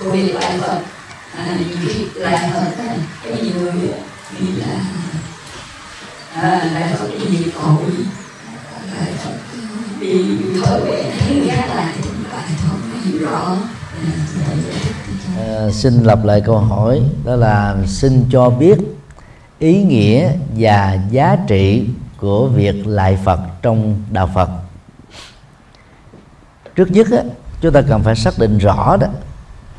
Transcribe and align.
cô 0.00 0.12
đi 0.12 0.22
lại 0.22 0.58
phật 0.60 0.78
à, 1.36 1.58
việc 1.80 2.08
lại 2.14 2.50
phật 2.54 2.84
có 3.24 3.30
nhiều 3.42 3.60
người 3.60 3.90
nghĩ 4.40 4.46
là 4.52 4.80
à, 6.34 6.70
lại 6.74 6.92
phật 6.98 7.08
cái 7.18 7.26
gì 7.26 7.50
cội 7.62 7.92
lại 8.94 9.08
à, 9.10 9.16
phật 9.24 9.30
đi 10.00 10.36
thói 10.62 10.80
quen 10.80 11.04
thấy 11.18 11.36
người 11.36 11.48
khác 11.48 11.68
lại 11.74 11.94
thì 12.02 12.10
lại 12.32 12.42
không 12.68 12.80
hiểu 13.04 13.28
rõ. 13.28 13.56
À, 15.38 15.70
xin 15.72 16.04
lặp 16.04 16.24
lại 16.24 16.40
câu 16.40 16.58
hỏi 16.58 17.02
đó 17.24 17.36
là 17.36 17.76
xin 17.86 18.24
cho 18.32 18.50
biết 18.50 18.78
ý 19.58 19.82
nghĩa 19.82 20.32
và 20.56 20.98
giá 21.10 21.36
trị 21.48 21.88
của 22.16 22.48
việc 22.48 22.86
lại 22.86 23.18
Phật 23.24 23.40
trong 23.62 24.02
đạo 24.10 24.30
Phật. 24.34 24.50
Trước 26.76 26.90
nhất 26.90 27.06
á, 27.12 27.22
chúng 27.60 27.72
ta 27.72 27.82
cần 27.88 28.02
phải 28.02 28.16
xác 28.16 28.38
định 28.38 28.58
rõ 28.58 28.96
đó 28.96 29.06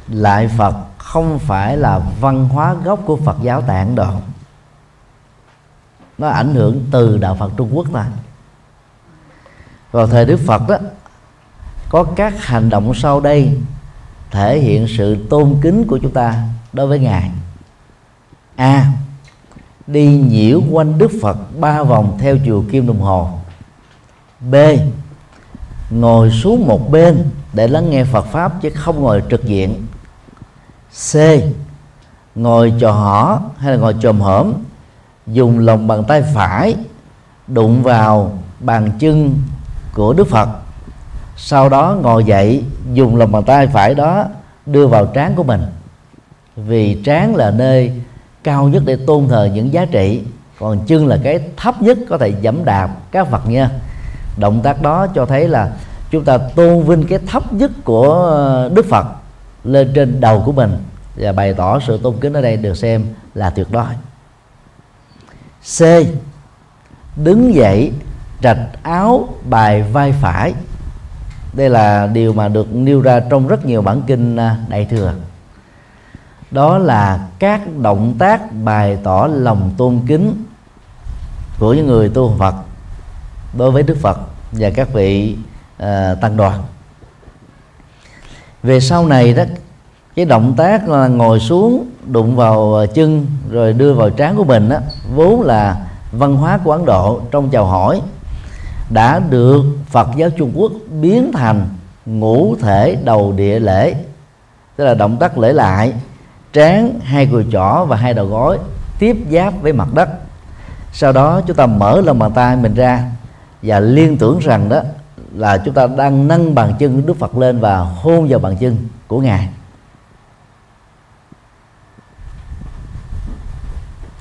lại 0.08 0.48
Phật 0.58 0.76
không 0.98 1.40
phải 1.40 1.78
là 1.78 2.00
văn 2.20 2.50
hóa 2.50 2.74
gốc 2.74 3.00
của 3.06 3.16
Phật 3.16 3.38
giáo 3.42 3.62
tại 3.62 3.80
Ấn 3.80 3.96
Độ. 3.96 4.14
Nó 6.18 6.28
ảnh 6.28 6.56
hưởng 6.56 6.86
từ 6.92 7.18
đạo 7.18 7.36
Phật 7.40 7.52
Trung 7.58 7.70
Quốc 7.74 7.94
này. 7.94 8.10
Vào 9.92 10.08
thời 10.08 10.26
Đức 10.26 10.40
Phật 10.46 10.68
đó, 10.68 10.78
có 11.90 12.04
các 12.16 12.46
hành 12.46 12.70
động 12.70 12.94
sau 12.94 13.20
đây 13.20 13.58
thể 14.32 14.60
hiện 14.60 14.88
sự 14.98 15.18
tôn 15.30 15.56
kính 15.62 15.88
của 15.88 15.98
chúng 16.02 16.12
ta 16.12 16.44
đối 16.74 16.88
với 16.88 17.00
ngài. 17.00 17.32
A. 18.56 18.92
Đi 19.88 20.08
nhiễu 20.08 20.62
quanh 20.72 20.98
đức 20.98 21.12
phật 21.22 21.38
ba 21.60 21.84
vòng 21.84 22.18
theo 22.22 22.38
chiều 22.46 22.66
kim 22.72 22.88
đồng 22.88 23.02
hồ. 23.02 23.30
B. 24.52 24.56
Ngồi 25.90 26.32
xuống 26.32 26.68
một 26.68 26.92
bên 26.92 27.30
để 27.54 27.68
lắng 27.68 27.90
nghe 27.90 28.04
phật 28.04 28.26
pháp 28.26 28.62
chứ 28.62 28.70
không 28.70 29.02
ngồi 29.02 29.24
trực 29.30 29.46
diện 29.46 29.86
c. 30.96 31.18
Ngồi 32.36 32.74
trò 32.80 32.92
hỏ 32.92 33.42
hay 33.58 33.72
là 33.72 33.78
ngồi 33.78 33.96
chồm 34.02 34.22
hởm, 34.22 34.54
dùng 35.28 35.60
lòng 35.60 35.88
bàn 35.88 36.04
tay 36.04 36.22
phải 36.22 36.76
đụng 37.48 37.84
vào 37.84 38.32
bàn 38.60 38.92
chân 39.00 39.36
của 39.94 40.14
đức 40.14 40.28
phật. 40.28 40.50
Sau 41.38 41.70
đó 41.70 41.98
ngồi 42.02 42.24
dậy 42.24 42.64
dùng 42.94 43.16
lòng 43.16 43.32
bàn 43.32 43.44
tay 43.44 43.68
phải 43.68 43.96
đó 43.96 44.26
đưa 44.66 44.88
vào 44.88 45.06
trán 45.06 45.36
của 45.36 45.44
mình. 45.44 45.62
Vì 46.56 47.02
trán 47.04 47.36
là 47.36 47.52
nơi 47.52 48.02
cao 48.44 48.68
nhất 48.68 48.84
để 48.86 48.98
tôn 49.08 49.28
thờ 49.28 49.50
những 49.54 49.74
giá 49.74 49.86
trị 49.86 50.24
còn 50.60 50.80
chân 50.86 51.08
là 51.08 51.20
cái 51.24 51.40
thấp 51.58 51.82
nhất 51.82 51.98
có 52.10 52.18
thể 52.18 52.34
dẫm 52.42 52.66
đạp 52.66 52.90
các 53.12 53.32
vật 53.32 53.48
nha. 53.48 53.70
Động 54.38 54.62
tác 54.64 54.82
đó 54.82 55.08
cho 55.16 55.26
thấy 55.26 55.48
là 55.48 55.74
chúng 56.12 56.24
ta 56.24 56.38
tôn 56.38 56.84
vinh 56.84 57.08
cái 57.08 57.20
thấp 57.28 57.54
nhất 57.54 57.72
của 57.84 58.70
đức 58.74 58.86
phật 58.90 59.06
lên 59.64 59.92
trên 59.96 60.22
đầu 60.22 60.44
của 60.46 60.52
mình 60.52 60.78
và 61.16 61.32
bày 61.32 61.54
tỏ 61.54 61.80
sự 61.80 62.00
tôn 62.04 62.16
kính 62.22 62.34
ở 62.34 62.42
đây 62.42 62.58
được 62.58 62.78
xem 62.78 63.06
là 63.34 63.50
tuyệt 63.50 63.68
đối. 63.72 63.94
C. 65.78 65.82
Đứng 67.16 67.54
dậy 67.54 67.92
trạch 68.42 68.58
áo 68.84 69.28
bài 69.50 69.82
vai 69.82 70.12
phải. 70.12 70.54
Đây 71.54 71.70
là 71.70 72.08
điều 72.08 72.34
mà 72.34 72.48
được 72.48 72.76
nêu 72.76 73.02
ra 73.02 73.20
trong 73.30 73.48
rất 73.48 73.66
nhiều 73.66 73.82
bản 73.82 74.02
kinh 74.08 74.36
à, 74.36 74.58
đại 74.68 74.86
thừa. 74.86 75.14
Đó 76.52 76.78
là 76.78 77.28
các 77.40 77.62
động 77.82 78.16
tác 78.20 78.42
bày 78.64 78.98
tỏ 79.04 79.28
lòng 79.32 79.74
tôn 79.78 80.00
kính 80.08 80.44
của 81.60 81.74
những 81.74 81.88
người 81.88 82.10
tu 82.10 82.36
Phật 82.40 82.56
đối 83.58 83.72
với 83.72 83.84
Đức 83.84 83.98
Phật 84.02 84.20
và 84.52 84.70
các 84.70 84.94
vị 84.94 85.38
uh, 85.84 85.88
tăng 86.22 86.38
đoàn. 86.38 86.64
Về 88.64 88.80
sau 88.80 89.08
này 89.08 89.34
đó 89.34 89.44
cái 90.16 90.26
động 90.26 90.54
tác 90.58 90.90
là 90.90 91.08
ngồi 91.08 91.40
xuống 91.40 91.86
đụng 92.06 92.36
vào 92.36 92.74
ờ, 92.74 92.86
chân 92.86 93.26
rồi 93.52 93.74
đưa 93.74 93.94
vào 93.94 94.10
trán 94.10 94.36
của 94.36 94.44
mình 94.44 94.70
đó, 94.70 94.78
vốn 95.16 95.42
là 95.42 95.78
văn 96.12 96.36
hóa 96.36 96.60
của 96.64 96.72
Ấn 96.72 96.86
Độ 96.86 97.22
trong 97.32 97.50
chào 97.50 97.66
hỏi 97.66 98.02
đã 98.90 99.20
được 99.20 99.64
Phật 99.90 100.08
giáo 100.16 100.30
Trung 100.30 100.52
Quốc 100.56 100.72
biến 101.02 101.32
thành 101.34 101.66
ngũ 102.06 102.56
thể 102.62 102.98
đầu 103.04 103.32
địa 103.32 103.60
lễ 103.60 103.96
tức 104.76 104.86
là 104.86 104.94
động 104.94 105.18
tác 105.18 105.38
lễ 105.38 105.54
lại 105.54 105.94
trán 106.54 107.00
hai 107.04 107.26
cùi 107.26 107.46
chỏ 107.52 107.86
và 107.90 107.98
hai 107.98 108.14
đầu 108.14 108.26
gối 108.26 108.58
tiếp 109.00 109.18
giáp 109.32 109.54
với 109.62 109.74
mặt 109.74 109.88
đất. 109.94 110.10
Sau 110.94 111.12
đó 111.12 111.42
chúng 111.48 111.56
ta 111.56 111.66
mở 111.66 112.02
lòng 112.02 112.20
bàn 112.20 112.32
tay 112.36 112.56
mình 112.56 112.74
ra 112.74 113.04
và 113.62 113.80
liên 113.80 114.18
tưởng 114.18 114.40
rằng 114.40 114.70
đó 114.70 114.82
là 115.34 115.58
chúng 115.58 115.74
ta 115.74 115.88
đang 115.88 116.28
nâng 116.28 116.56
bàn 116.56 116.74
chân 116.80 117.06
Đức 117.06 117.18
Phật 117.20 117.38
lên 117.38 117.60
và 117.60 117.80
hôn 117.80 118.28
vào 118.30 118.40
bàn 118.40 118.56
chân 118.60 118.78
của 119.08 119.20
ngài. 119.20 119.50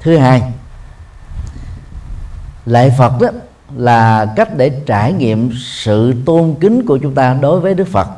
Thứ 0.05 0.17
hai 0.17 0.43
lạy 2.67 2.93
Phật 2.99 3.13
đó 3.21 3.29
là 3.77 4.27
cách 4.37 4.57
để 4.57 4.71
trải 4.87 5.13
nghiệm 5.13 5.51
sự 5.65 6.15
tôn 6.27 6.55
kính 6.61 6.87
của 6.87 6.99
chúng 6.99 7.15
ta 7.15 7.37
đối 7.41 7.61
với 7.61 7.75
Đức 7.75 7.89
Phật. 7.89 8.09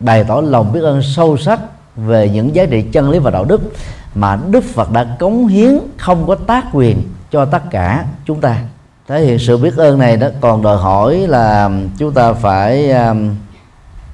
Bày 0.00 0.24
tỏ 0.24 0.40
lòng 0.40 0.72
biết 0.72 0.80
ơn 0.80 1.02
sâu 1.02 1.36
sắc 1.36 1.60
về 1.96 2.28
những 2.28 2.54
giá 2.54 2.66
trị 2.66 2.82
chân 2.82 3.10
lý 3.10 3.18
và 3.18 3.30
đạo 3.30 3.44
đức 3.44 3.72
mà 4.14 4.38
Đức 4.50 4.64
Phật 4.64 4.92
đã 4.92 5.16
cống 5.18 5.46
hiến 5.46 5.78
không 5.96 6.26
có 6.26 6.34
tác 6.34 6.64
quyền 6.72 7.02
cho 7.30 7.44
tất 7.44 7.62
cả 7.70 8.04
chúng 8.24 8.40
ta. 8.40 8.62
Thể 9.08 9.20
hiện 9.24 9.38
sự 9.38 9.56
biết 9.56 9.76
ơn 9.76 9.98
này 9.98 10.16
đó 10.16 10.28
còn 10.40 10.62
đòi 10.62 10.76
hỏi 10.76 11.16
là 11.16 11.70
chúng 11.98 12.12
ta 12.12 12.32
phải 12.32 12.90
um, 12.90 13.34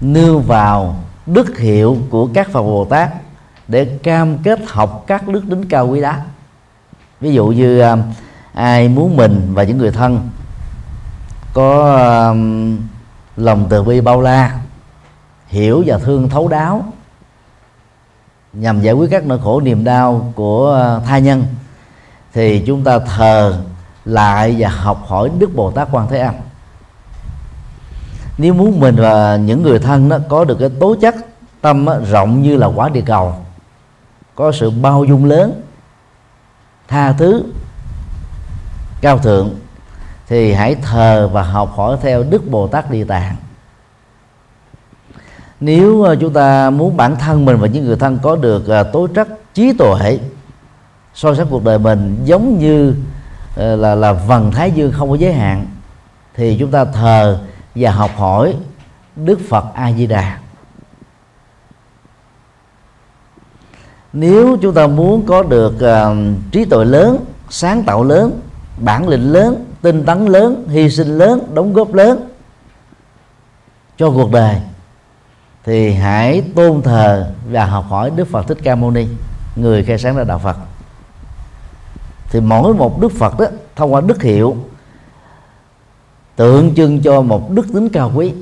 nêu 0.01 0.39
vào 0.39 0.97
đức 1.27 1.59
hiệu 1.59 1.97
của 2.11 2.29
các 2.35 2.51
Phật 2.51 2.63
Bồ 2.63 2.85
Tát 2.85 3.11
để 3.69 3.85
cam 3.85 4.39
kết 4.39 4.59
học 4.67 5.05
các 5.07 5.29
đức 5.29 5.43
tính 5.51 5.65
cao 5.69 5.89
quý 5.89 6.01
đó 6.01 6.15
ví 7.23 7.33
dụ 7.33 7.47
như 7.47 7.81
à, 7.81 7.97
ai 8.53 8.89
muốn 8.89 9.17
mình 9.17 9.51
và 9.55 9.63
những 9.63 9.79
người 9.79 9.91
thân 9.91 10.29
có 11.53 11.97
à, 11.97 12.35
lòng 13.37 13.67
từ 13.69 13.83
bi 13.83 14.01
bao 14.01 14.21
la 14.21 14.59
hiểu 15.47 15.83
và 15.87 15.99
thương 15.99 16.29
thấu 16.29 16.49
đáo 16.49 16.85
nhằm 18.53 18.81
giải 18.81 18.95
quyết 18.95 19.11
các 19.11 19.27
nỗi 19.27 19.39
khổ 19.45 19.61
niềm 19.61 19.85
đau 19.85 20.33
của 20.35 21.01
tha 21.07 21.19
nhân 21.19 21.45
thì 22.33 22.63
chúng 22.67 22.85
ta 22.85 22.99
thờ 22.99 23.63
lại 24.05 24.57
và 24.59 24.69
học 24.69 25.05
hỏi 25.07 25.31
đức 25.39 25.55
bồ 25.55 25.71
tát 25.71 25.89
quan 25.93 26.09
thế 26.09 26.19
âm. 26.19 26.35
Nếu 28.39 28.55
muốn 28.55 28.81
mình 28.81 28.97
và 28.97 29.37
những 29.37 29.63
người 29.63 29.79
thân 29.79 30.09
đó 30.09 30.19
có 30.29 30.45
được 30.45 30.57
cái 30.61 30.71
tố 30.81 30.95
chất 31.01 31.15
tâm 31.61 31.85
đó, 31.85 31.97
rộng 32.11 32.43
như 32.43 32.57
là 32.57 32.67
quả 32.67 32.89
địa 32.89 33.03
cầu 33.07 33.35
có 34.35 34.53
sự 34.53 34.71
bao 34.71 35.05
dung 35.05 35.25
lớn 35.25 35.63
tha 36.93 37.13
thứ. 37.13 37.45
Cao 39.01 39.19
thượng, 39.19 39.51
thì 40.29 40.53
hãy 40.53 40.75
thờ 40.75 41.31
và 41.33 41.43
học 41.43 41.73
hỏi 41.77 41.97
theo 42.03 42.23
đức 42.23 42.51
bồ 42.51 42.67
tát 42.69 42.91
địa 42.91 43.05
tạng. 43.05 43.37
Nếu 45.61 46.03
ờ, 46.03 46.17
chúng 46.21 46.33
ta 46.33 46.71
muốn 46.71 46.97
bản 46.97 47.17
thân 47.17 47.45
mình 47.45 47.57
và 47.57 47.69
những 47.69 47.85
người 47.85 47.97
thân 47.97 48.19
có 48.23 48.37
được 48.37 48.69
ờ, 48.69 48.83
tố 48.83 49.07
chất 49.07 49.29
trí 49.55 49.73
tuệ 49.73 50.19
so 51.15 51.35
sánh 51.35 51.47
cuộc 51.51 51.65
đời 51.65 51.79
mình 51.79 52.21
giống 52.25 52.59
như 52.59 52.95
ờ, 53.57 53.77
là 53.77 53.95
là 53.95 54.13
vầng 54.13 54.51
thái 54.51 54.71
dương 54.71 54.93
không 54.93 55.11
có 55.11 55.15
giới 55.15 55.33
hạn, 55.33 55.67
thì 56.35 56.57
chúng 56.61 56.71
ta 56.71 56.85
thờ 56.85 57.41
và 57.75 57.91
học 57.91 58.11
hỏi 58.17 58.55
đức 59.17 59.41
phật 59.49 59.65
a 59.75 59.93
di 59.93 60.07
đà. 60.07 60.39
Nếu 64.13 64.57
chúng 64.63 64.75
ta 64.75 64.87
muốn 64.87 65.27
có 65.27 65.43
được 65.43 65.75
uh, 65.75 66.17
trí 66.53 66.65
tuệ 66.65 66.85
lớn 66.85 67.25
sáng 67.51 67.83
tạo 67.83 68.05
lớn 68.05 68.41
bản 68.79 69.09
lĩnh 69.09 69.33
lớn 69.33 69.65
tinh 69.83 70.05
tấn 70.05 70.27
lớn 70.27 70.65
hy 70.69 70.91
sinh 70.91 71.19
lớn 71.19 71.41
đóng 71.55 71.73
góp 71.73 71.95
lớn 71.95 72.29
cho 73.97 74.11
cuộc 74.11 74.33
đời 74.33 74.57
thì 75.65 75.93
hãy 75.93 76.43
tôn 76.55 76.83
thờ 76.83 77.33
và 77.51 77.65
học 77.65 77.85
hỏi 77.89 78.11
Đức 78.11 78.29
Phật 78.29 78.49
Thích 78.49 78.59
Ca 78.63 78.75
Mâu 78.75 78.91
Ni 78.91 79.07
người 79.57 79.85
khai 79.85 79.99
sáng 79.99 80.17
ra 80.17 80.25
đạo 80.25 80.39
Phật. 80.39 80.57
Thì 82.31 82.41
mỗi 82.41 82.75
một 82.75 83.01
Đức 83.01 83.13
Phật 83.13 83.41
đó 83.41 83.47
thông 83.77 83.95
qua 83.95 84.01
đức 84.01 84.23
hiệu 84.23 84.57
tượng 86.37 86.75
trưng 86.75 87.03
cho 87.03 87.23
một 87.23 87.51
đức 87.51 87.67
tính 87.73 87.89
cao 87.89 88.13
quý 88.15 88.33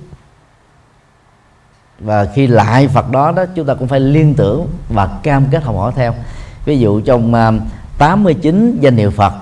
và 2.00 2.24
khi 2.34 2.46
lại 2.46 2.88
Phật 2.88 3.10
đó 3.10 3.32
đó 3.32 3.44
chúng 3.54 3.66
ta 3.66 3.74
cũng 3.74 3.88
phải 3.88 4.00
liên 4.00 4.34
tưởng 4.34 4.66
và 4.88 5.08
cam 5.22 5.44
kết 5.50 5.62
học 5.62 5.76
hỏi 5.76 5.92
theo. 5.96 6.14
Ví 6.64 6.78
dụ 6.78 7.00
trong 7.00 7.34
à, 7.34 7.52
89 7.98 8.78
danh 8.80 8.96
hiệu 8.96 9.10
Phật 9.10 9.32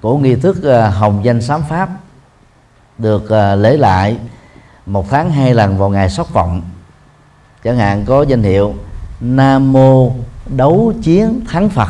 của 0.00 0.18
nghi 0.18 0.34
thức 0.34 0.64
à, 0.64 0.88
hồng 0.90 1.20
danh 1.24 1.42
sám 1.42 1.62
pháp 1.68 1.88
được 2.98 3.28
ờ, 3.28 3.54
lễ 3.54 3.76
lại 3.76 4.16
một 4.86 5.10
tháng 5.10 5.30
hai 5.30 5.54
lần 5.54 5.78
vào 5.78 5.88
ngày 5.88 6.10
sóc 6.10 6.32
vọng. 6.32 6.62
Chẳng 7.64 7.76
hạn 7.76 8.04
có 8.04 8.22
danh 8.22 8.42
hiệu 8.42 8.74
nam 9.20 9.72
mô 9.72 10.12
đấu 10.46 10.92
chiến 11.02 11.40
thắng 11.48 11.68
phật. 11.68 11.88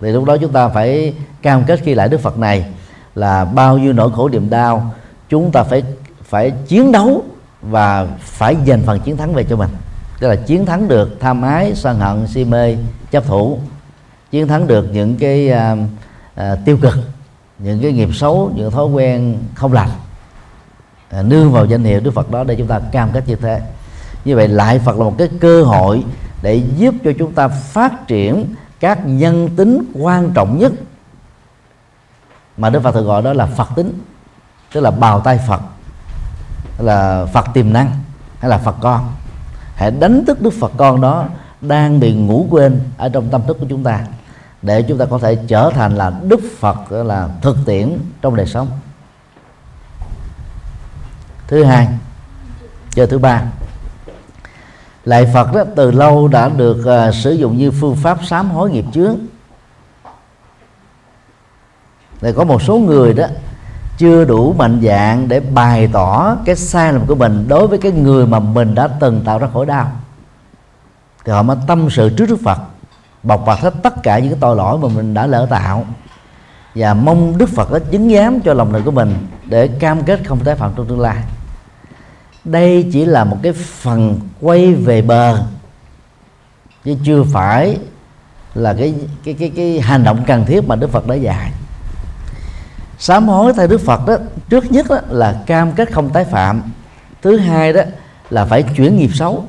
Thì 0.00 0.12
lúc 0.12 0.24
đó 0.24 0.36
chúng 0.36 0.52
ta 0.52 0.68
phải 0.68 1.14
cam 1.42 1.64
kết 1.64 1.80
khi 1.84 1.94
lại 1.94 2.08
đức 2.08 2.20
phật 2.20 2.38
này 2.38 2.72
là 3.14 3.44
bao 3.44 3.78
nhiêu 3.78 3.92
nỗi 3.92 4.10
khổ 4.12 4.28
niềm 4.28 4.50
đau 4.50 4.94
chúng 5.28 5.52
ta 5.52 5.62
phải 5.62 5.82
phải 6.24 6.50
chiến 6.50 6.92
đấu 6.92 7.24
và 7.70 8.06
phải 8.18 8.56
giành 8.66 8.82
phần 8.82 9.00
chiến 9.00 9.16
thắng 9.16 9.34
về 9.34 9.44
cho 9.44 9.56
mình. 9.56 9.70
Tức 10.20 10.28
là 10.28 10.36
chiến 10.36 10.66
thắng 10.66 10.88
được 10.88 11.16
tham 11.20 11.42
ái 11.42 11.72
sân 11.74 11.98
hận 11.98 12.26
si 12.26 12.44
mê 12.44 12.76
chấp 13.10 13.26
thủ. 13.26 13.58
Chiến 14.30 14.48
thắng 14.48 14.66
được 14.66 14.86
những 14.92 15.16
cái 15.16 15.50
à, 15.50 15.76
à, 16.34 16.56
tiêu 16.64 16.78
cực 16.82 16.94
những 17.58 17.82
cái 17.82 17.92
nghiệp 17.92 18.08
xấu 18.14 18.52
những 18.54 18.70
thói 18.70 18.86
quen 18.86 19.38
không 19.54 19.72
lành. 19.72 19.90
À, 21.10 21.22
nương 21.22 21.52
vào 21.52 21.64
danh 21.64 21.84
hiệu 21.84 22.00
đức 22.00 22.10
phật 22.10 22.30
đó 22.30 22.44
để 22.44 22.54
chúng 22.54 22.66
ta 22.66 22.80
cam 22.92 23.10
kết 23.12 23.28
như 23.28 23.36
thế. 23.36 23.60
Như 24.24 24.36
vậy 24.36 24.48
lại 24.48 24.78
phật 24.78 24.96
là 24.96 25.04
một 25.04 25.14
cái 25.18 25.28
cơ 25.40 25.62
hội 25.62 26.04
để 26.42 26.62
giúp 26.76 26.94
cho 27.04 27.12
chúng 27.18 27.32
ta 27.32 27.48
phát 27.48 28.06
triển 28.06 28.54
các 28.80 28.98
nhân 29.06 29.48
tính 29.56 29.92
quan 29.94 30.30
trọng 30.34 30.58
nhất. 30.58 30.72
Mà 32.56 32.70
đức 32.70 32.82
phật 32.82 32.92
thường 32.92 33.06
gọi 33.06 33.22
đó 33.22 33.32
là 33.32 33.46
phật 33.46 33.68
tính 33.76 33.98
tức 34.72 34.80
là 34.80 34.90
bào 34.90 35.20
tay 35.20 35.40
phật 35.48 35.60
là 36.78 37.26
phật 37.32 37.46
tiềm 37.54 37.72
năng 37.72 37.90
hay 38.40 38.50
là 38.50 38.58
phật 38.58 38.76
con. 38.80 39.12
Hãy 39.74 39.90
đánh 39.90 40.24
thức 40.26 40.42
đức 40.42 40.52
phật 40.60 40.72
con 40.76 41.00
đó 41.00 41.24
đang 41.60 42.00
bị 42.00 42.14
ngủ 42.14 42.46
quên 42.50 42.80
ở 42.96 43.08
trong 43.08 43.28
tâm 43.30 43.42
thức 43.46 43.56
của 43.60 43.66
chúng 43.68 43.84
ta 43.84 44.00
để 44.62 44.82
chúng 44.82 44.98
ta 44.98 45.04
có 45.04 45.18
thể 45.18 45.38
trở 45.48 45.70
thành 45.74 45.96
là 45.96 46.12
đức 46.22 46.40
phật 46.58 46.92
là 46.92 47.28
thực 47.42 47.56
tiễn 47.66 47.98
trong 48.22 48.36
đời 48.36 48.46
sống. 48.46 48.68
Thứ 51.48 51.64
hai 51.64 51.88
giờ 52.94 53.06
thứ 53.06 53.18
ba 53.18 53.42
lại 55.04 55.30
phật 55.34 55.52
đó 55.52 55.64
từ 55.76 55.90
lâu 55.90 56.28
đã 56.28 56.48
được 56.48 57.08
uh, 57.08 57.14
sử 57.14 57.32
dụng 57.32 57.58
như 57.58 57.70
phương 57.70 57.96
pháp 57.96 58.18
sám 58.24 58.50
hối 58.50 58.70
nghiệp 58.70 58.84
chướng. 58.92 59.16
Thì 62.20 62.32
có 62.32 62.44
một 62.44 62.62
số 62.62 62.78
người 62.78 63.14
đó 63.14 63.26
chưa 63.98 64.24
đủ 64.24 64.52
mạnh 64.52 64.80
dạng 64.84 65.28
để 65.28 65.40
bày 65.40 65.88
tỏ 65.92 66.36
cái 66.44 66.56
sai 66.56 66.92
lầm 66.92 67.06
của 67.06 67.14
mình 67.14 67.48
đối 67.48 67.66
với 67.66 67.78
cái 67.78 67.92
người 67.92 68.26
mà 68.26 68.38
mình 68.38 68.74
đã 68.74 68.88
từng 69.00 69.22
tạo 69.24 69.38
ra 69.38 69.48
khổ 69.52 69.64
đau. 69.64 69.92
Thì 71.24 71.32
họ 71.32 71.42
mới 71.42 71.56
tâm 71.66 71.90
sự 71.90 72.10
trước 72.16 72.26
Đức 72.28 72.38
Phật, 72.44 72.58
bộc 73.22 73.46
bạch 73.46 73.60
hết 73.60 73.74
tất 73.82 74.02
cả 74.02 74.18
những 74.18 74.30
cái 74.30 74.38
tội 74.40 74.56
lỗi 74.56 74.78
mà 74.78 74.88
mình 74.88 75.14
đã 75.14 75.26
lỡ 75.26 75.46
tạo. 75.50 75.84
Và 76.74 76.94
mong 76.94 77.38
Đức 77.38 77.48
Phật 77.48 77.72
đã 77.72 77.78
chứng 77.78 78.14
giám 78.14 78.40
cho 78.40 78.54
lòng 78.54 78.72
này 78.72 78.82
của 78.84 78.90
mình 78.90 79.26
để 79.44 79.68
cam 79.68 80.02
kết 80.02 80.20
không 80.26 80.38
tái 80.44 80.54
phạm 80.54 80.72
trong 80.76 80.86
tương 80.86 81.00
lai. 81.00 81.16
Đây 82.44 82.90
chỉ 82.92 83.04
là 83.04 83.24
một 83.24 83.36
cái 83.42 83.52
phần 83.52 84.20
quay 84.40 84.74
về 84.74 85.02
bờ, 85.02 85.42
chứ 86.84 86.96
chưa 87.04 87.22
phải 87.22 87.78
là 88.54 88.74
cái 88.74 88.94
cái 89.24 89.34
cái 89.34 89.52
cái 89.56 89.80
hành 89.80 90.04
động 90.04 90.24
cần 90.26 90.46
thiết 90.46 90.68
mà 90.68 90.76
Đức 90.76 90.90
Phật 90.90 91.06
đã 91.06 91.14
dạy 91.14 91.52
sám 92.98 93.28
hối 93.28 93.52
theo 93.52 93.66
Đức 93.66 93.80
Phật 93.80 94.06
đó 94.06 94.16
trước 94.48 94.72
nhất 94.72 94.86
đó 94.88 94.98
là 95.08 95.42
cam 95.46 95.72
kết 95.72 95.92
không 95.92 96.10
tái 96.10 96.24
phạm. 96.24 96.62
Thứ 97.22 97.36
hai 97.36 97.72
đó 97.72 97.82
là 98.30 98.44
phải 98.44 98.62
chuyển 98.62 98.96
nghiệp 98.96 99.10
xấu 99.14 99.44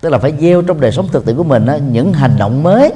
tức 0.00 0.08
là 0.08 0.18
phải 0.18 0.34
gieo 0.40 0.62
trong 0.62 0.80
đời 0.80 0.92
sống 0.92 1.08
thực 1.12 1.26
tiễn 1.26 1.36
của 1.36 1.44
mình 1.44 1.66
đó, 1.66 1.76
những 1.90 2.12
hành 2.12 2.36
động 2.38 2.62
mới 2.62 2.92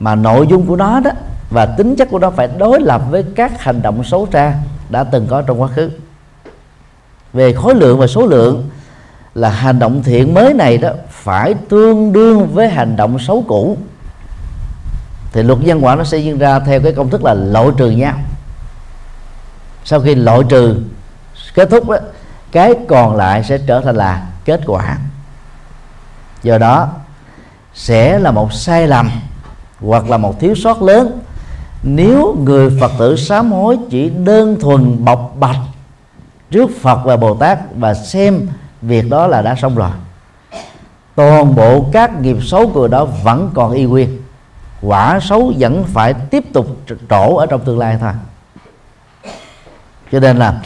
mà 0.00 0.14
nội 0.14 0.46
dung 0.50 0.66
của 0.66 0.76
nó 0.76 1.00
đó 1.00 1.10
và 1.50 1.66
tính 1.66 1.96
chất 1.96 2.08
của 2.10 2.18
nó 2.18 2.30
phải 2.30 2.48
đối 2.58 2.80
lập 2.80 3.02
với 3.10 3.24
các 3.36 3.62
hành 3.62 3.82
động 3.82 4.04
xấu 4.04 4.28
xa 4.32 4.54
đã 4.90 5.04
từng 5.04 5.26
có 5.26 5.42
trong 5.42 5.60
quá 5.60 5.68
khứ. 5.68 5.90
Về 7.32 7.52
khối 7.52 7.74
lượng 7.74 7.98
và 7.98 8.06
số 8.06 8.26
lượng 8.26 8.68
là 9.34 9.50
hành 9.50 9.78
động 9.78 10.02
thiện 10.02 10.34
mới 10.34 10.54
này 10.54 10.78
đó 10.78 10.90
phải 11.10 11.54
tương 11.68 12.12
đương 12.12 12.48
với 12.54 12.68
hành 12.68 12.96
động 12.96 13.18
xấu 13.18 13.44
cũ. 13.48 13.76
Thì 15.32 15.42
luật 15.42 15.58
nhân 15.62 15.84
quả 15.84 15.96
nó 15.96 16.04
sẽ 16.04 16.18
diễn 16.18 16.38
ra 16.38 16.58
theo 16.58 16.80
cái 16.80 16.92
công 16.92 17.10
thức 17.10 17.24
là 17.24 17.34
lộ 17.34 17.70
trừ 17.70 17.90
nhau 17.90 18.14
sau 19.84 20.00
khi 20.00 20.14
loại 20.14 20.40
trừ 20.48 20.82
kết 21.54 21.70
thúc 21.70 21.88
đó, 21.88 21.96
cái 22.52 22.74
còn 22.88 23.16
lại 23.16 23.44
sẽ 23.44 23.58
trở 23.66 23.80
thành 23.80 23.96
là 23.96 24.26
kết 24.44 24.60
quả. 24.66 24.98
Do 26.42 26.58
đó 26.58 26.88
sẽ 27.74 28.18
là 28.18 28.30
một 28.30 28.52
sai 28.52 28.88
lầm 28.88 29.10
hoặc 29.80 30.10
là 30.10 30.16
một 30.16 30.40
thiếu 30.40 30.54
sót 30.54 30.82
lớn 30.82 31.20
nếu 31.82 32.36
người 32.44 32.78
phật 32.80 32.92
tử 32.98 33.16
sám 33.16 33.52
hối 33.52 33.78
chỉ 33.90 34.10
đơn 34.10 34.60
thuần 34.60 35.04
bộc 35.04 35.36
bạch 35.40 35.56
trước 36.50 36.70
phật 36.80 37.00
và 37.04 37.16
bồ 37.16 37.34
tát 37.34 37.58
và 37.76 37.94
xem 37.94 38.48
việc 38.82 39.10
đó 39.10 39.26
là 39.26 39.42
đã 39.42 39.54
xong 39.54 39.76
rồi. 39.76 39.90
Toàn 41.14 41.54
bộ 41.54 41.84
các 41.92 42.20
nghiệp 42.20 42.36
xấu 42.42 42.68
của 42.68 42.88
đó 42.88 43.04
vẫn 43.04 43.50
còn 43.54 43.72
y 43.72 43.84
nguyên. 43.84 44.22
Quả 44.82 45.20
xấu 45.22 45.52
vẫn 45.58 45.84
phải 45.84 46.14
tiếp 46.14 46.44
tục 46.52 46.66
trổ 47.10 47.36
ở 47.36 47.46
trong 47.46 47.60
tương 47.64 47.78
lai 47.78 47.98
thôi 48.00 48.12
cho 50.12 50.20
nên 50.20 50.36
là 50.36 50.60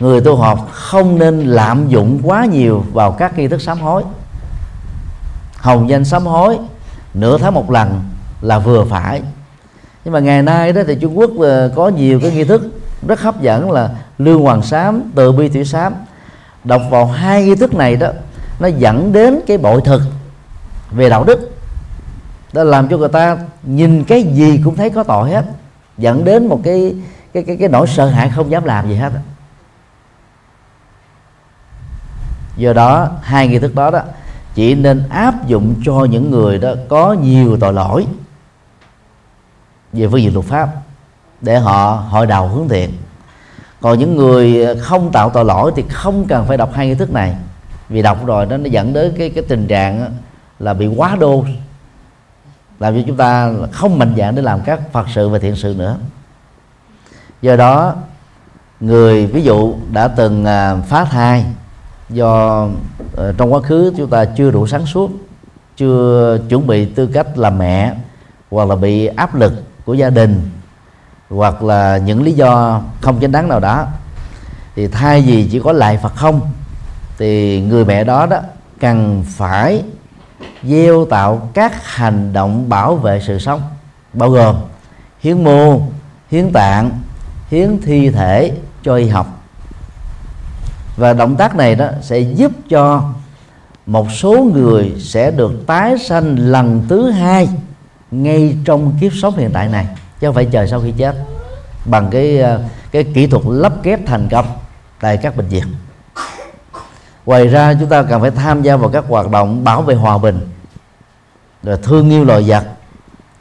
người 0.00 0.20
tu 0.20 0.36
học 0.36 0.68
không 0.72 1.18
nên 1.18 1.40
lạm 1.46 1.88
dụng 1.88 2.20
quá 2.22 2.44
nhiều 2.44 2.84
vào 2.92 3.12
các 3.12 3.38
nghi 3.38 3.48
thức 3.48 3.62
sám 3.62 3.80
hối. 3.80 4.02
Hồng 5.56 5.88
danh 5.88 6.04
sám 6.04 6.26
hối 6.26 6.58
nửa 7.14 7.38
tháng 7.38 7.54
một 7.54 7.70
lần 7.70 8.00
là 8.40 8.58
vừa 8.58 8.84
phải. 8.84 9.22
Nhưng 10.04 10.12
mà 10.14 10.20
ngày 10.20 10.42
nay 10.42 10.72
đó 10.72 10.82
thì 10.86 10.94
Trung 11.00 11.18
Quốc 11.18 11.30
ờ, 11.40 11.72
có 11.76 11.88
nhiều 11.88 12.20
cái 12.20 12.30
nghi 12.30 12.44
thức 12.44 12.62
rất 13.08 13.20
hấp 13.20 13.40
dẫn 13.40 13.70
là 13.70 13.90
lương 14.18 14.42
hoàng 14.42 14.62
sám, 14.62 15.02
từ 15.14 15.32
bi 15.32 15.48
thủy 15.48 15.64
sám. 15.64 15.94
Đọc 16.64 16.82
vào 16.90 17.06
hai 17.06 17.44
nghi 17.44 17.54
thức 17.54 17.74
này 17.74 17.96
đó, 17.96 18.08
nó 18.60 18.68
dẫn 18.68 19.12
đến 19.12 19.40
cái 19.46 19.58
bội 19.58 19.80
thực 19.84 20.00
về 20.90 21.08
đạo 21.08 21.24
đức. 21.24 21.56
Đã 22.52 22.64
làm 22.64 22.88
cho 22.88 22.96
người 22.98 23.08
ta 23.08 23.36
nhìn 23.62 24.04
cái 24.04 24.22
gì 24.22 24.60
cũng 24.64 24.76
thấy 24.76 24.90
có 24.90 25.02
tội 25.02 25.30
hết, 25.30 25.44
dẫn 25.98 26.24
đến 26.24 26.46
một 26.46 26.60
cái 26.64 26.94
cái 27.32 27.42
cái 27.42 27.56
cái 27.56 27.68
nỗi 27.68 27.86
sợ 27.86 28.06
hãi 28.06 28.30
không 28.30 28.50
dám 28.50 28.64
làm 28.64 28.88
gì 28.88 28.94
hết 28.94 29.12
do 32.56 32.72
đó, 32.72 33.08
hai 33.22 33.48
nghi 33.48 33.58
thức 33.58 33.74
đó 33.74 33.90
đó, 33.90 34.00
chỉ 34.54 34.74
nên 34.74 35.08
áp 35.08 35.46
dụng 35.46 35.74
cho 35.84 36.04
những 36.04 36.30
người 36.30 36.58
đó 36.58 36.74
có 36.88 37.12
nhiều 37.12 37.56
tội 37.60 37.72
lỗi 37.72 38.06
về 39.92 40.08
phương 40.08 40.22
diện 40.22 40.34
luật 40.34 40.46
pháp 40.46 40.68
để 41.40 41.58
họ 41.58 42.04
hội 42.08 42.26
đầu 42.26 42.48
hướng 42.48 42.68
thiện. 42.68 42.90
Còn 43.80 43.98
những 43.98 44.16
người 44.16 44.66
không 44.80 45.12
tạo 45.12 45.30
tội 45.30 45.44
lỗi 45.44 45.72
thì 45.76 45.84
không 45.88 46.26
cần 46.28 46.46
phải 46.46 46.56
đọc 46.56 46.70
hai 46.74 46.86
nghi 46.86 46.94
thức 46.94 47.12
này, 47.12 47.36
vì 47.88 48.02
đọc 48.02 48.26
rồi 48.26 48.46
đó 48.46 48.56
nó 48.56 48.66
dẫn 48.66 48.92
đến 48.92 49.14
cái 49.18 49.30
cái 49.30 49.44
tình 49.48 49.66
trạng 49.66 50.14
là 50.58 50.74
bị 50.74 50.86
quá 50.86 51.16
đô, 51.20 51.44
làm 52.78 52.94
cho 52.94 53.00
chúng 53.06 53.16
ta 53.16 53.52
không 53.72 53.98
mạnh 53.98 54.14
dạng 54.18 54.34
để 54.34 54.42
làm 54.42 54.60
các 54.60 54.80
phật 54.92 55.06
sự 55.14 55.28
và 55.28 55.38
thiện 55.38 55.56
sự 55.56 55.74
nữa 55.78 55.96
do 57.42 57.56
đó, 57.56 57.94
người 58.80 59.26
ví 59.26 59.42
dụ 59.42 59.74
đã 59.92 60.08
từng 60.08 60.44
à, 60.44 60.76
phá 60.88 61.04
thai 61.04 61.44
do 62.08 62.66
ờ, 63.16 63.32
trong 63.38 63.52
quá 63.52 63.60
khứ 63.60 63.92
chúng 63.96 64.10
ta 64.10 64.24
chưa 64.24 64.50
đủ 64.50 64.66
sáng 64.66 64.86
suốt, 64.86 65.10
chưa 65.76 66.38
chuẩn 66.48 66.66
bị 66.66 66.84
tư 66.84 67.06
cách 67.06 67.38
làm 67.38 67.58
mẹ 67.58 67.94
hoặc 68.50 68.68
là 68.68 68.76
bị 68.76 69.06
áp 69.06 69.34
lực 69.34 69.52
của 69.84 69.94
gia 69.94 70.10
đình 70.10 70.50
hoặc 71.30 71.62
là 71.62 71.96
những 71.96 72.22
lý 72.22 72.32
do 72.32 72.82
không 73.00 73.18
chính 73.20 73.32
đáng 73.32 73.48
nào 73.48 73.60
đó, 73.60 73.86
thì 74.76 74.88
thay 74.88 75.20
vì 75.20 75.48
chỉ 75.52 75.60
có 75.60 75.72
lại 75.72 75.98
Phật 76.02 76.14
không, 76.16 76.40
thì 77.18 77.60
người 77.60 77.84
mẹ 77.84 78.04
đó 78.04 78.26
đó 78.26 78.38
cần 78.80 79.24
phải 79.26 79.82
gieo 80.62 81.04
tạo 81.04 81.48
các 81.54 81.84
hành 81.84 82.32
động 82.32 82.68
bảo 82.68 82.96
vệ 82.96 83.20
sự 83.26 83.38
sống 83.38 83.62
bao 84.12 84.30
gồm 84.30 84.56
hiến 85.20 85.44
mô, 85.44 85.80
hiến 86.30 86.52
tạng 86.52 86.90
hiến 87.50 87.80
thi 87.82 88.10
thể 88.10 88.52
cho 88.82 88.96
y 88.96 89.08
học. 89.08 89.42
Và 90.96 91.12
động 91.12 91.36
tác 91.36 91.56
này 91.56 91.74
đó 91.74 91.86
sẽ 92.02 92.18
giúp 92.18 92.52
cho 92.68 93.02
một 93.86 94.12
số 94.12 94.46
người 94.54 94.94
sẽ 94.98 95.30
được 95.30 95.66
tái 95.66 95.98
sanh 95.98 96.36
lần 96.38 96.86
thứ 96.88 97.10
hai 97.10 97.48
ngay 98.10 98.56
trong 98.64 98.92
kiếp 99.00 99.12
sống 99.22 99.36
hiện 99.36 99.50
tại 99.52 99.68
này, 99.68 99.86
chứ 100.20 100.26
không 100.26 100.34
phải 100.34 100.44
chờ 100.44 100.66
sau 100.66 100.80
khi 100.80 100.92
chết, 100.96 101.16
bằng 101.84 102.08
cái 102.10 102.42
cái 102.90 103.04
kỹ 103.14 103.26
thuật 103.26 103.42
lắp 103.46 103.72
ghép 103.82 104.00
thành 104.06 104.28
công 104.28 104.46
tại 105.00 105.16
các 105.16 105.36
bệnh 105.36 105.48
viện. 105.48 105.64
Ngoài 107.26 107.46
ra, 107.46 107.74
chúng 107.80 107.88
ta 107.88 108.02
cần 108.02 108.20
phải 108.20 108.30
tham 108.30 108.62
gia 108.62 108.76
vào 108.76 108.90
các 108.90 109.04
hoạt 109.08 109.30
động 109.30 109.64
bảo 109.64 109.82
vệ 109.82 109.94
hòa 109.94 110.18
bình, 110.18 110.48
rồi 111.62 111.78
thương 111.82 112.10
yêu 112.10 112.24
loài 112.24 112.42
vật 112.46 112.64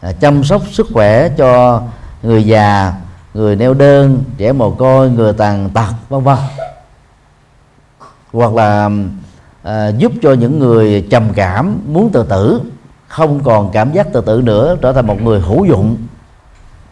à, 0.02 0.12
chăm 0.12 0.44
sóc 0.44 0.62
sức 0.72 0.88
khỏe 0.94 1.30
cho 1.30 1.82
người 2.24 2.44
già 2.44 2.94
người 3.34 3.56
neo 3.56 3.74
đơn 3.74 4.24
trẻ 4.38 4.52
mồ 4.52 4.72
côi 4.72 5.10
người 5.10 5.34
tàn 5.34 5.70
tật 5.70 5.94
vân 6.10 6.24
vân. 6.24 6.38
Hoặc 8.34 8.54
là 8.54 8.90
à, 9.64 9.88
giúp 9.88 10.12
cho 10.22 10.34
những 10.34 10.60
người 10.60 11.08
trầm 11.10 11.30
cảm 11.36 11.80
muốn 11.88 12.10
tự 12.12 12.24
tử 12.24 12.62
không 13.08 13.44
còn 13.44 13.72
cảm 13.72 13.92
giác 13.92 14.14
tự 14.14 14.22
tử 14.22 14.42
nữa 14.44 14.78
trở 14.82 14.94
thành 14.94 15.08
một 15.08 15.22
người 15.22 15.40
hữu 15.40 15.66
dụng. 15.66 15.98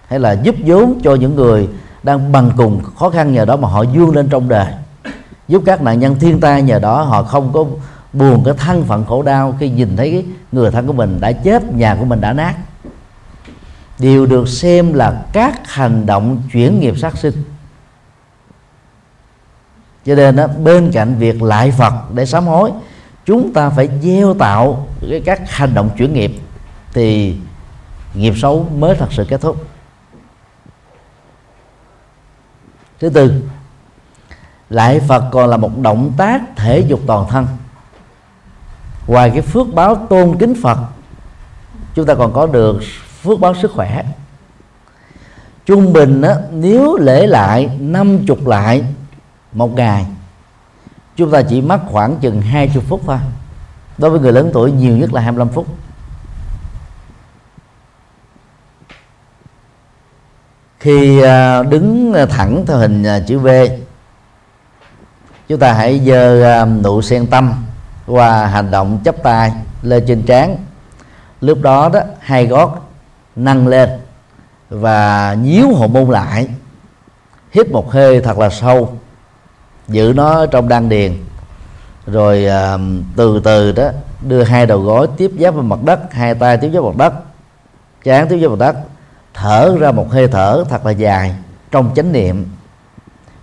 Hay 0.08 0.20
là 0.20 0.32
giúp 0.32 0.56
vốn 0.66 1.00
cho 1.04 1.16
những 1.16 1.36
người 1.36 1.70
đang 2.04 2.32
bằng 2.32 2.52
cùng 2.58 2.82
khó 2.96 3.10
khăn 3.10 3.34
nhờ 3.34 3.46
đó 3.46 3.56
mà 3.56 3.68
họ 3.68 3.84
vươn 3.94 4.16
lên 4.16 4.30
trong 4.30 4.50
đời. 4.50 4.68
Giúp 5.48 5.64
các 5.66 5.82
nạn 5.82 6.00
nhân 6.00 6.16
thiên 6.20 6.40
tai 6.40 6.62
nhờ 6.62 6.80
đó 6.80 7.02
họ 7.02 7.24
không 7.24 7.54
có 7.54 7.66
buồn 8.14 8.44
cái 8.44 8.54
thân 8.58 8.84
phận 8.84 9.06
khổ 9.06 9.22
đau 9.22 9.56
khi 9.60 9.70
nhìn 9.70 9.96
thấy 9.98 10.26
người 10.52 10.72
thân 10.72 10.88
của 10.88 10.94
mình 10.94 11.20
đã 11.20 11.32
chết 11.32 11.74
nhà 11.74 11.96
của 12.00 12.06
mình 12.06 12.22
đã 12.22 12.34
nát 12.34 12.56
đều 14.00 14.26
được 14.26 14.48
xem 14.48 14.94
là 14.94 15.26
các 15.34 15.72
hành 15.72 16.06
động 16.06 16.44
chuyển 16.54 16.80
nghiệp 16.80 16.98
sát 16.98 17.18
sinh. 17.18 17.44
Cho 20.06 20.16
nên 20.16 20.36
đó, 20.36 20.48
bên 20.48 20.92
cạnh 20.94 21.16
việc 21.16 21.42
lại 21.42 21.72
Phật 21.72 21.94
để 22.14 22.26
sám 22.26 22.46
hối 22.46 22.72
chúng 23.28 23.54
ta 23.54 23.70
phải 23.70 23.90
gieo 24.02 24.34
tạo 24.34 24.88
các 25.26 25.52
hành 25.52 25.74
động 25.74 25.90
chuyển 25.98 26.14
nghiệp 26.14 26.32
thì 26.94 27.38
nghiệp 28.14 28.34
xấu 28.38 28.64
mới 28.78 28.96
thật 28.96 29.08
sự 29.12 29.26
kết 29.30 29.42
thúc. 29.42 29.66
Thứ 33.00 33.10
tư 33.10 33.44
lại 34.70 35.00
phật 35.00 35.24
còn 35.32 35.50
là 35.50 35.58
một 35.58 35.80
động 35.82 36.14
tác 36.18 36.42
thể 36.56 36.80
dục 36.80 37.00
toàn 37.08 37.26
thân. 37.30 37.48
Ngoài 39.08 39.30
cái 39.30 39.42
phước 39.42 39.68
báo 39.74 39.96
tôn 40.10 40.38
kính 40.40 40.54
phật 40.62 40.78
chúng 41.96 42.06
ta 42.06 42.16
còn 42.16 42.34
có 42.34 42.46
được 42.46 42.80
phước 43.22 43.40
báo 43.40 43.56
sức 43.56 43.72
khỏe. 43.72 44.04
Trung 45.66 45.94
bình 45.94 46.22
á, 46.22 46.36
nếu 46.52 46.98
lễ 46.98 47.28
lại 47.28 47.70
năm 47.80 48.26
chục 48.26 48.48
lại 48.48 48.84
một 49.54 49.76
ngày 49.76 50.06
chúng 51.18 51.32
ta 51.32 51.42
chỉ 51.42 51.62
mất 51.62 51.80
khoảng 51.88 52.16
chừng 52.16 52.42
hai 52.42 52.72
chục 52.74 52.84
phút 52.88 53.02
thôi. 53.06 53.18
Đối 53.98 54.12
với 54.12 54.20
người 54.20 54.32
lớn 54.32 54.50
tuổi 54.54 54.72
nhiều 54.72 54.98
nhất 54.98 55.14
là 55.14 55.22
25 55.22 55.50
phút. 55.50 55.68
Khi 60.80 61.22
à, 61.22 61.64
đứng 61.64 62.16
thẳng 62.30 62.64
theo 62.68 62.78
hình 62.78 63.04
à, 63.04 63.20
chữ 63.28 63.40
V 63.40 63.48
chúng 65.48 65.60
ta 65.60 65.74
hãy 65.74 66.02
giơ 66.06 66.44
à, 66.44 66.66
nụ 66.66 67.02
sen 67.02 67.28
tâm 67.28 67.54
qua 68.08 68.48
hành 68.48 68.72
động 68.72 69.00
chấp 69.04 69.16
tay 69.24 69.52
lên 69.82 70.04
trên 70.08 70.24
trán. 70.24 70.58
Lúc 71.42 71.62
đó 71.62 71.90
đó 71.90 72.00
hai 72.20 72.46
gót 72.46 72.87
nâng 73.38 73.68
lên 73.68 73.90
và 74.70 75.34
nhíu 75.42 75.74
hồ 75.74 75.88
môn 75.88 76.10
lại 76.10 76.48
hít 77.52 77.72
một 77.72 77.92
hơi 77.92 78.22
thật 78.22 78.40
là 78.40 78.50
sâu 78.50 78.90
giữ 79.88 80.14
nó 80.16 80.46
trong 80.46 80.68
đan 80.68 80.90
điền 80.90 81.18
rồi 82.08 82.46
à, 82.46 82.78
từ 83.16 83.42
từ 83.44 83.72
đó 83.72 83.90
đưa 84.22 84.44
hai 84.44 84.66
đầu 84.66 84.82
gối 84.82 85.08
tiếp 85.18 85.32
giáp 85.40 85.54
vào 85.54 85.64
mặt 85.64 85.80
đất 85.84 86.14
hai 86.14 86.36
tay 86.36 86.58
tiếp 86.58 86.70
giáp 86.74 86.84
vào 86.84 86.92
mặt 86.92 86.98
đất 86.98 87.14
chán 88.04 88.28
tiếp 88.28 88.40
giáp 88.42 88.50
vào 88.50 88.58
mặt 88.58 88.66
đất 88.66 88.78
thở 89.34 89.78
ra 89.80 89.92
một 89.92 90.12
hơi 90.12 90.28
thở 90.28 90.64
thật 90.70 90.86
là 90.86 90.92
dài 90.92 91.36
trong 91.72 91.92
chánh 91.96 92.12
niệm. 92.12 92.46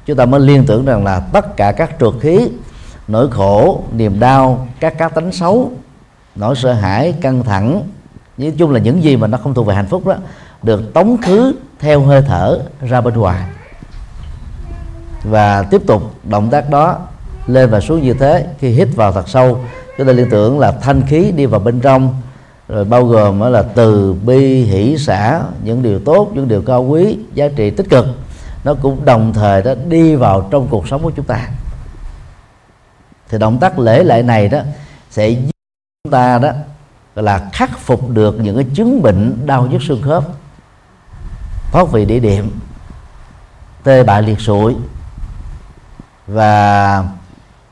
Chúng 0.06 0.16
ta 0.16 0.26
mới 0.26 0.40
liên 0.40 0.64
tưởng 0.66 0.84
rằng 0.84 1.04
là 1.04 1.20
tất 1.20 1.56
cả 1.56 1.72
các 1.72 1.90
trượt 2.00 2.12
khí 2.20 2.48
nỗi 3.08 3.30
khổ 3.30 3.82
niềm 3.92 4.20
đau 4.20 4.68
các 4.80 4.98
cá 4.98 5.08
tánh 5.08 5.32
xấu 5.32 5.72
nỗi 6.34 6.56
sợ 6.56 6.72
hãi 6.72 7.14
căng 7.20 7.44
thẳng 7.44 7.82
nói 8.38 8.52
chung 8.58 8.70
là 8.70 8.80
những 8.80 9.02
gì 9.02 9.16
mà 9.16 9.26
nó 9.26 9.38
không 9.38 9.54
thuộc 9.54 9.66
về 9.66 9.74
hạnh 9.74 9.86
phúc 9.86 10.06
đó, 10.06 10.14
được 10.62 10.94
tống 10.94 11.22
khứ 11.22 11.52
theo 11.78 12.00
hơi 12.00 12.22
thở 12.22 12.60
ra 12.80 13.00
bên 13.00 13.14
ngoài. 13.14 13.44
Và 15.24 15.62
tiếp 15.62 15.82
tục 15.86 16.14
động 16.24 16.50
tác 16.50 16.70
đó 16.70 16.98
lên 17.46 17.70
và 17.70 17.80
xuống 17.80 18.02
như 18.02 18.14
thế, 18.14 18.46
khi 18.58 18.70
hít 18.70 18.88
vào 18.96 19.12
thật 19.12 19.28
sâu, 19.28 19.58
chúng 19.98 20.06
ta 20.06 20.12
liên 20.12 20.30
tưởng 20.30 20.58
là 20.58 20.72
thanh 20.72 21.02
khí 21.06 21.32
đi 21.36 21.46
vào 21.46 21.60
bên 21.60 21.80
trong, 21.80 22.20
rồi 22.68 22.84
bao 22.84 23.04
gồm 23.04 23.40
đó 23.40 23.48
là 23.48 23.62
từ 23.62 24.12
bi, 24.12 24.64
hỷ, 24.64 24.96
xã, 24.98 25.42
những 25.64 25.82
điều 25.82 25.98
tốt, 25.98 26.30
những 26.34 26.48
điều 26.48 26.62
cao 26.62 26.82
quý, 26.82 27.18
giá 27.34 27.48
trị 27.56 27.70
tích 27.70 27.90
cực, 27.90 28.06
nó 28.64 28.74
cũng 28.74 29.04
đồng 29.04 29.32
thời 29.32 29.62
đó 29.62 29.74
đi 29.88 30.14
vào 30.14 30.48
trong 30.50 30.66
cuộc 30.70 30.88
sống 30.88 31.02
của 31.02 31.10
chúng 31.10 31.24
ta. 31.24 31.48
Thì 33.28 33.38
động 33.38 33.58
tác 33.58 33.78
lễ 33.78 34.04
lại 34.04 34.22
này 34.22 34.48
đó 34.48 34.58
sẽ 35.10 35.28
giúp 35.28 35.50
chúng 36.04 36.12
ta 36.12 36.38
đó 36.38 36.50
là 37.22 37.48
khắc 37.52 37.78
phục 37.78 38.10
được 38.10 38.40
những 38.40 38.56
cái 38.56 38.66
chứng 38.74 39.02
bệnh 39.02 39.46
đau 39.46 39.66
nhức 39.66 39.82
xương 39.82 40.02
khớp. 40.02 40.24
Thoát 41.72 41.92
vị 41.92 42.04
địa 42.04 42.20
điểm, 42.20 42.50
tê 43.82 44.02
bại 44.02 44.22
liệt 44.22 44.40
sụi. 44.40 44.74
Và 46.26 47.04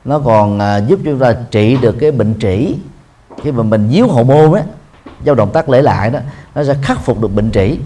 nó 0.05 0.19
còn 0.19 0.59
à, 0.59 0.77
giúp 0.77 0.99
chúng 1.05 1.19
ta 1.19 1.33
trị 1.51 1.77
được 1.81 1.95
cái 1.99 2.11
bệnh 2.11 2.33
trĩ. 2.39 2.75
Khi 3.43 3.51
mà 3.51 3.63
mình 3.63 3.89
díu 3.91 4.07
hậu 4.07 4.23
môn 4.23 4.53
á, 4.53 4.61
dao 5.25 5.35
động 5.35 5.51
tác 5.53 5.69
lễ 5.69 5.81
lại 5.81 6.09
đó, 6.09 6.19
nó 6.55 6.63
sẽ 6.63 6.75
khắc 6.81 6.99
phục 6.99 7.21
được 7.21 7.33
bệnh 7.33 7.51
trĩ. 7.51 7.79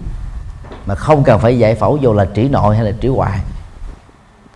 Mà 0.86 0.94
không 0.94 1.24
cần 1.24 1.40
phải 1.40 1.58
giải 1.58 1.74
phẫu 1.74 1.96
dù 1.96 2.12
là 2.12 2.26
trĩ 2.34 2.48
nội 2.48 2.76
hay 2.76 2.84
là 2.84 2.92
trĩ 3.00 3.08
ngoại 3.08 3.40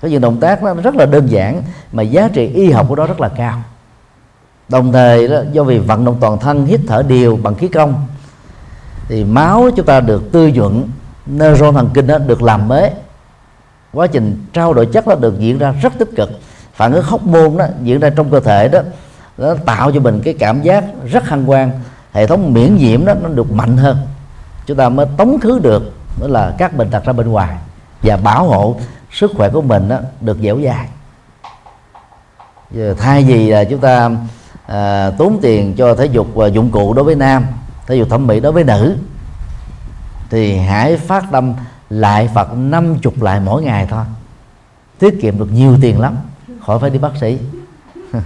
có 0.03 0.09
những 0.09 0.21
động 0.21 0.41
tác 0.41 0.63
nó 0.63 0.75
rất 0.75 0.95
là 0.95 1.07
đơn 1.07 1.27
giản, 1.27 1.63
mà 1.93 2.03
giá 2.03 2.29
trị 2.33 2.47
y 2.47 2.71
học 2.71 2.87
của 2.89 2.97
nó 2.97 3.07
rất 3.07 3.21
là 3.21 3.29
cao 3.29 3.63
đồng 4.69 4.93
thời 4.93 5.29
đó, 5.29 5.37
do 5.53 5.63
vì 5.63 5.79
vận 5.79 6.05
động 6.05 6.17
toàn 6.21 6.39
thân 6.39 6.67
hít 6.67 6.81
thở 6.87 7.03
đều 7.03 7.37
bằng 7.37 7.55
khí 7.55 7.69
công 7.69 8.07
thì 9.09 9.25
máu 9.25 9.71
chúng 9.77 9.87
ta 9.87 10.01
được 10.01 10.33
tư 10.33 10.49
nhuận 10.49 10.85
neuron 11.27 11.75
thần 11.75 11.91
kinh 11.95 12.07
đó 12.07 12.19
được 12.19 12.43
làm 12.43 12.69
mới. 12.69 12.91
Quá 13.93 14.07
trình 14.07 14.47
trao 14.53 14.73
đổi 14.73 14.87
chất 14.87 15.09
nó 15.09 15.15
được 15.15 15.39
diễn 15.39 15.59
ra 15.59 15.75
rất 15.83 15.93
tích 15.99 16.09
cực. 16.17 16.31
Phản 16.75 16.93
ứng 16.93 17.05
hóc 17.05 17.23
môn 17.23 17.57
đó 17.57 17.67
diễn 17.83 18.01
ra 18.01 18.11
trong 18.11 18.31
cơ 18.31 18.41
thể 18.41 18.69
đó 18.69 18.81
nó 19.39 19.55
tạo 19.55 19.93
cho 19.93 20.01
mình 20.01 20.21
cái 20.25 20.35
cảm 20.39 20.63
giác 20.63 20.85
rất 21.11 21.25
hăng 21.25 21.51
quan 21.51 21.71
hệ 22.13 22.27
thống 22.27 22.53
miễn 22.53 22.77
nhiễm 22.77 23.05
đó 23.05 23.15
nó 23.23 23.29
được 23.29 23.53
mạnh 23.53 23.77
hơn. 23.77 23.97
Chúng 24.67 24.77
ta 24.77 24.89
mới 24.89 25.07
tống 25.17 25.41
khứ 25.41 25.59
được 25.59 25.83
đó 26.21 26.27
là 26.29 26.55
các 26.59 26.77
bệnh 26.77 26.91
tật 26.91 27.05
ra 27.05 27.13
bên 27.13 27.29
ngoài. 27.29 27.57
Và 28.03 28.17
bảo 28.17 28.45
hộ 28.45 28.77
sức 29.13 29.31
khỏe 29.37 29.49
của 29.49 29.63
mình 29.63 29.89
đó 29.89 29.99
được 30.21 30.39
dẻo 30.43 30.59
dai. 30.65 30.87
Giờ 32.71 32.95
thay 32.99 33.25
vì 33.25 33.51
là 33.51 33.65
chúng 33.65 33.81
ta 33.81 34.11
à, 34.67 35.11
tốn 35.19 35.39
tiền 35.43 35.75
cho 35.77 35.95
thể 35.95 36.07
dục 36.07 36.27
và 36.35 36.47
dụng 36.47 36.71
cụ 36.71 36.95
đối 36.95 37.05
với 37.05 37.15
nam 37.15 37.47
thể 37.87 37.97
dục 37.97 38.09
thẩm 38.11 38.27
mỹ 38.27 38.41
đối 38.41 38.53
với 38.53 38.65
nữ. 38.65 38.97
Thì 40.31 40.57
hãy 40.57 40.97
phát 40.97 41.25
tâm 41.33 41.55
lại 41.91 42.31
Phật 42.35 42.53
năm 42.55 42.99
chục 42.99 43.23
lại 43.23 43.41
mỗi 43.41 43.63
ngày 43.63 43.87
thôi. 43.91 44.05
Tiết 44.99 45.19
kiệm 45.23 45.39
được 45.39 45.53
nhiều 45.53 45.77
tiền 45.81 46.01
lắm 46.01 46.17
khỏi 46.67 46.79
phải 46.79 46.91
đi 46.91 46.99
bác 46.99 47.17
sĩ. 47.21 47.39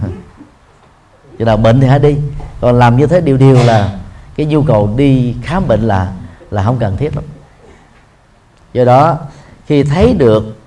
Chứ 1.39 1.45
nào 1.45 1.57
bệnh 1.57 1.81
thì 1.81 1.87
hãy 1.87 1.99
đi. 1.99 2.17
Còn 2.61 2.75
làm 2.75 2.97
như 2.97 3.07
thế 3.07 3.21
điều 3.21 3.37
điều 3.37 3.55
là 3.55 3.99
cái 4.35 4.45
nhu 4.45 4.63
cầu 4.63 4.89
đi 4.97 5.35
khám 5.43 5.67
bệnh 5.67 5.81
là 5.81 6.11
là 6.51 6.63
không 6.63 6.77
cần 6.79 6.97
thiết 6.97 7.15
lắm. 7.15 7.23
Do 8.73 8.85
đó 8.85 9.17
khi 9.65 9.83
thấy 9.83 10.13
được 10.13 10.57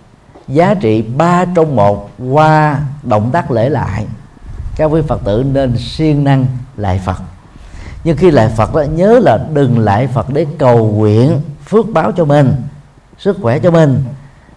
giá 0.49 0.75
trị 0.75 1.03
ba 1.03 1.45
trong 1.55 1.77
một 1.77 2.11
qua 2.19 2.81
động 3.03 3.31
tác 3.33 3.51
lễ 3.51 3.69
lại 3.69 4.07
các 4.81 4.87
quý 4.87 5.03
phật 5.09 5.21
tử 5.25 5.45
nên 5.53 5.79
siêng 5.79 6.25
năng 6.25 6.47
lại 6.77 7.01
phật. 7.05 7.23
Nhưng 8.05 8.17
khi 8.17 8.31
lại 8.31 8.49
phật 8.57 8.75
đó, 8.75 8.83
nhớ 8.83 9.21
là 9.23 9.39
đừng 9.53 9.79
lại 9.79 10.07
phật 10.07 10.27
để 10.31 10.47
cầu 10.59 10.87
nguyện, 10.87 11.41
phước 11.67 11.87
báo 11.93 12.13
cho 12.13 12.25
mình, 12.25 12.55
sức 13.19 13.39
khỏe 13.43 13.59
cho 13.59 13.71
mình, 13.71 14.05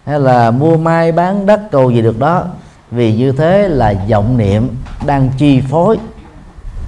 hay 0.06 0.20
là 0.20 0.50
mua 0.50 0.76
mai 0.76 1.12
bán 1.12 1.46
đất 1.46 1.60
cầu 1.70 1.90
gì 1.90 2.02
được 2.02 2.18
đó. 2.18 2.44
Vì 2.90 3.16
như 3.16 3.32
thế 3.32 3.68
là 3.68 3.94
vọng 4.10 4.36
niệm 4.36 4.76
đang 5.06 5.28
chi 5.38 5.60
phối, 5.70 5.98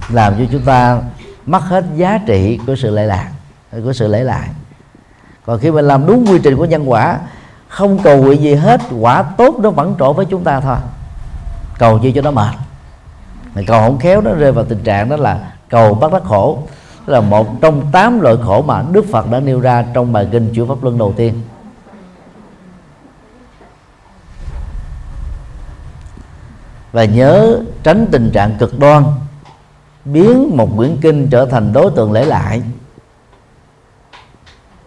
làm 0.09 0.33
cho 0.37 0.43
chúng 0.51 0.61
ta 0.61 1.01
mất 1.45 1.63
hết 1.63 1.85
giá 1.95 2.19
trị 2.27 2.59
của 2.67 2.75
sự 2.75 2.91
lệ 2.91 3.05
lạc, 3.05 3.31
của 3.83 3.93
sự 3.93 4.07
lễ 4.07 4.23
lại. 4.23 4.47
Còn 5.45 5.59
khi 5.59 5.71
mình 5.71 5.85
làm 5.85 6.05
đúng 6.05 6.25
quy 6.27 6.39
trình 6.43 6.57
của 6.57 6.65
nhân 6.65 6.91
quả, 6.91 7.19
không 7.67 7.99
cầu 8.03 8.17
nguyện 8.17 8.41
gì 8.41 8.53
hết, 8.53 8.81
quả 8.99 9.23
tốt 9.23 9.55
nó 9.59 9.69
vẫn 9.69 9.95
trổ 9.99 10.13
với 10.13 10.25
chúng 10.25 10.43
ta 10.43 10.59
thôi. 10.59 10.77
Cầu 11.79 11.99
chi 11.99 12.11
cho 12.11 12.21
nó 12.21 12.31
mệt 12.31 12.53
mà 13.57 13.63
cầu 13.67 13.81
không 13.81 13.99
khéo 13.99 14.21
nó 14.21 14.33
rơi 14.33 14.51
vào 14.51 14.65
tình 14.65 14.83
trạng 14.83 15.09
đó 15.09 15.15
là 15.15 15.51
cầu 15.69 15.93
bắt 15.93 16.13
đắc 16.13 16.23
khổ. 16.23 16.63
Đó 17.07 17.13
là 17.13 17.21
một 17.21 17.61
trong 17.61 17.91
tám 17.91 18.19
loại 18.19 18.35
khổ 18.45 18.61
mà 18.61 18.83
Đức 18.91 19.05
Phật 19.11 19.31
đã 19.31 19.39
nêu 19.39 19.59
ra 19.59 19.85
trong 19.93 20.13
bài 20.13 20.27
kinh 20.31 20.53
chuyển 20.53 20.67
pháp 20.67 20.83
luân 20.83 20.97
đầu 20.97 21.13
tiên. 21.17 21.41
Và 26.91 27.05
nhớ 27.05 27.59
tránh 27.83 28.07
tình 28.11 28.31
trạng 28.33 28.55
cực 28.59 28.79
đoan, 28.79 29.03
biến 30.05 30.57
một 30.57 30.69
quyển 30.77 30.97
kinh 31.01 31.29
trở 31.29 31.45
thành 31.45 31.73
đối 31.73 31.91
tượng 31.91 32.11
lễ 32.11 32.25
lại. 32.25 32.61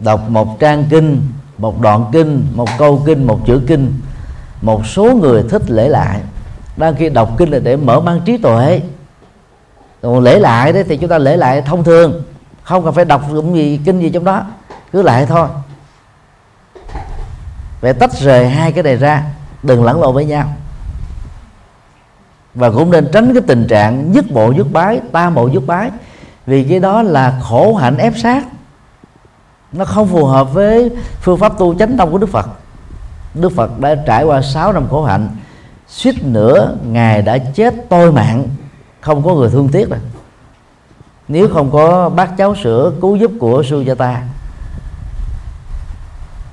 Đọc 0.00 0.30
một 0.30 0.60
trang 0.60 0.84
kinh, 0.90 1.22
một 1.58 1.80
đoạn 1.80 2.04
kinh, 2.12 2.46
một 2.54 2.68
câu 2.78 3.02
kinh, 3.06 3.26
một 3.26 3.40
chữ 3.46 3.62
kinh, 3.66 3.92
một 4.62 4.86
số 4.86 5.14
người 5.14 5.42
thích 5.50 5.70
lễ 5.70 5.88
lại 5.88 6.20
đang 6.80 6.94
khi 6.94 7.08
đọc 7.08 7.30
kinh 7.38 7.50
là 7.50 7.58
để 7.58 7.76
mở 7.76 8.00
mang 8.00 8.20
trí 8.24 8.36
tuệ. 8.36 8.80
Còn 10.02 10.20
lễ 10.20 10.38
lại 10.38 10.72
đấy, 10.72 10.84
thì 10.88 10.96
chúng 10.96 11.10
ta 11.10 11.18
lễ 11.18 11.36
lại 11.36 11.62
thông 11.62 11.84
thường. 11.84 12.22
Không 12.62 12.84
cần 12.84 12.94
phải 12.94 13.04
đọc 13.04 13.22
cũng 13.28 13.56
gì, 13.56 13.80
kinh 13.84 14.00
gì 14.00 14.10
trong 14.10 14.24
đó. 14.24 14.42
Cứ 14.92 15.02
lại 15.02 15.26
thôi. 15.26 15.48
Phải 17.80 17.94
tách 17.94 18.12
rời 18.12 18.48
hai 18.48 18.72
cái 18.72 18.82
này 18.82 18.96
ra, 18.96 19.24
đừng 19.62 19.84
lẫn 19.84 20.00
lộn 20.00 20.14
với 20.14 20.24
nhau. 20.24 20.52
Và 22.54 22.70
cũng 22.70 22.90
nên 22.90 23.08
tránh 23.12 23.34
cái 23.34 23.42
tình 23.46 23.66
trạng 23.66 24.12
nhất 24.12 24.24
bộ 24.30 24.52
dứt 24.56 24.66
bái, 24.72 25.00
ta 25.12 25.30
bộ 25.30 25.46
dứt 25.46 25.66
bái. 25.66 25.90
Vì 26.46 26.64
cái 26.64 26.78
đó 26.80 27.02
là 27.02 27.40
khổ 27.42 27.74
hạnh 27.74 27.96
ép 27.96 28.12
sát. 28.16 28.44
Nó 29.72 29.84
không 29.84 30.08
phù 30.08 30.24
hợp 30.24 30.54
với 30.54 30.90
phương 31.20 31.38
pháp 31.38 31.58
tu 31.58 31.74
chánh 31.74 31.96
tông 31.96 32.12
của 32.12 32.18
Đức 32.18 32.28
Phật. 32.28 32.46
Đức 33.34 33.52
Phật 33.56 33.80
đã 33.80 33.94
trải 34.06 34.24
qua 34.24 34.42
6 34.42 34.72
năm 34.72 34.88
khổ 34.90 35.04
hạnh 35.04 35.28
suýt 35.90 36.24
nữa 36.24 36.76
ngài 36.86 37.22
đã 37.22 37.38
chết 37.38 37.74
tôi 37.88 38.12
mạng 38.12 38.48
không 39.00 39.22
có 39.22 39.34
người 39.34 39.50
thương 39.50 39.68
tiếc 39.68 39.90
rồi. 39.90 39.98
Nếu 41.28 41.48
không 41.48 41.70
có 41.70 42.08
bác 42.08 42.36
cháu 42.36 42.54
sữa 42.54 42.92
cứu 43.00 43.16
giúp 43.16 43.30
của 43.40 43.62
Sujata. 43.62 44.16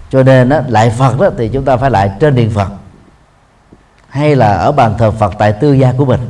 Cho 0.10 0.24
nên 0.24 0.50
đó, 0.50 0.60
lại 0.68 0.90
Phật 0.90 1.20
đó 1.20 1.30
thì 1.38 1.48
chúng 1.48 1.66
ta 1.66 1.78
phải 1.78 1.92
lại 1.92 2.12
trên 2.20 2.36
điện 2.36 2.50
Phật. 2.50 2.68
Hay 4.10 4.36
là 4.36 4.54
ở 4.54 4.72
bàn 4.72 4.96
thờ 4.98 5.12
Phật 5.12 5.34
tại 5.40 5.54
tư 5.54 5.74
gia 5.74 5.92
của 5.92 6.06
mình. 6.06 6.30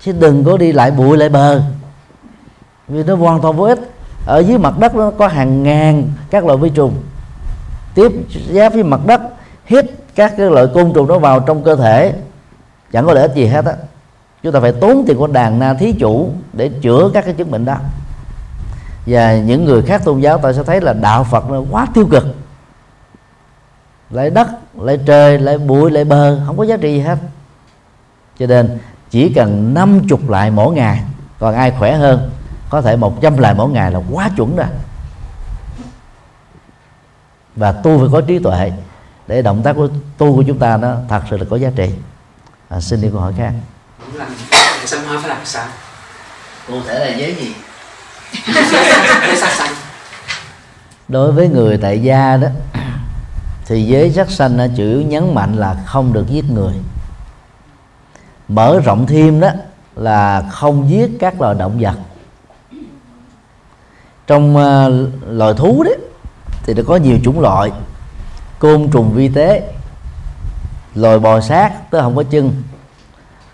Chứ 0.00 0.12
đừng 0.12 0.44
có 0.44 0.56
đi 0.56 0.72
lại 0.72 0.90
bụi 0.90 1.16
lại 1.16 1.28
bờ. 1.28 1.62
Vì 2.88 3.02
nó 3.04 3.14
hoàn 3.14 3.40
toàn 3.40 3.56
vô 3.56 3.64
ích. 3.64 3.78
Ở 4.26 4.38
dưới 4.38 4.58
mặt 4.58 4.78
đất 4.78 4.94
nó 4.94 5.10
có 5.10 5.28
hàng 5.28 5.62
ngàn 5.62 6.08
các 6.30 6.44
loại 6.44 6.58
vi 6.58 6.70
trùng. 6.70 6.94
Tiếp 7.94 8.12
giáp 8.50 8.74
với 8.74 8.82
mặt 8.82 9.00
đất 9.06 9.20
hít 9.66 9.84
các 10.18 10.34
cái 10.36 10.50
loại 10.50 10.66
côn 10.74 10.92
trùng 10.94 11.08
nó 11.08 11.18
vào 11.18 11.40
trong 11.40 11.62
cơ 11.62 11.76
thể, 11.76 12.14
chẳng 12.92 13.06
có 13.06 13.12
lợi 13.12 13.22
ích 13.22 13.34
gì 13.34 13.46
hết 13.46 13.64
á. 13.64 13.72
Chúng 14.42 14.52
ta 14.52 14.60
phải 14.60 14.72
tốn 14.72 15.04
tiền 15.06 15.18
của 15.18 15.26
đàn 15.26 15.58
na 15.58 15.74
thí 15.74 15.92
chủ 15.92 16.30
để 16.52 16.70
chữa 16.82 17.10
các 17.14 17.24
cái 17.24 17.34
chứng 17.34 17.50
bệnh 17.50 17.64
đó. 17.64 17.76
Và 19.06 19.36
những 19.36 19.64
người 19.64 19.82
khác 19.82 20.04
tôn 20.04 20.20
giáo 20.20 20.38
ta 20.38 20.52
sẽ 20.52 20.62
thấy 20.62 20.80
là 20.80 20.92
đạo 20.92 21.24
phật 21.24 21.50
nó 21.50 21.62
quá 21.70 21.86
tiêu 21.94 22.06
cực. 22.10 22.26
Lấy 24.10 24.30
đất 24.30 24.48
lấy 24.80 24.98
trời 25.06 25.38
lấy 25.38 25.58
bụi 25.58 25.90
lấy 25.90 26.04
bờ, 26.04 26.40
không 26.46 26.56
có 26.56 26.64
giá 26.64 26.76
trị 26.76 26.92
gì 26.92 27.00
hết. 27.00 27.18
Cho 28.38 28.46
nên 28.46 28.78
chỉ 29.10 29.32
cần 29.32 29.74
năm 29.74 30.00
chục 30.08 30.30
lại 30.30 30.50
mỗi 30.50 30.74
ngày, 30.74 31.02
còn 31.38 31.54
ai 31.54 31.70
khỏe 31.70 31.96
hơn, 31.96 32.30
có 32.70 32.80
thể 32.80 32.96
một 32.96 33.20
trăm 33.20 33.38
lại 33.38 33.54
mỗi 33.54 33.70
ngày 33.70 33.92
là 33.92 34.00
quá 34.12 34.30
chuẩn 34.36 34.56
rồi. 34.56 34.66
Và 37.56 37.72
tu 37.72 37.98
phải 37.98 38.08
có 38.12 38.20
trí 38.20 38.38
tuệ 38.38 38.72
để 39.28 39.42
động 39.42 39.62
tác 39.62 39.72
của 39.76 39.88
tu 40.18 40.36
của 40.36 40.42
chúng 40.46 40.58
ta 40.58 40.76
nó 40.76 40.94
thật 41.08 41.20
sự 41.30 41.36
là 41.36 41.44
có 41.50 41.56
giá 41.56 41.70
trị. 41.76 41.90
À, 42.68 42.80
xin 42.80 43.00
đi 43.00 43.08
câu 43.12 43.20
hỏi 43.20 43.32
khác. 43.38 43.52
Sanh 44.84 45.04
hoa 45.06 45.18
phải 45.18 45.28
làm 45.28 45.44
sao? 45.44 45.66
Cụ 46.68 46.74
thể 46.86 46.98
là 46.98 47.16
giới 47.16 47.34
gì? 47.34 47.52
Giới 49.26 49.36
sát 49.36 49.50
sanh. 49.50 49.72
Đối 51.08 51.32
với 51.32 51.48
người 51.48 51.78
tại 51.82 52.02
gia 52.02 52.36
đó 52.36 52.48
thì 53.66 53.82
giới 53.82 54.12
sắc 54.12 54.30
sanh 54.30 54.56
nó 54.56 54.66
chủ 54.76 54.82
yếu 54.82 55.02
nhấn 55.02 55.34
mạnh 55.34 55.56
là 55.56 55.76
không 55.86 56.12
được 56.12 56.26
giết 56.28 56.44
người. 56.50 56.74
Mở 58.48 58.80
rộng 58.84 59.06
thêm 59.06 59.40
đó 59.40 59.50
là 59.96 60.42
không 60.50 60.90
giết 60.90 61.10
các 61.20 61.40
loài 61.40 61.54
động 61.58 61.78
vật. 61.80 61.94
Trong 64.26 64.56
uh, 64.56 65.10
loài 65.28 65.54
thú 65.56 65.82
đấy 65.82 65.96
thì 66.62 66.74
nó 66.74 66.82
có 66.86 66.96
nhiều 66.96 67.18
chủng 67.24 67.40
loại 67.40 67.70
côn 68.58 68.90
trùng 68.90 69.12
vi 69.12 69.28
tế. 69.28 69.72
Loài 70.94 71.18
bò 71.18 71.40
sát 71.40 71.90
tới 71.90 72.00
không 72.00 72.16
có 72.16 72.22
chân. 72.30 72.62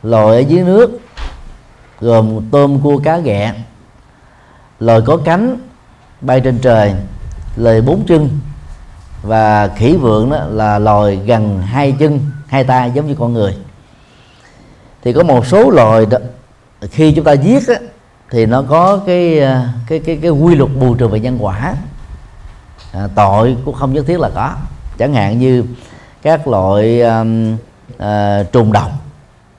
Loài 0.03 0.27
ở 0.27 0.39
dưới 0.39 0.65
nước 0.65 1.01
gồm 2.01 2.51
tôm 2.51 2.81
cua 2.83 2.99
cá 2.99 3.19
ghẹ. 3.19 3.55
Loài 4.81 5.01
có 5.07 5.17
cánh 5.25 5.57
bay 6.21 6.41
trên 6.41 6.59
trời 6.59 6.95
loài 7.57 7.81
bốn 7.81 8.07
chân. 8.07 8.41
Và 9.23 9.69
khỉ 9.69 9.97
vượng 9.97 10.31
đó 10.31 10.45
là 10.49 10.79
loài 10.79 11.17
gần 11.17 11.63
hai 11.63 11.97
chân 11.99 12.21
hai 12.49 12.65
tay 12.65 12.91
giống 12.95 13.07
như 13.07 13.15
con 13.19 13.33
người. 13.33 13.57
Thì 15.03 15.13
có 15.13 15.23
một 15.23 15.47
số 15.47 15.71
loài 15.71 16.07
đó, 16.07 16.19
khi 16.81 17.13
chúng 17.13 17.25
ta 17.25 17.33
giết 17.33 17.69
á, 17.69 17.75
thì 18.31 18.47
nó 18.47 18.63
có 18.63 19.01
cái 19.07 19.41
à, 19.41 19.73
cái 19.89 19.99
cái 19.99 20.19
cái 20.23 20.31
quy 20.31 20.55
luật 20.55 20.71
bù 20.81 20.95
trừ 20.95 21.09
về 21.09 21.21
nhân 21.21 21.39
quả. 21.41 21.75
À, 22.93 23.09
tội 23.15 23.57
cũng 23.65 23.75
không 23.75 23.93
nhất 23.93 24.05
thiết 24.07 24.21
là 24.21 24.31
có 24.35 24.55
chẳng 24.99 25.15
hạn 25.15 25.39
như 25.39 25.65
các 26.23 26.49
loại 26.49 27.01
um, 27.01 27.57
uh, 27.97 28.53
trùng 28.53 28.73
độc 28.73 28.91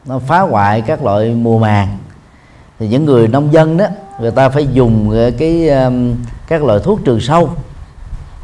nó 0.05 0.19
phá 0.19 0.39
hoại 0.39 0.81
các 0.81 1.03
loại 1.03 1.29
mùa 1.29 1.59
màng. 1.59 1.97
Thì 2.79 2.87
những 2.87 3.05
người 3.05 3.27
nông 3.27 3.53
dân 3.53 3.77
đó 3.77 3.85
người 4.19 4.31
ta 4.31 4.49
phải 4.49 4.67
dùng 4.73 5.11
cái 5.37 5.69
um, 5.69 6.15
các 6.47 6.63
loại 6.63 6.79
thuốc 6.83 6.99
trừ 7.05 7.19
sâu 7.19 7.49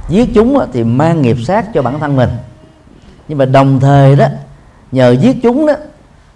giết 0.10 0.30
chúng 0.34 0.60
đó, 0.60 0.66
thì 0.74 0.84
mang 0.84 1.22
nghiệp 1.22 1.38
sát 1.48 1.66
cho 1.74 1.82
bản 1.82 2.00
thân 2.00 2.16
mình. 2.16 2.30
Nhưng 3.28 3.38
mà 3.38 3.46
đồng 3.46 3.80
thời 3.80 4.16
đó 4.16 4.26
nhờ 4.92 5.12
giết 5.12 5.38
chúng 5.44 5.66
đó 5.66 5.74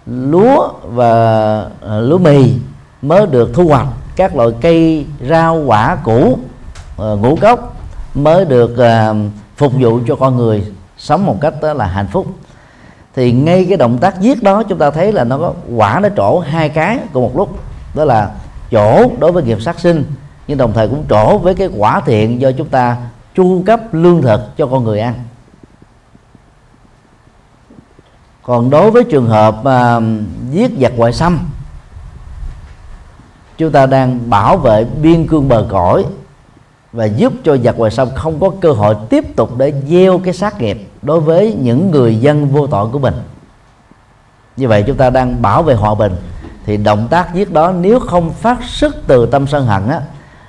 lúa 0.06 0.68
và 0.82 1.60
uh, 1.60 2.02
lúa 2.02 2.18
mì 2.18 2.52
mới 3.02 3.26
được 3.26 3.50
thu 3.54 3.68
hoạch. 3.68 3.86
Các 4.16 4.36
loại 4.36 4.48
cây 4.60 5.06
rau 5.28 5.56
quả 5.56 5.96
củ 6.04 6.20
uh, 6.32 6.38
ngũ 6.96 7.36
cốc 7.36 7.76
mới 8.14 8.44
được 8.44 8.70
uh, 8.72 9.16
phục 9.56 9.72
vụ 9.78 10.00
cho 10.08 10.16
con 10.16 10.36
người 10.36 10.64
sống 10.98 11.26
một 11.26 11.36
cách 11.40 11.54
đó 11.62 11.72
là 11.72 11.86
hạnh 11.86 12.06
phúc. 12.12 12.26
Thì 13.14 13.32
ngay 13.32 13.66
cái 13.68 13.76
động 13.76 13.98
tác 13.98 14.20
giết 14.20 14.42
đó 14.42 14.62
chúng 14.62 14.78
ta 14.78 14.90
thấy 14.90 15.12
là 15.12 15.24
nó 15.24 15.38
có 15.38 15.52
quả 15.76 16.00
nó 16.02 16.08
trổ 16.16 16.38
hai 16.38 16.68
cái 16.68 16.98
cùng 17.12 17.22
một 17.22 17.36
lúc. 17.36 17.58
Đó 17.94 18.04
là 18.04 18.30
chỗ 18.70 19.10
đối 19.18 19.32
với 19.32 19.42
nghiệp 19.42 19.62
sát 19.62 19.80
sinh 19.80 20.04
nhưng 20.46 20.58
đồng 20.58 20.72
thời 20.72 20.88
cũng 20.88 21.04
trổ 21.08 21.38
với 21.38 21.54
cái 21.54 21.68
quả 21.76 22.00
thiện 22.00 22.40
do 22.40 22.52
chúng 22.52 22.68
ta 22.68 22.96
chu 23.34 23.62
cấp 23.66 23.80
lương 23.92 24.22
thực 24.22 24.56
cho 24.56 24.66
con 24.66 24.84
người 24.84 25.00
ăn. 25.00 25.14
Còn 28.42 28.70
đối 28.70 28.90
với 28.90 29.04
trường 29.04 29.26
hợp 29.26 29.56
uh, 29.60 30.02
giết 30.50 30.70
giặc 30.80 30.92
ngoại 30.96 31.12
xâm 31.12 31.38
chúng 33.58 33.72
ta 33.72 33.86
đang 33.86 34.30
bảo 34.30 34.56
vệ 34.56 34.84
biên 34.84 35.26
cương 35.26 35.48
bờ 35.48 35.66
cõi 35.68 36.04
và 36.96 37.04
giúp 37.04 37.32
cho 37.44 37.56
giặc 37.56 37.78
ngoài 37.78 37.90
sông 37.90 38.10
không 38.14 38.40
có 38.40 38.50
cơ 38.60 38.72
hội 38.72 38.96
tiếp 39.10 39.36
tục 39.36 39.56
để 39.58 39.72
gieo 39.88 40.18
cái 40.18 40.34
sát 40.34 40.60
nghiệp 40.60 40.88
đối 41.02 41.20
với 41.20 41.56
những 41.60 41.90
người 41.90 42.16
dân 42.16 42.48
vô 42.48 42.66
tội 42.66 42.88
của 42.92 42.98
mình. 42.98 43.14
Như 44.56 44.68
vậy 44.68 44.84
chúng 44.86 44.96
ta 44.96 45.10
đang 45.10 45.42
bảo 45.42 45.62
vệ 45.62 45.74
hòa 45.74 45.94
bình 45.94 46.16
thì 46.66 46.76
động 46.76 47.08
tác 47.10 47.34
giết 47.34 47.52
đó 47.52 47.72
nếu 47.72 48.00
không 48.00 48.32
phát 48.32 48.58
xuất 48.64 48.96
từ 49.06 49.26
tâm 49.26 49.46
sân 49.46 49.66
hận 49.66 49.88
á 49.88 50.00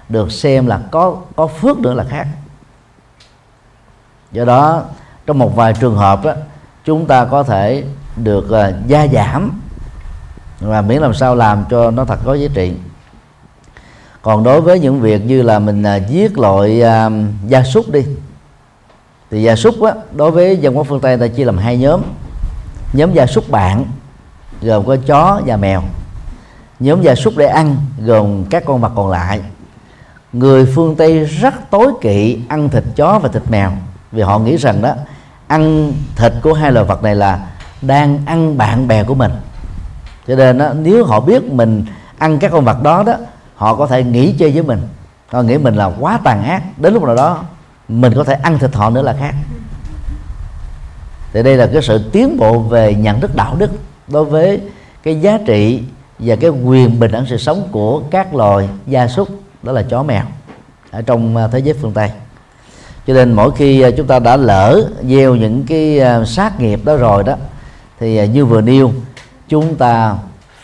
được 0.09 0.31
xem 0.31 0.67
là 0.67 0.79
có 0.91 1.15
có 1.35 1.47
phước 1.47 1.79
nữa 1.79 1.93
là 1.93 2.03
khác. 2.03 2.27
Do 4.31 4.45
đó 4.45 4.81
trong 5.25 5.39
một 5.39 5.55
vài 5.55 5.73
trường 5.73 5.95
hợp 5.95 6.25
á 6.25 6.35
chúng 6.85 7.05
ta 7.05 7.25
có 7.25 7.43
thể 7.43 7.83
được 8.15 8.45
uh, 8.45 8.87
gia 8.87 9.07
giảm 9.07 9.61
và 10.59 10.81
miễn 10.81 11.01
làm 11.01 11.13
sao 11.13 11.35
làm 11.35 11.65
cho 11.69 11.91
nó 11.91 12.05
thật 12.05 12.19
có 12.25 12.33
giá 12.33 12.47
trị 12.53 12.73
còn 14.27 14.43
đối 14.43 14.61
với 14.61 14.79
những 14.79 15.01
việc 15.01 15.25
như 15.25 15.41
là 15.41 15.59
mình 15.59 15.83
à, 15.83 15.95
giết 15.95 16.37
loại 16.37 16.81
à, 16.81 17.09
gia 17.47 17.63
súc 17.63 17.89
đi 17.89 18.05
thì 19.31 19.43
gia 19.43 19.55
súc 19.55 19.81
á, 19.81 19.93
đối 20.15 20.31
với 20.31 20.57
dân 20.57 20.77
quốc 20.77 20.87
phương 20.89 20.99
tây 20.99 21.17
ta 21.17 21.27
chia 21.27 21.45
làm 21.45 21.57
hai 21.57 21.77
nhóm. 21.77 22.01
Nhóm 22.93 23.13
gia 23.13 23.25
súc 23.25 23.49
bạn 23.49 23.85
gồm 24.61 24.85
có 24.85 24.97
chó 25.05 25.41
và 25.45 25.57
mèo. 25.57 25.81
Nhóm 26.79 27.01
gia 27.01 27.15
súc 27.15 27.37
để 27.37 27.45
ăn 27.45 27.75
gồm 28.05 28.45
các 28.49 28.63
con 28.65 28.81
vật 28.81 28.91
còn 28.95 29.09
lại. 29.09 29.41
Người 30.33 30.65
phương 30.75 30.95
tây 30.95 31.23
rất 31.25 31.53
tối 31.69 31.91
kỵ 32.01 32.39
ăn 32.47 32.69
thịt 32.69 32.83
chó 32.95 33.19
và 33.19 33.29
thịt 33.29 33.43
mèo 33.49 33.71
vì 34.11 34.21
họ 34.21 34.39
nghĩ 34.39 34.57
rằng 34.57 34.81
đó 34.81 34.93
ăn 35.47 35.93
thịt 36.15 36.33
của 36.41 36.53
hai 36.53 36.71
loài 36.71 36.85
vật 36.85 37.03
này 37.03 37.15
là 37.15 37.47
đang 37.81 38.19
ăn 38.25 38.57
bạn 38.57 38.87
bè 38.87 39.03
của 39.03 39.15
mình. 39.15 39.31
Cho 40.27 40.35
nên 40.35 40.57
đó, 40.57 40.73
nếu 40.73 41.05
họ 41.05 41.19
biết 41.19 41.43
mình 41.43 41.85
ăn 42.17 42.39
các 42.39 42.51
con 42.51 42.65
vật 42.65 42.83
đó 42.83 43.03
đó 43.03 43.13
họ 43.57 43.75
có 43.75 43.87
thể 43.87 44.03
nghĩ 44.03 44.31
chơi 44.39 44.51
với 44.51 44.63
mình. 44.63 44.87
Họ 45.27 45.41
nghĩ 45.41 45.57
mình 45.57 45.75
là 45.75 45.91
quá 45.99 46.19
tàn 46.23 46.43
ác. 46.43 46.63
Đến 46.77 46.93
lúc 46.93 47.03
nào 47.03 47.15
đó, 47.15 47.43
mình 47.87 48.13
có 48.15 48.23
thể 48.23 48.33
ăn 48.33 48.59
thịt 48.59 48.75
họ 48.75 48.89
nữa 48.89 49.01
là 49.01 49.15
khác. 49.19 49.35
Thì 51.33 51.43
đây 51.43 51.57
là 51.57 51.69
cái 51.73 51.81
sự 51.81 52.09
tiến 52.11 52.37
bộ 52.37 52.59
về 52.59 52.95
nhận 52.95 53.19
thức 53.19 53.35
đạo 53.35 53.55
đức 53.57 53.71
đối 54.07 54.25
với 54.25 54.61
cái 55.03 55.21
giá 55.21 55.39
trị 55.45 55.83
và 56.19 56.35
cái 56.35 56.49
quyền 56.49 56.99
bình 56.99 57.11
đẳng 57.11 57.25
sự 57.29 57.37
sống 57.37 57.67
của 57.71 58.01
các 58.11 58.35
loài 58.35 58.69
gia 58.87 59.07
súc, 59.07 59.29
đó 59.63 59.71
là 59.71 59.81
chó 59.81 60.03
mèo, 60.03 60.23
ở 60.91 61.01
trong 61.01 61.37
à, 61.37 61.47
thế 61.47 61.59
giới 61.59 61.73
phương 61.81 61.93
tây. 61.93 62.11
Cho 63.07 63.13
nên 63.13 63.33
mỗi 63.33 63.51
khi 63.51 63.81
à, 63.81 63.89
chúng 63.97 64.07
ta 64.07 64.19
đã 64.19 64.37
lỡ 64.37 64.89
gieo 65.03 65.35
những 65.35 65.65
cái 65.65 65.99
à, 65.99 66.25
sát 66.25 66.59
nghiệp 66.59 66.85
đó 66.85 66.95
rồi 66.95 67.23
đó, 67.23 67.35
thì 67.99 68.27
như 68.27 68.45
vừa 68.45 68.61
nêu, 68.61 68.91
chúng 69.47 69.75
ta 69.75 70.15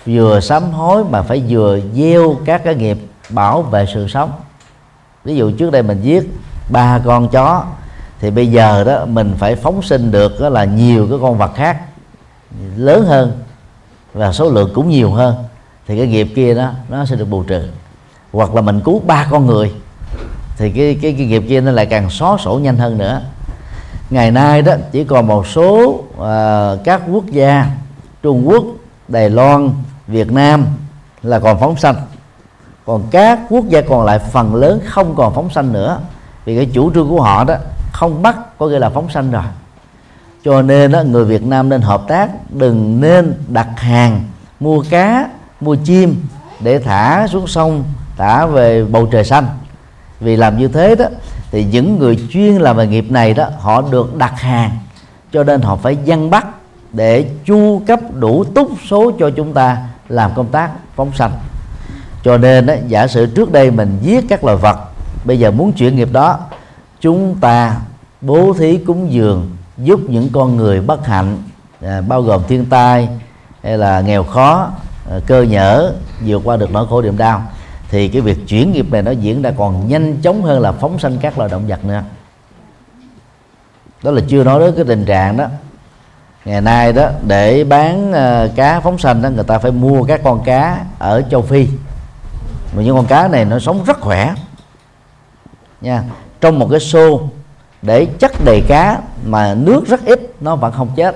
vừa 0.06 0.40
sám 0.40 0.72
hối 0.72 1.04
mà 1.04 1.22
phải 1.22 1.44
vừa 1.50 1.80
gieo 1.96 2.36
các 2.46 2.64
cái 2.64 2.76
nghiệp 2.76 2.98
bảo 3.30 3.62
vệ 3.62 3.86
sự 3.94 4.08
sống. 4.08 4.32
Ví 5.24 5.36
dụ 5.36 5.52
trước 5.52 5.72
đây 5.72 5.84
mình 5.84 6.02
giết 6.02 6.24
ba 6.70 7.00
con 7.06 7.30
chó 7.30 7.66
thì 8.20 8.32
bây 8.32 8.48
giờ 8.48 8.84
đó 8.84 9.06
mình 9.06 9.34
phải 9.38 9.56
phóng 9.56 9.82
sinh 9.82 10.12
được 10.12 10.42
đó 10.42 10.50
là 10.50 10.64
nhiều 10.66 11.08
cái 11.10 11.18
con 11.22 11.38
vật 11.38 11.52
khác 11.56 11.82
lớn 12.76 13.06
hơn 13.06 13.32
và 14.14 14.32
số 14.32 14.50
lượng 14.50 14.70
cũng 14.74 14.90
nhiều 14.90 15.12
hơn 15.12 15.36
thì 15.88 15.98
cái 15.98 16.08
nghiệp 16.08 16.28
kia 16.36 16.54
đó 16.54 16.72
nó 16.90 17.06
sẽ 17.06 17.16
được 17.16 17.30
bù 17.30 17.44
trừ. 17.44 17.68
Hoặc 18.32 18.56
là 18.56 18.62
mình 18.62 18.82
cứu 18.82 19.02
ba 19.08 19.28
con 19.32 19.46
người 19.46 19.74
thì 20.58 20.72
cái 20.72 20.98
cái, 21.02 21.16
cái 21.18 21.28
nghiệp 21.28 21.44
kia 21.50 21.62
nó 21.62 21.72
lại 21.72 21.86
càng 21.86 22.10
xóa 22.10 22.38
sổ 22.38 22.60
nhanh 22.60 22.78
hơn 22.78 22.98
nữa. 22.98 23.22
Ngày 24.10 24.32
nay 24.32 24.62
đó 24.62 24.74
chỉ 24.92 25.04
còn 25.04 25.28
một 25.28 25.48
số 25.48 25.86
uh, 25.86 26.84
các 26.84 27.02
quốc 27.12 27.26
gia 27.26 27.68
Trung 28.24 28.48
Quốc 28.48 28.64
Đài 29.08 29.30
Loan 29.30 29.70
Việt 30.08 30.32
Nam 30.32 30.66
là 31.24 31.40
còn 31.40 31.60
phóng 31.60 31.78
sanh. 31.78 31.96
Còn 32.86 33.04
các 33.12 33.40
quốc 33.50 33.70
gia 33.70 33.82
còn 33.82 34.06
lại 34.06 34.20
phần 34.20 34.56
lớn 34.56 34.80
không 34.86 35.16
còn 35.16 35.34
phóng 35.34 35.50
sanh 35.50 35.74
nữa. 35.74 36.00
Vì 36.46 36.56
cái 36.56 36.70
chủ 36.74 36.94
trương 36.94 37.10
của 37.10 37.22
họ 37.22 37.44
đó 37.44 37.56
không 37.92 38.22
bắt 38.22 38.58
có 38.58 38.68
nghĩa 38.68 38.80
là 38.80 38.90
phóng 38.90 39.10
sanh 39.10 39.32
rồi. 39.32 39.44
Cho 40.44 40.62
nên 40.62 40.92
đó, 40.92 41.04
người 41.04 41.26
Việt 41.26 41.44
Nam 41.44 41.70
nên 41.70 41.82
hợp 41.82 42.04
tác 42.08 42.30
đừng 42.50 43.02
nên 43.02 43.34
đặt 43.48 43.68
hàng 43.76 44.24
mua 44.60 44.84
cá 44.90 45.30
mua 45.62 45.76
chim 45.76 46.28
để 46.60 46.80
thả 46.80 47.28
xuống 47.28 47.48
sông 47.48 47.84
thả 48.18 48.46
về 48.46 48.86
bầu 48.86 49.08
trời 49.12 49.24
xanh. 49.24 49.48
Vì 50.20 50.36
làm 50.36 50.58
như 50.58 50.68
thế 50.68 50.96
đó 50.96 51.06
thì 51.52 51.64
những 51.64 52.00
người 52.00 52.28
chuyên 52.32 52.56
làm 52.56 52.78
về 52.78 52.88
nghiệp 52.88 53.12
này 53.12 53.34
đó 53.34 53.48
họ 53.60 53.82
được 53.82 54.16
đặt 54.16 54.40
hàng. 54.40 54.72
Cho 55.32 55.44
nên 55.44 55.62
họ 55.62 55.76
phải 55.76 55.98
dân 56.06 56.30
bắt 56.30 56.48
để 56.92 57.30
chu 57.46 57.82
cấp 57.88 58.00
đủ 58.14 58.44
túc 58.44 58.72
số 58.90 59.12
cho 59.20 59.30
chúng 59.30 59.54
ta 59.54 59.78
làm 60.14 60.32
công 60.36 60.52
tác 60.52 60.72
phóng 60.96 61.14
sanh. 61.14 61.32
Cho 62.24 62.38
nên 62.38 62.66
đó, 62.66 62.74
giả 62.88 63.08
sử 63.08 63.26
trước 63.26 63.52
đây 63.52 63.72
mình 63.72 64.00
giết 64.02 64.26
các 64.30 64.44
loài 64.44 64.58
vật 64.58 64.78
bây 65.26 65.40
giờ 65.40 65.52
muốn 65.52 65.72
chuyển 65.72 65.96
nghiệp 65.96 66.10
đó 66.12 66.40
chúng 67.02 67.36
ta 67.42 67.80
bố 68.22 68.54
thí 68.54 68.78
cúng 68.78 69.12
dường 69.12 69.58
giúp 69.78 70.00
những 70.08 70.30
con 70.34 70.58
người 70.58 70.82
bất 70.82 71.08
hạnh 71.08 71.38
à, 71.82 72.02
bao 72.02 72.22
gồm 72.22 72.42
thiên 72.48 72.66
tai 72.66 73.10
hay 73.64 73.78
là 73.78 74.02
nghèo 74.02 74.24
khó 74.24 74.72
à, 75.12 75.20
cơ 75.28 75.42
nhở 75.42 75.94
vượt 76.26 76.42
qua 76.44 76.58
được 76.58 76.72
nỗi 76.72 76.88
khổ 76.90 77.02
niềm 77.02 77.18
đau 77.18 77.44
thì 77.90 78.08
cái 78.08 78.22
việc 78.22 78.48
chuyển 78.48 78.72
nghiệp 78.72 78.92
này 78.92 79.02
nó 79.02 79.12
diễn 79.12 79.42
ra 79.42 79.52
còn 79.58 79.88
nhanh 79.88 80.18
chóng 80.22 80.44
hơn 80.44 80.60
là 80.60 80.72
phóng 80.72 81.00
sanh 81.00 81.18
các 81.18 81.38
loài 81.38 81.50
động 81.50 81.68
vật 81.68 81.86
nữa. 81.86 82.04
Đó 84.04 84.12
là 84.12 84.22
chưa 84.28 84.44
nói 84.44 84.60
đến 84.60 84.74
cái 84.76 84.86
tình 84.86 85.06
trạng 85.06 85.38
đó 85.38 85.46
ngày 86.46 86.62
nay 86.62 86.94
đó 86.94 87.10
để 87.28 87.64
bán 87.64 88.12
uh, 88.12 88.56
cá 88.56 88.80
phóng 88.80 88.98
sanh 88.98 89.22
đó 89.22 89.30
người 89.30 89.44
ta 89.44 89.60
phải 89.60 89.72
mua 89.72 90.04
các 90.04 90.22
con 90.24 90.44
cá 90.44 90.80
ở 91.00 91.22
châu 91.32 91.42
phi. 91.42 91.68
Mà 92.76 92.84
những 92.84 92.96
con 92.96 93.06
cá 93.06 93.28
này 93.28 93.46
nó 93.46 93.60
sống 93.60 93.84
rất 93.86 94.02
khỏe 94.02 94.34
nha. 95.82 96.04
Trong 96.42 96.60
một 96.60 96.68
cái 96.72 96.80
xô 96.80 97.22
để 97.82 98.06
chất 98.06 98.32
đầy 98.46 98.62
cá 98.68 99.00
mà 99.26 99.54
nước 99.54 99.88
rất 99.88 100.06
ít 100.06 100.34
nó 100.40 100.56
vẫn 100.56 100.72
không 100.72 100.90
chết. 100.96 101.16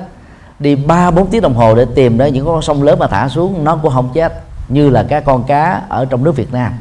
Đi 0.59 0.75
ba 0.75 1.11
bốn 1.11 1.27
tiếng 1.27 1.41
đồng 1.41 1.53
hồ 1.53 1.75
để 1.75 1.85
tìm 1.95 2.17
đến 2.17 2.33
những 2.33 2.45
con 2.45 2.61
sông 2.61 2.83
lớn 2.83 2.99
mà 2.99 3.07
thả 3.07 3.29
xuống 3.29 3.63
nó 3.63 3.75
cũng 3.75 3.93
không 3.93 4.09
chết 4.13 4.43
như 4.67 4.89
là 4.89 5.05
các 5.09 5.25
con 5.25 5.43
cá 5.43 5.81
ở 5.89 6.05
trong 6.05 6.23
nước 6.23 6.35
Việt 6.35 6.53
Nam 6.53 6.73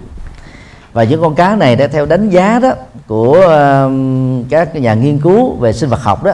và 0.97 1.05
những 1.05 1.23
con 1.23 1.35
cá 1.35 1.57
này 1.57 1.77
đã 1.77 1.87
theo 1.87 2.07
đánh 2.07 2.31
giá 2.31 2.59
đó 2.59 2.71
của 3.07 3.39
uh, 3.39 4.51
các 4.51 4.75
nhà 4.75 4.95
nghiên 4.95 5.21
cứu 5.21 5.55
về 5.55 5.73
sinh 5.73 5.91
vật 5.91 6.03
học 6.03 6.25
đó 6.25 6.33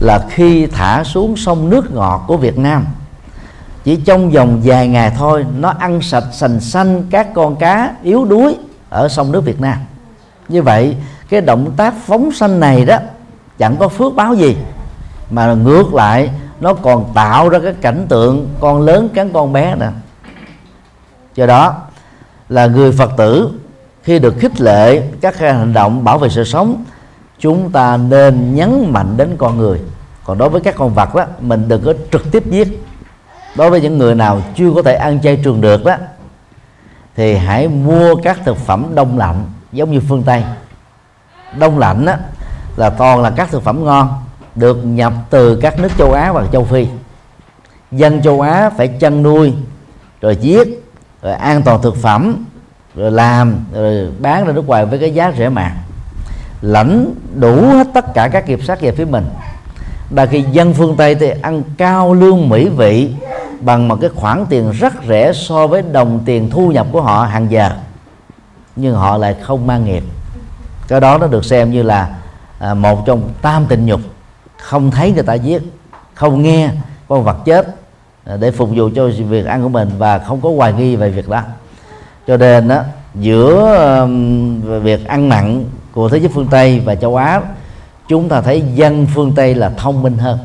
là 0.00 0.26
khi 0.30 0.66
thả 0.66 1.04
xuống 1.04 1.36
sông 1.36 1.70
nước 1.70 1.94
ngọt 1.94 2.24
của 2.26 2.36
Việt 2.36 2.58
Nam 2.58 2.86
chỉ 3.84 3.96
trong 3.96 4.30
vòng 4.30 4.60
vài 4.64 4.88
ngày 4.88 5.12
thôi 5.18 5.46
nó 5.58 5.74
ăn 5.78 6.02
sạch 6.02 6.24
sành 6.32 6.60
xanh 6.60 7.02
các 7.10 7.34
con 7.34 7.56
cá 7.56 7.94
yếu 8.02 8.24
đuối 8.24 8.56
ở 8.90 9.08
sông 9.08 9.32
nước 9.32 9.44
Việt 9.44 9.60
Nam. 9.60 9.78
Như 10.48 10.62
vậy 10.62 10.96
cái 11.28 11.40
động 11.40 11.70
tác 11.76 11.94
phóng 12.06 12.32
sanh 12.32 12.60
này 12.60 12.84
đó 12.84 12.98
chẳng 13.58 13.76
có 13.76 13.88
phước 13.88 14.14
báo 14.14 14.34
gì 14.34 14.56
mà 15.30 15.54
ngược 15.54 15.94
lại 15.94 16.30
nó 16.60 16.74
còn 16.74 17.12
tạo 17.14 17.48
ra 17.48 17.58
cái 17.58 17.74
cảnh 17.80 18.06
tượng 18.08 18.48
con 18.60 18.82
lớn 18.82 19.08
cắn 19.14 19.32
con 19.32 19.52
bé 19.52 19.74
nè. 19.74 19.88
Do 21.34 21.46
đó 21.46 21.74
là 22.48 22.66
người 22.66 22.92
phật 22.92 23.10
tử 23.16 23.50
khi 24.06 24.18
được 24.18 24.34
khích 24.38 24.60
lệ 24.60 25.02
các 25.20 25.38
hành 25.38 25.72
động 25.72 26.04
bảo 26.04 26.18
vệ 26.18 26.28
sự 26.28 26.44
sống 26.44 26.84
chúng 27.38 27.70
ta 27.70 27.96
nên 27.96 28.54
nhấn 28.54 28.92
mạnh 28.92 29.16
đến 29.16 29.34
con 29.38 29.58
người. 29.58 29.80
Còn 30.24 30.38
đối 30.38 30.48
với 30.48 30.60
các 30.60 30.74
con 30.78 30.94
vật 30.94 31.14
đó 31.14 31.24
mình 31.40 31.68
đừng 31.68 31.82
có 31.84 31.94
trực 32.12 32.32
tiếp 32.32 32.42
giết. 32.50 32.68
Đối 33.56 33.70
với 33.70 33.80
những 33.80 33.98
người 33.98 34.14
nào 34.14 34.42
chưa 34.56 34.70
có 34.74 34.82
thể 34.82 34.94
ăn 34.94 35.20
chay 35.22 35.40
trường 35.44 35.60
được 35.60 35.84
đó 35.84 35.96
thì 37.16 37.34
hãy 37.34 37.68
mua 37.68 38.16
các 38.16 38.38
thực 38.44 38.56
phẩm 38.56 38.86
đông 38.94 39.18
lạnh 39.18 39.44
giống 39.72 39.92
như 39.92 40.00
phương 40.08 40.22
tây. 40.22 40.44
Đông 41.58 41.78
lạnh 41.78 42.04
đó, 42.04 42.14
là 42.76 42.90
toàn 42.90 43.22
là 43.22 43.30
các 43.30 43.50
thực 43.50 43.62
phẩm 43.62 43.84
ngon 43.84 44.08
được 44.54 44.76
nhập 44.84 45.12
từ 45.30 45.56
các 45.56 45.78
nước 45.78 45.90
châu 45.98 46.12
Á 46.12 46.32
và 46.32 46.46
châu 46.52 46.64
Phi. 46.64 46.86
Dân 47.90 48.22
châu 48.22 48.40
Á 48.40 48.70
phải 48.70 48.88
chăn 48.88 49.22
nuôi 49.22 49.54
rồi 50.20 50.36
giết 50.36 50.68
rồi 51.22 51.32
an 51.32 51.62
toàn 51.62 51.82
thực 51.82 51.96
phẩm 51.96 52.44
rồi 52.96 53.10
làm 53.10 53.64
rồi 53.72 54.08
bán 54.18 54.46
ra 54.46 54.52
nước 54.52 54.66
ngoài 54.66 54.86
với 54.86 54.98
cái 54.98 55.14
giá 55.14 55.32
rẻ 55.38 55.48
mạt. 55.48 55.72
Lãnh 56.60 57.14
đủ 57.34 57.62
hết 57.62 57.86
tất 57.94 58.14
cả 58.14 58.28
các 58.28 58.48
nghiệp 58.48 58.60
sát 58.64 58.80
về 58.80 58.92
phía 58.92 59.04
mình. 59.04 59.24
Đa 60.10 60.26
khi 60.26 60.44
dân 60.52 60.74
phương 60.74 60.96
tây 60.96 61.14
thì 61.14 61.30
ăn 61.42 61.62
cao 61.76 62.14
lương 62.14 62.48
mỹ 62.48 62.68
vị 62.68 63.10
bằng 63.60 63.88
một 63.88 63.98
cái 64.00 64.10
khoản 64.14 64.46
tiền 64.48 64.70
rất 64.70 64.92
rẻ 65.08 65.32
so 65.32 65.66
với 65.66 65.82
đồng 65.92 66.20
tiền 66.24 66.50
thu 66.50 66.72
nhập 66.72 66.86
của 66.92 67.02
họ 67.02 67.24
hàng 67.24 67.50
giờ. 67.50 67.70
Nhưng 68.76 68.94
họ 68.94 69.16
lại 69.16 69.36
không 69.42 69.66
mang 69.66 69.84
nghiệp. 69.84 70.04
Cái 70.88 71.00
đó 71.00 71.18
nó 71.18 71.26
được 71.26 71.44
xem 71.44 71.70
như 71.70 71.82
là 71.82 72.08
à, 72.58 72.74
một 72.74 73.06
trong 73.06 73.28
tam 73.42 73.66
tình 73.68 73.86
nhục. 73.86 74.00
Không 74.60 74.90
thấy 74.90 75.12
người 75.12 75.22
ta 75.22 75.34
giết 75.34 75.62
không 76.14 76.42
nghe 76.42 76.70
con 77.08 77.24
vật 77.24 77.36
chết 77.44 77.66
à, 78.24 78.36
để 78.36 78.50
phục 78.50 78.70
vụ 78.74 78.90
cho 78.94 79.08
việc 79.28 79.46
ăn 79.46 79.62
của 79.62 79.68
mình 79.68 79.90
và 79.98 80.18
không 80.18 80.40
có 80.40 80.50
hoài 80.56 80.72
nghi 80.72 80.96
về 80.96 81.10
việc 81.10 81.28
đó 81.28 81.42
cho 82.26 82.36
nên 82.36 82.68
đó 82.68 82.82
giữa 83.14 84.08
việc 84.82 85.06
ăn 85.06 85.28
mặn 85.28 85.64
của 85.92 86.08
thế 86.08 86.18
giới 86.18 86.28
phương 86.34 86.46
tây 86.50 86.82
và 86.84 86.94
châu 86.94 87.16
á 87.16 87.40
chúng 88.08 88.28
ta 88.28 88.40
thấy 88.40 88.62
dân 88.74 89.06
phương 89.14 89.32
tây 89.36 89.54
là 89.54 89.70
thông 89.76 90.02
minh 90.02 90.18
hơn. 90.18 90.38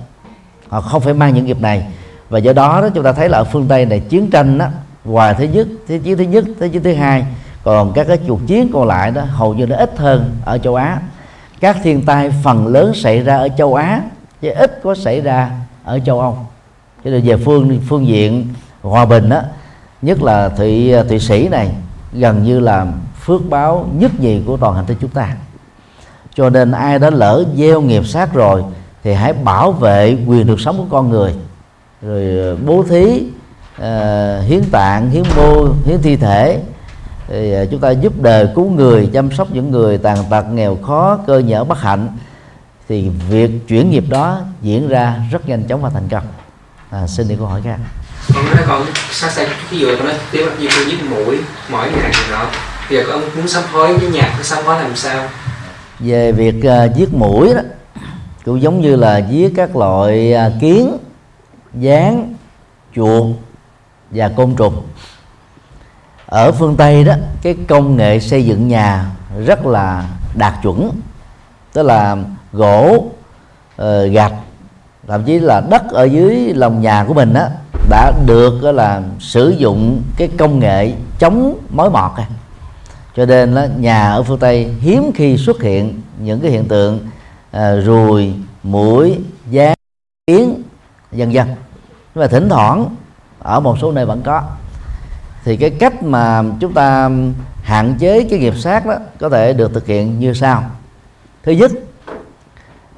Họ 0.69 0.81
không 0.81 1.01
phải 1.01 1.13
mang 1.13 1.33
những 1.33 1.45
nghiệp 1.45 1.61
này. 1.61 1.85
Và 2.29 2.39
do 2.39 2.53
đó, 2.53 2.81
đó 2.81 2.89
chúng 2.89 3.03
ta 3.03 3.13
thấy 3.13 3.29
là 3.29 3.37
ở 3.37 3.43
phương 3.43 3.67
tây 3.67 3.85
này 3.85 3.99
chiến 3.99 4.29
tranh 4.29 4.57
đó 4.57 4.67
ngoài 5.05 5.35
thế 5.37 5.47
nhất 5.47 5.67
thế 5.87 5.99
chiến 5.99 6.17
thứ 6.17 6.23
nhất 6.23 6.45
thế 6.59 6.69
chiến 6.69 6.83
thứ 6.83 6.93
hai 6.93 7.25
còn 7.63 7.93
các 7.93 8.07
cái 8.07 8.19
cuộc 8.27 8.47
chiến 8.47 8.69
còn 8.73 8.87
lại 8.87 9.11
đó 9.11 9.21
hầu 9.21 9.53
như 9.53 9.65
nó 9.65 9.75
ít 9.75 9.97
hơn 9.97 10.35
ở 10.45 10.57
châu 10.57 10.75
á. 10.75 11.01
Các 11.59 11.77
thiên 11.83 12.05
tai 12.05 12.31
phần 12.43 12.67
lớn 12.67 12.93
xảy 12.95 13.19
ra 13.19 13.37
ở 13.37 13.49
châu 13.57 13.75
á 13.75 14.01
chứ 14.41 14.49
ít 14.49 14.79
có 14.83 14.95
xảy 14.95 15.21
ra 15.21 15.51
ở 15.83 15.99
châu 15.99 16.19
âu. 16.19 16.37
Cho 17.03 17.11
nên 17.11 17.25
về 17.25 17.37
phương 17.37 17.79
phương 17.89 18.07
diện 18.07 18.47
hòa 18.81 19.05
bình 19.05 19.29
đó 19.29 19.41
nhất 20.01 20.21
là 20.21 20.49
thụy 20.49 20.93
à, 20.93 21.03
thụy 21.03 21.19
sĩ 21.19 21.47
này 21.47 21.71
gần 22.13 22.43
như 22.43 22.59
là 22.59 22.87
phước 23.19 23.49
báo 23.49 23.87
nhất 23.97 24.11
nhì 24.19 24.41
của 24.45 24.57
toàn 24.57 24.75
hành 24.75 24.85
tinh 24.85 24.97
chúng 25.01 25.09
ta. 25.09 25.35
Cho 26.35 26.49
nên 26.49 26.71
ai 26.71 26.99
đã 26.99 27.09
lỡ 27.09 27.43
gieo 27.55 27.81
nghiệp 27.81 28.07
sát 28.07 28.33
rồi 28.33 28.63
thì 29.03 29.13
hãy 29.13 29.33
bảo 29.33 29.71
vệ 29.71 30.17
quyền 30.27 30.47
được 30.47 30.59
sống 30.59 30.77
của 30.77 30.85
con 30.89 31.09
người. 31.09 31.33
Rồi 32.01 32.21
à, 32.21 32.57
bố 32.65 32.83
thí 32.83 33.23
uh, 33.77 33.83
hiến 34.47 34.63
tạng 34.71 35.09
hiến 35.09 35.23
mô 35.37 35.67
hiến 35.85 36.01
thi 36.01 36.15
thể. 36.15 36.61
Thì 37.27 37.61
uh, 37.63 37.71
chúng 37.71 37.79
ta 37.79 37.89
giúp 37.89 38.21
đời 38.21 38.47
cứu 38.55 38.69
người 38.69 39.09
chăm 39.13 39.31
sóc 39.31 39.47
những 39.51 39.71
người 39.71 39.97
tàn 39.97 40.17
tật 40.29 40.43
nghèo 40.43 40.75
khó 40.75 41.17
cơ 41.27 41.39
nhở 41.39 41.63
bất 41.63 41.81
hạnh. 41.81 42.07
Thì 42.87 43.09
việc 43.09 43.67
chuyển 43.67 43.89
nghiệp 43.89 44.03
đó 44.09 44.39
diễn 44.61 44.87
ra 44.87 45.23
rất 45.31 45.49
nhanh 45.49 45.63
chóng 45.63 45.81
và 45.81 45.89
thành 45.89 46.09
công. 46.09 46.23
À, 46.89 47.07
xin 47.07 47.27
đi 47.27 47.35
câu 47.35 47.47
hỏi 47.47 47.61
khác 47.61 47.79
con 48.33 48.45
nói 48.45 48.63
con 48.67 48.85
sát 49.11 49.31
xa 49.31 49.45
cái 49.45 49.79
dụ 49.79 49.87
con 49.97 50.05
nói 50.05 50.15
tiếp 50.31 50.45
như 50.59 50.67
tôi 50.75 50.85
giết 50.85 50.97
mũi 51.09 51.37
mỗi 51.69 51.91
ngày 51.91 52.11
thì 52.13 52.31
nọ. 52.31 52.45
Bây 52.89 52.97
giờ 52.97 53.03
con 53.07 53.21
muốn 53.35 53.47
sám 53.47 53.63
hối 53.71 53.97
với 53.97 54.09
nhà 54.09 54.21
cái 54.21 54.43
sám 54.43 54.65
hối 54.65 54.79
làm 54.79 54.95
sao? 54.95 55.27
Về 55.99 56.31
việc 56.31 56.55
uh, 56.57 56.95
giết 56.95 57.13
mũi 57.13 57.53
đó 57.53 57.61
cũng 58.45 58.61
giống 58.61 58.81
như 58.81 58.95
là 58.95 59.17
giết 59.17 59.53
các 59.55 59.75
loại 59.75 60.33
uh, 60.47 60.61
kiến 60.61 60.97
gián 61.73 62.33
chuột 62.95 63.35
và 64.11 64.29
côn 64.35 64.55
trùng. 64.55 64.87
Ở 66.25 66.51
phương 66.51 66.75
tây 66.77 67.03
đó 67.03 67.13
cái 67.41 67.55
công 67.67 67.95
nghệ 67.95 68.19
xây 68.19 68.45
dựng 68.45 68.67
nhà 68.67 69.05
rất 69.45 69.65
là 69.65 70.05
đạt 70.35 70.53
chuẩn 70.63 70.91
tức 71.73 71.83
là 71.83 72.17
gỗ 72.53 73.05
uh, 73.81 73.85
gạch 74.11 74.33
thậm 75.07 75.23
chí 75.23 75.39
là 75.39 75.61
đất 75.69 75.89
ở 75.89 76.03
dưới 76.03 76.53
lòng 76.55 76.81
nhà 76.81 77.05
của 77.07 77.13
mình 77.13 77.33
đó 77.33 77.47
đã 77.91 78.13
được 78.25 78.63
là 78.63 79.01
sử 79.19 79.49
dụng 79.49 80.01
cái 80.17 80.29
công 80.37 80.59
nghệ 80.59 80.93
chống 81.19 81.57
mối 81.69 81.89
mọt 81.89 82.11
cho 83.15 83.25
nên 83.25 83.53
là 83.53 83.69
nhà 83.77 84.11
ở 84.11 84.23
phương 84.23 84.39
tây 84.39 84.73
hiếm 84.79 85.11
khi 85.15 85.37
xuất 85.37 85.61
hiện 85.61 86.01
những 86.19 86.39
cái 86.39 86.51
hiện 86.51 86.65
tượng 86.67 86.99
à, 87.51 87.75
ruồi 87.75 88.33
mũi 88.63 89.19
gián 89.49 89.75
kiến 90.27 90.63
vân 91.11 91.31
vân. 91.31 91.47
Nhưng 92.15 92.21
mà 92.21 92.27
thỉnh 92.27 92.49
thoảng 92.49 92.95
ở 93.39 93.59
một 93.59 93.77
số 93.81 93.91
nơi 93.91 94.05
vẫn 94.05 94.21
có. 94.21 94.43
Thì 95.43 95.57
cái 95.57 95.69
cách 95.69 96.03
mà 96.03 96.43
chúng 96.59 96.73
ta 96.73 97.09
hạn 97.63 97.95
chế 97.99 98.27
cái 98.29 98.39
nghiệp 98.39 98.57
sát 98.57 98.85
đó 98.85 98.95
có 99.19 99.29
thể 99.29 99.53
được 99.53 99.73
thực 99.73 99.87
hiện 99.87 100.19
như 100.19 100.33
sau. 100.33 100.63
Thứ 101.43 101.51
nhất 101.51 101.71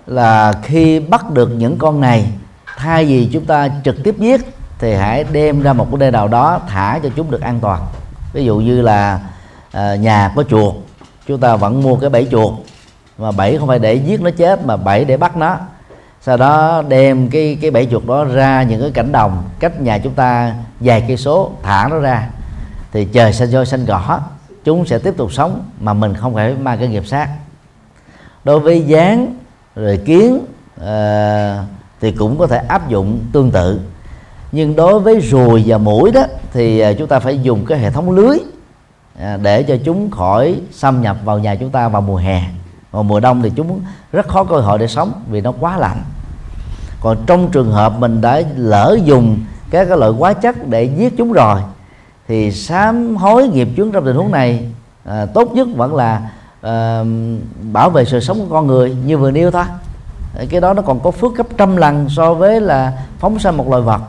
là 0.08 0.54
khi 0.64 1.00
bắt 1.00 1.32
được 1.32 1.48
những 1.48 1.78
con 1.78 2.02
này 2.02 2.32
thay 2.66 3.06
vì 3.06 3.30
chúng 3.34 3.46
ta 3.46 3.70
trực 3.84 4.04
tiếp 4.04 4.16
giết 4.18 4.42
thì 4.84 4.94
hãy 4.94 5.24
đem 5.32 5.62
ra 5.62 5.74
một 5.74 5.88
cái 5.92 5.98
nơi 5.98 6.12
nào 6.12 6.28
đó 6.28 6.60
thả 6.68 7.00
cho 7.04 7.10
chúng 7.16 7.32
được 7.32 7.42
an 7.42 7.60
toàn. 7.60 7.82
Ví 8.34 8.46
dụ 8.46 8.58
như 8.58 8.82
là 8.82 9.20
à, 9.72 9.96
nhà 9.96 10.34
có 10.36 10.44
chuột 10.44 10.74
chúng 11.28 11.40
ta 11.40 11.56
vẫn 11.56 11.84
mua 11.84 11.96
cái 11.96 12.10
bẫy 12.10 12.28
chuột 12.32 12.54
mà 13.18 13.32
bẫy 13.32 13.58
không 13.58 13.68
phải 13.68 13.80
để 13.80 13.94
giết 13.94 14.22
nó 14.22 14.30
chết 14.38 14.66
mà 14.66 14.78
bẫy 14.78 15.06
để 15.06 15.18
bắt 15.18 15.38
nó. 15.38 15.58
Sau 16.22 16.38
đó 16.38 16.82
đem 16.88 17.30
cái 17.30 17.58
cái 17.62 17.72
bẫy 17.72 17.88
chuột 17.92 18.06
đó 18.06 18.24
ra 18.24 18.64
những 18.64 18.82
cái 18.82 18.92
cảnh 18.92 19.12
đồng 19.12 19.44
cách 19.60 19.82
nhà 19.82 19.98
chúng 19.98 20.14
ta 20.14 20.56
vài 20.80 21.04
cây 21.08 21.18
số 21.18 21.52
thả 21.64 21.88
nó 21.92 22.00
ra. 22.00 22.30
Thì 22.92 23.06
trời 23.06 23.34
xanh 23.34 23.48
roi 23.48 23.66
xanh 23.66 23.86
cỏ 23.86 24.20
chúng 24.64 24.86
sẽ 24.86 24.98
tiếp 24.98 25.14
tục 25.18 25.34
sống 25.34 25.64
mà 25.80 25.94
mình 25.94 26.14
không 26.14 26.34
phải 26.34 26.56
mang 26.56 26.80
cái 26.80 26.88
nghiệp 26.88 27.08
sát. 27.08 27.30
Đối 28.44 28.60
với 28.60 28.82
gián 28.82 29.36
rồi 29.76 30.00
kiến 30.06 30.40
uh, 30.82 31.66
thì 32.02 32.12
cũng 32.12 32.38
có 32.38 32.48
thể 32.48 32.58
áp 32.58 32.90
dụng 32.90 33.20
tương 33.34 33.52
tự 33.52 33.80
nhưng 34.54 34.76
đối 34.76 35.00
với 35.00 35.20
ruồi 35.20 35.64
và 35.66 35.78
mũi 35.78 36.12
đó 36.12 36.24
thì 36.52 36.80
à, 36.80 36.94
chúng 36.94 37.08
ta 37.08 37.20
phải 37.20 37.40
dùng 37.40 37.66
cái 37.66 37.80
hệ 37.80 37.92
thống 37.92 38.12
lưới 38.12 38.38
à, 39.20 39.38
để 39.38 39.64
cho 39.64 39.78
chúng 39.86 40.12
khỏi 40.12 40.56
xâm 40.72 41.02
nhập 41.02 41.18
vào 41.26 41.40
nhà 41.40 41.56
chúng 41.56 41.70
ta 41.70 41.88
vào 41.88 42.02
mùa 42.02 42.16
hè. 42.16 42.42
Còn 42.92 43.08
mùa 43.08 43.20
đông 43.20 43.42
thì 43.42 43.52
chúng 43.56 43.82
rất 44.12 44.28
khó 44.28 44.44
cơ 44.44 44.60
hội 44.60 44.80
để 44.80 44.88
sống 44.88 45.12
vì 45.30 45.42
nó 45.42 45.54
quá 45.60 45.78
lạnh. 45.78 45.98
Còn 47.02 47.18
trong 47.26 47.52
trường 47.52 47.72
hợp 47.72 47.94
mình 48.00 48.22
đã 48.22 48.42
lỡ 48.56 48.98
dùng 49.04 49.40
các 49.70 49.86
cái 49.86 49.98
loại 49.98 50.12
hóa 50.12 50.34
chất 50.34 50.68
để 50.68 50.84
giết 50.84 51.18
chúng 51.18 51.32
rồi 51.32 51.62
thì 52.28 52.52
sám 52.52 53.16
hối 53.16 53.48
nghiệp 53.48 53.68
chướng 53.78 53.92
trong 53.92 54.06
tình 54.06 54.16
huống 54.16 54.32
này 54.32 54.66
à, 55.06 55.26
tốt 55.26 55.54
nhất 55.54 55.68
vẫn 55.76 55.96
là 55.96 56.30
à, 56.62 57.04
bảo 57.72 57.90
vệ 57.90 58.06
sự 58.06 58.20
sống 58.20 58.40
của 58.40 58.56
con 58.56 58.68
người 58.68 58.96
như 59.06 59.18
vừa 59.18 59.32
nêu 59.32 59.52
thôi. 59.52 59.66
Cái 60.50 60.62
đó 60.62 60.74
nó 60.74 60.82
còn 60.82 61.00
có 61.00 61.12
phước 61.12 61.36
gấp 61.36 61.48
trăm 61.58 61.78
lần 61.78 62.10
so 62.10 62.34
với 62.34 62.62
là 62.62 62.94
phóng 63.20 63.40
sang 63.40 63.58
một 63.58 63.70
loài 63.70 63.82
vật 63.82 64.02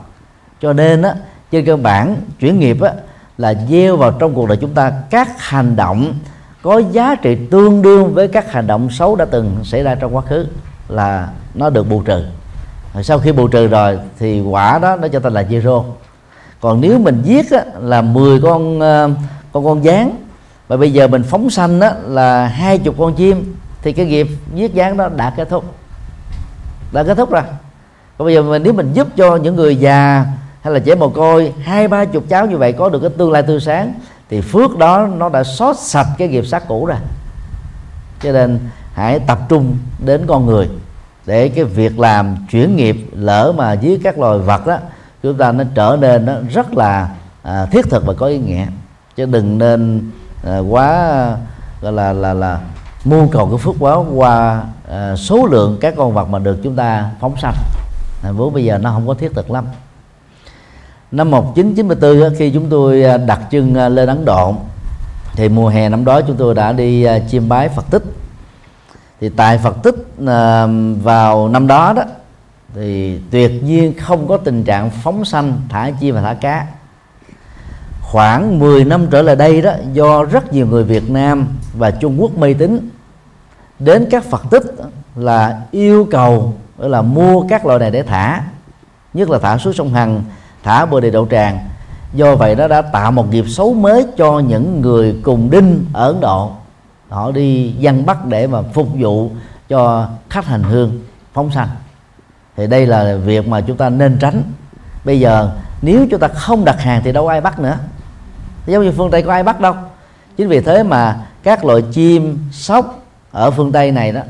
cho 0.64 0.72
nên 0.72 1.03
á 1.03 1.14
trên 1.50 1.66
cơ 1.66 1.77
bản 1.77 2.16
chuyển 2.40 2.59
nghiệp 2.59 2.81
á 2.81 2.92
là 3.38 3.55
gieo 3.70 3.96
vào 3.96 4.11
trong 4.11 4.35
cuộc 4.35 4.48
đời 4.48 4.59
chúng 4.61 4.74
ta 4.74 4.92
các 5.11 5.29
hành 5.40 5.77
động 5.77 6.14
có 6.62 6.79
giá 6.79 7.14
trị 7.14 7.37
tương 7.50 7.83
đương 7.83 8.14
với 8.14 8.29
các 8.29 8.53
hành 8.53 8.66
động 8.66 8.90
xấu 8.90 9.16
đã 9.16 9.24
từng 9.24 9.57
xảy 9.64 9.83
ra 9.83 9.94
trong 9.94 10.16
quá 10.16 10.22
khứ 10.22 10.46
là 10.88 11.29
nó 11.55 11.70
được 11.70 11.88
bù 11.88 12.03
trừ. 12.03 12.24
Rồi 12.94 13.05
sau 13.05 13.18
khi 13.18 13.33
bù 13.33 13.48
trừ 13.48 13.66
rồi 13.66 13.98
thì 14.18 14.40
quả 14.40 14.79
đó 14.79 14.96
nó 14.96 15.09
cho 15.09 15.20
ta 15.20 15.31
là 15.31 15.42
zero. 15.42 15.85
Còn 16.61 16.81
nếu 16.81 16.98
mình 16.98 17.22
giết 17.24 17.50
á, 17.50 17.64
là 17.81 18.03
10 18.03 18.40
con 18.40 18.81
ờ, 18.81 19.11
con 19.53 19.64
con 19.64 19.85
gián 19.85 20.16
và 20.68 20.77
bây 20.77 20.92
giờ 20.92 21.09
mình 21.09 21.22
phóng 21.22 21.50
sanh 21.50 21.81
á, 21.81 21.94
là 22.07 22.46
hai 22.46 22.79
chục 22.79 22.94
con 22.98 23.14
chim 23.14 23.57
thì 23.83 23.92
cái 23.92 24.07
nghiệp 24.07 24.29
giết 24.55 24.74
gián 24.74 24.96
đó 24.96 25.09
đã 25.16 25.31
kết 25.37 25.48
thúc. 25.50 25.64
Đã 26.92 27.03
kết 27.03 27.14
thúc 27.14 27.31
rồi. 27.31 27.42
Còn 28.18 28.27
bây 28.27 28.35
giờ 28.35 28.42
mình 28.42 28.62
nếu 28.62 28.72
mình 28.72 28.92
giúp 28.92 29.09
cho 29.16 29.37
những 29.37 29.57
người 29.57 29.77
già 29.77 30.24
hay 30.64 30.72
là 30.72 30.79
trẻ 30.79 30.94
mồ 30.94 31.09
côi 31.09 31.53
hai 31.62 31.88
ba 31.88 32.05
chục 32.05 32.24
cháu 32.29 32.46
như 32.46 32.57
vậy 32.57 32.72
có 32.72 32.88
được 32.88 32.98
cái 33.00 33.11
tương 33.11 33.33
lai 33.33 33.42
tươi 33.42 33.61
sáng 33.61 33.94
thì 34.31 34.40
phước 34.40 34.79
đó 34.79 35.09
nó 35.16 35.29
đã 35.29 35.44
xót 35.44 35.77
sạch 35.79 36.07
cái 36.18 36.29
nghiệp 36.29 36.46
sát 36.46 36.68
cũ 36.68 36.87
rồi. 36.87 36.96
Cho 38.22 38.33
nên 38.33 38.59
hãy 38.94 39.18
tập 39.18 39.38
trung 39.48 39.77
đến 39.98 40.24
con 40.27 40.46
người 40.46 40.68
để 41.27 41.48
cái 41.48 41.64
việc 41.64 41.98
làm 41.98 42.37
chuyển 42.50 42.77
nghiệp 42.77 42.96
lỡ 43.12 43.53
mà 43.57 43.72
dưới 43.72 44.00
các 44.05 44.18
loài 44.18 44.38
vật 44.38 44.66
đó 44.66 44.79
chúng 45.22 45.38
ta 45.38 45.53
nó 45.53 45.64
trở 45.74 45.96
nên 46.00 46.27
nó 46.27 46.33
rất 46.50 46.74
là 46.74 47.09
à, 47.42 47.66
thiết 47.66 47.90
thực 47.90 48.07
và 48.07 48.14
có 48.14 48.27
ý 48.27 48.38
nghĩa. 48.38 48.66
Chứ 49.16 49.27
đừng 49.27 49.59
nên 49.59 50.11
à, 50.44 50.59
quá 50.59 51.37
gọi 51.81 51.92
là 51.92 52.12
là 52.12 52.35
là 52.35 52.61
mưu 53.05 53.29
cầu 53.29 53.48
cái 53.48 53.59
phước 53.59 53.81
báo 53.81 54.07
qua 54.14 54.62
à, 54.90 55.16
số 55.16 55.46
lượng 55.46 55.79
các 55.81 55.94
con 55.96 56.14
vật 56.14 56.29
mà 56.29 56.38
được 56.38 56.59
chúng 56.62 56.77
ta 56.77 57.11
phóng 57.20 57.37
sanh. 57.37 57.55
À, 58.22 58.33
vốn 58.33 58.55
bây 58.55 58.64
giờ 58.64 58.79
nó 58.79 58.90
không 58.90 59.07
có 59.07 59.14
thiết 59.14 59.35
thực 59.35 59.50
lắm 59.50 59.64
năm 61.14 61.31
1994 61.31 62.35
khi 62.38 62.50
chúng 62.50 62.68
tôi 62.68 63.05
à, 63.05 63.16
đặt 63.16 63.40
chân 63.50 63.74
à, 63.74 63.88
lên 63.88 64.09
Ấn 64.09 64.24
Độ, 64.24 64.55
thì 65.35 65.48
mùa 65.48 65.68
hè 65.68 65.88
năm 65.88 66.05
đó 66.05 66.20
chúng 66.20 66.37
tôi 66.37 66.55
đã 66.55 66.72
đi 66.72 67.05
à, 67.05 67.18
chiêm 67.31 67.48
bái 67.48 67.68
Phật 67.68 67.90
tích. 67.90 68.03
Thì 69.20 69.29
tại 69.29 69.59
Phật 69.59 69.77
tích 69.83 69.94
vào 71.03 71.48
năm 71.48 71.66
đó 71.66 71.92
đó, 71.92 72.03
thì 72.74 73.18
tuyệt 73.31 73.62
nhiên 73.64 73.94
không 73.98 74.29
có 74.29 74.37
tình 74.37 74.64
trạng 74.64 74.90
phóng 74.90 75.24
sanh, 75.24 75.61
thả 75.68 75.90
chim 76.00 76.14
và 76.14 76.22
thả 76.22 76.35
cá. 76.35 76.66
Khoảng 78.03 78.59
10 78.59 78.85
năm 78.85 79.07
trở 79.11 79.22
lại 79.22 79.37
đây 79.37 79.62
đó, 79.62 79.72
do 79.92 80.24
rất 80.24 80.53
nhiều 80.53 80.66
người 80.66 80.85
Việt 80.85 81.11
Nam 81.11 81.46
và 81.79 81.90
Trung 81.90 82.22
Quốc 82.22 82.38
mê 82.38 82.55
tín, 82.55 82.90
đến 83.79 84.07
các 84.11 84.24
Phật 84.24 84.42
tích 84.50 84.64
là 85.16 85.61
yêu 85.70 86.09
cầu 86.11 86.55
là 86.79 87.03
mua 87.03 87.44
các 87.48 87.66
loại 87.66 87.79
này 87.79 87.90
để 87.90 88.03
thả, 88.03 88.42
nhất 89.14 89.31
là 89.31 89.38
thả 89.38 89.59
xuống 89.59 89.72
sông 89.72 89.94
Hằng 89.94 90.22
thả 90.64 90.87
bồ 90.87 91.00
đề 91.00 91.11
đậu 91.11 91.27
tràng. 91.31 91.59
Do 92.12 92.35
vậy 92.35 92.55
nó 92.55 92.68
đã 92.68 92.83
tạo 92.83 93.12
một 93.12 93.31
nghiệp 93.31 93.44
xấu 93.48 93.74
mới 93.74 94.07
cho 94.16 94.38
những 94.38 94.81
người 94.81 95.20
cùng 95.22 95.50
đinh 95.50 95.85
ở 95.92 96.07
Ấn 96.07 96.20
Độ. 96.20 96.53
Họ 97.09 97.31
đi 97.31 97.74
dân 97.79 98.07
bắt 98.07 98.27
để 98.27 98.46
mà 98.46 98.62
phục 98.62 98.88
vụ 98.98 99.31
cho 99.68 100.09
khách 100.31 100.46
hành 100.46 100.62
hương, 100.62 101.00
phóng 101.33 101.50
sanh 101.50 101.68
thì 102.57 102.66
đây 102.66 102.87
là 102.87 103.16
việc 103.16 103.48
mà 103.48 103.61
chúng 103.61 103.77
ta 103.77 103.88
nên 103.88 104.16
tránh. 104.20 104.42
Bây 105.05 105.20
giờ, 105.20 105.50
nếu 105.83 106.07
chúng 106.11 106.20
ta 106.20 106.29
không 106.29 106.64
đặt 106.64 106.81
hàng 106.81 107.03
thì 107.05 107.12
đâu 107.12 107.29
ai 107.29 107.40
bắt 107.40 107.61
nữa. 107.61 107.79
Giống 108.66 108.85
như 108.85 108.92
phương 108.92 109.11
tây 109.11 109.22
có 109.22 109.33
ai 109.33 109.42
bắt 109.42 109.61
đâu. 109.61 109.74
Chính 110.37 110.48
vì 110.48 110.61
thế 110.61 110.83
mà 110.83 111.16
các 111.42 111.64
loại 111.64 111.83
chim, 111.92 112.38
sóc 112.53 112.98
ở 113.33 113.50
phương 113.50 113.72
tây 113.72 113.92
này 113.92 114.12
đó, 114.12 114.20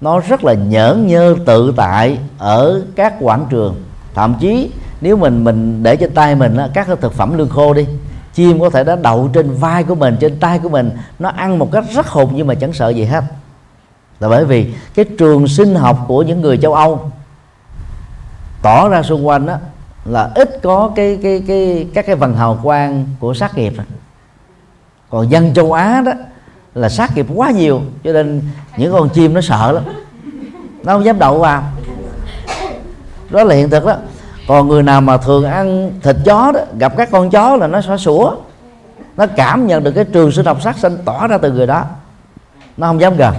nó 0.00 0.20
rất 0.20 0.44
là 0.44 0.54
nhởn 0.54 1.06
nhơ 1.06 1.36
tự 1.46 1.72
tại 1.76 2.18
ở 2.38 2.82
các 2.96 3.14
quảng 3.20 3.46
trường. 3.50 3.82
Thậm 4.14 4.34
chí 4.40 4.70
nếu 5.00 5.16
mình 5.16 5.44
mình 5.44 5.82
để 5.82 5.96
trên 5.96 6.14
tay 6.14 6.34
mình 6.34 6.56
các 6.74 6.86
cái 6.86 6.96
thực 7.00 7.14
phẩm 7.14 7.38
lương 7.38 7.48
khô 7.48 7.74
đi, 7.74 7.86
chim 8.34 8.60
có 8.60 8.70
thể 8.70 8.84
đã 8.84 8.96
đậu 8.96 9.30
trên 9.32 9.54
vai 9.54 9.84
của 9.84 9.94
mình, 9.94 10.16
trên 10.20 10.40
tay 10.40 10.58
của 10.58 10.68
mình, 10.68 10.90
nó 11.18 11.28
ăn 11.28 11.58
một 11.58 11.72
cách 11.72 11.84
rất 11.94 12.06
hùng 12.06 12.32
nhưng 12.34 12.46
mà 12.46 12.54
chẳng 12.54 12.72
sợ 12.72 12.88
gì 12.88 13.04
hết. 13.04 13.24
Là 14.20 14.28
bởi 14.28 14.44
vì 14.44 14.74
cái 14.94 15.04
trường 15.18 15.48
sinh 15.48 15.74
học 15.74 16.04
của 16.08 16.22
những 16.22 16.40
người 16.40 16.58
châu 16.58 16.74
Âu 16.74 17.10
tỏ 18.62 18.88
ra 18.88 19.02
xung 19.02 19.26
quanh 19.26 19.46
đó 19.46 19.56
là 20.04 20.30
ít 20.34 20.58
có 20.62 20.92
cái 20.96 21.18
cái 21.22 21.42
cái, 21.46 21.86
các 21.94 22.06
cái 22.06 22.16
vần 22.16 22.36
hào 22.36 22.58
quang 22.62 23.06
của 23.20 23.34
sát 23.34 23.58
nghiệp 23.58 23.72
còn 25.10 25.30
dân 25.30 25.54
châu 25.54 25.72
Á 25.72 26.02
đó, 26.06 26.12
là 26.74 26.88
sát 26.88 27.16
nghiệp 27.16 27.26
quá 27.34 27.50
nhiều, 27.50 27.82
cho 28.04 28.12
nên 28.12 28.42
những 28.76 28.92
con 28.92 29.08
chim 29.08 29.34
nó 29.34 29.40
sợ 29.40 29.72
lắm. 29.72 29.84
Nó 30.84 30.92
không 30.92 31.04
dám 31.04 31.18
đậu 31.18 31.38
vào. 31.38 31.62
Đó 33.30 33.44
là 33.44 33.54
hiện 33.54 33.70
thực 33.70 33.86
đó 33.86 33.96
còn 34.50 34.68
người 34.68 34.82
nào 34.82 35.00
mà 35.00 35.16
thường 35.16 35.44
ăn 35.44 35.92
thịt 36.02 36.16
chó 36.24 36.52
đó 36.52 36.60
gặp 36.78 36.96
các 36.96 37.08
con 37.10 37.30
chó 37.30 37.56
là 37.56 37.66
nó 37.66 37.80
sẽ 37.80 37.96
sủa. 37.96 38.36
Nó 39.16 39.26
cảm 39.26 39.66
nhận 39.66 39.84
được 39.84 39.92
cái 39.92 40.04
trường 40.04 40.32
sinh 40.32 40.46
học 40.46 40.62
sát 40.62 40.78
sinh 40.78 40.98
tỏ 41.04 41.26
ra 41.26 41.38
từ 41.38 41.52
người 41.52 41.66
đó. 41.66 41.84
Nó 42.76 42.86
không 42.86 43.00
dám 43.00 43.16
gần. 43.16 43.34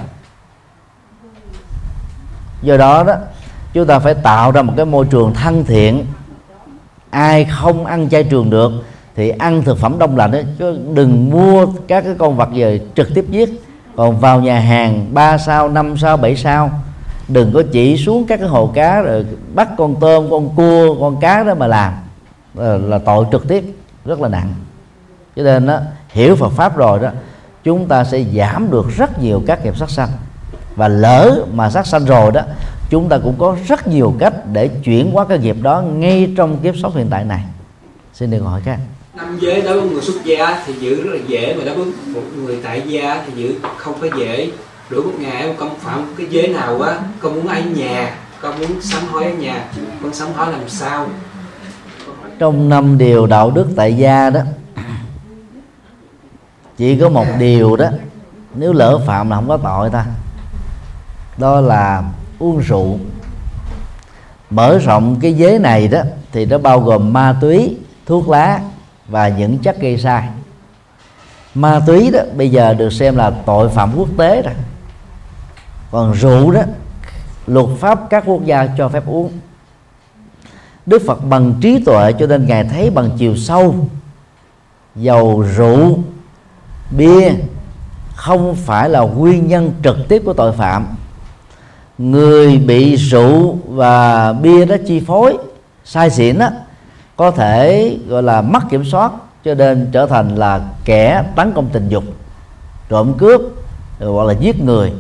Do 2.62 2.78
đó 2.78 3.04
đó 3.04 3.14
chúng 3.74 3.88
ta 3.88 4.00
phải 4.00 4.14
tạo 4.14 4.52
ra 4.52 4.62
một 4.62 4.74
cái 4.78 4.86
môi 4.86 5.06
trường 5.06 5.34
thân 5.34 5.64
thiện. 5.66 6.06
Ai 7.10 7.46
không 7.46 7.86
ăn 7.86 8.10
chay 8.10 8.24
trường 8.24 8.50
được 8.50 8.72
thì 9.16 9.30
ăn 9.30 9.64
thực 9.64 9.78
phẩm 9.78 10.00
đông 10.00 10.18
lạnh 10.18 10.32
ấy, 10.32 10.46
chứ 10.60 10.80
đừng 10.94 11.30
mua 11.30 11.68
các 11.88 12.04
cái 12.04 12.16
con 12.20 12.38
vật 12.38 12.50
về 12.54 12.82
trực 12.96 13.08
tiếp 13.16 13.26
giết. 13.30 13.50
Còn 13.96 14.20
vào 14.20 14.42
nhà 14.42 14.60
hàng 14.60 15.14
3 15.14 15.38
sao 15.38 15.70
5 15.70 15.98
sao 15.98 16.18
7 16.18 16.36
sao 16.36 16.72
đừng 17.34 17.52
có 17.54 17.64
chỉ 17.72 17.98
xuống 17.98 18.26
các 18.28 18.38
cái 18.40 18.48
hồ 18.48 18.72
cá 18.74 19.02
rồi 19.02 19.26
bắt 19.56 19.70
con 19.78 19.96
tôm 20.00 20.30
con 20.30 20.50
cua 20.56 20.96
con 21.00 21.20
cá 21.22 21.44
đó 21.44 21.54
mà 21.54 21.68
làm. 21.68 21.94
Là, 22.54 22.78
là 22.78 22.98
tội 22.98 23.26
trực 23.32 23.48
tiếp 23.48 23.64
rất 24.06 24.22
là 24.22 24.30
nặng. 24.30 24.54
Cho 25.36 25.44
nên 25.44 25.68
đó 25.68 25.80
hiểu 26.10 26.36
Phật 26.36 26.50
pháp 26.50 26.78
rồi 26.78 27.00
đó 27.00 27.10
chúng 27.64 27.88
ta 27.88 28.04
sẽ 28.04 28.24
giảm 28.36 28.72
được 28.72 28.86
rất 28.98 29.22
nhiều 29.22 29.44
các 29.48 29.66
nghiệp 29.66 29.78
sát 29.78 29.90
sanh. 29.90 30.10
Và 30.76 30.88
lỡ 30.88 31.46
mà 31.54 31.70
sát 31.70 31.88
sanh 31.88 32.06
rồi 32.06 32.32
đó 32.32 32.42
chúng 32.90 33.10
ta 33.10 33.18
cũng 33.24 33.36
có 33.38 33.58
rất 33.68 33.88
nhiều 33.88 34.14
cách 34.20 34.34
để 34.54 34.68
chuyển 34.68 35.10
qua 35.14 35.26
cái 35.26 35.40
nghiệp 35.40 35.56
đó 35.62 35.82
ngay 35.82 36.34
trong 36.38 36.58
kiếp 36.58 36.76
sống 36.82 36.96
hiện 36.96 37.08
tại 37.10 37.24
này. 37.24 37.44
Xin 38.14 38.32
được 38.32 38.40
hỏi 38.40 38.62
các 38.66 38.80
năm 39.16 39.38
giới 39.42 39.62
đối 39.62 39.82
với 39.82 39.90
người 39.90 40.02
xuất 40.02 40.26
gia 40.26 40.64
thì 40.66 40.74
giữ 40.74 41.04
rất 41.04 41.10
là 41.14 41.20
dễ 41.28 41.56
mà 41.58 41.64
đối 41.66 41.76
với 41.76 41.86
một 42.14 42.22
người 42.36 42.58
tại 42.64 42.82
gia 42.88 43.24
thì 43.26 43.44
giữ 43.44 43.56
không 43.78 43.96
có 44.02 44.08
dễ 44.20 44.52
đối 44.92 45.04
một 45.04 45.14
ngày 45.20 45.56
con 45.60 45.76
phạm 45.80 46.14
cái 46.18 46.28
giới 46.30 46.48
nào 46.48 46.82
á. 46.82 47.00
Con 47.20 47.36
muốn 47.36 47.48
ở 47.48 47.60
nhà, 47.60 48.16
con 48.42 48.60
muốn 48.60 48.82
sám 48.82 49.04
hối 49.12 49.24
ở 49.24 49.32
nhà. 49.32 49.66
Con 50.04 50.14
sám 50.14 50.28
hối 50.36 50.52
làm 50.52 50.70
sao? 50.70 51.08
Trong 52.40 52.70
năm 52.70 52.98
điều 52.98 53.28
đạo 53.28 53.52
đức 53.52 53.68
tại 53.76 53.98
gia 53.98 54.30
đó, 54.30 54.42
chỉ 56.78 57.00
có 57.00 57.10
một 57.10 57.26
điều 57.40 57.76
đó, 57.76 57.90
nếu 58.56 58.74
lỡ 58.74 59.00
phạm 59.08 59.30
là 59.30 59.36
không 59.36 59.48
có 59.48 59.58
tội 59.58 59.90
ta. 59.90 60.06
Đó 61.38 61.62
là 61.62 62.04
uống 62.40 62.60
rượu. 62.60 63.00
Mở 64.50 64.78
rộng 64.78 65.20
cái 65.22 65.34
giới 65.34 65.60
này 65.60 65.88
đó, 65.88 66.02
thì 66.32 66.46
nó 66.46 66.58
bao 66.58 66.80
gồm 66.80 67.14
ma 67.14 67.36
túy, 67.42 67.78
thuốc 68.06 68.30
lá 68.30 68.60
và 69.08 69.28
những 69.28 69.58
chất 69.58 69.80
gây 69.82 69.98
sai. 69.98 70.28
Ma 71.56 71.82
túy 71.88 72.12
đó, 72.12 72.20
bây 72.36 72.50
giờ 72.50 72.74
được 72.74 72.94
xem 72.94 73.16
là 73.16 73.32
tội 73.46 73.70
phạm 73.70 73.92
quốc 73.98 74.10
tế 74.18 74.42
rồi 74.42 74.54
còn 75.92 76.14
rượu 76.14 76.52
đó, 76.52 76.62
luật 77.48 77.66
pháp 77.80 78.10
các 78.10 78.24
quốc 78.26 78.46
gia 78.46 78.68
cho 78.78 78.90
phép 78.90 79.04
uống. 79.08 79.32
Đức 80.86 81.02
Phật 81.08 81.26
bằng 81.26 81.54
trí 81.62 81.84
tuệ 81.86 82.14
cho 82.20 82.28
nên 82.28 82.46
ngài 82.46 82.64
thấy 82.64 82.90
bằng 82.90 83.10
chiều 83.18 83.36
sâu, 83.36 83.76
dầu 84.96 85.42
rượu, 85.56 86.00
bia 86.98 87.32
không 88.16 88.56
phải 88.56 88.90
là 88.90 89.00
nguyên 89.00 89.48
nhân 89.48 89.74
trực 89.84 89.98
tiếp 90.08 90.22
của 90.26 90.34
tội 90.34 90.54
phạm. 90.54 90.88
Người 91.98 92.58
bị 92.58 92.96
rượu 92.96 93.58
và 93.68 94.34
bia 94.34 94.66
đó 94.66 94.76
chi 94.88 95.00
phối, 95.00 95.38
sai 95.86 96.10
xỉn 96.10 96.38
đó 96.38 96.50
có 97.16 97.32
thể 97.32 97.98
gọi 98.08 98.24
là 98.24 98.42
mất 98.42 98.60
kiểm 98.70 98.86
soát, 98.86 99.12
cho 99.46 99.56
nên 99.56 99.90
trở 99.92 100.06
thành 100.06 100.36
là 100.36 100.62
kẻ 100.86 101.24
tấn 101.36 101.52
công 101.52 101.70
tình 101.70 101.90
dục, 101.90 102.04
trộm 102.90 103.14
cướp 103.18 103.42
hoặc 104.00 104.24
là 104.24 104.34
giết 104.40 104.64
người. 104.64 104.94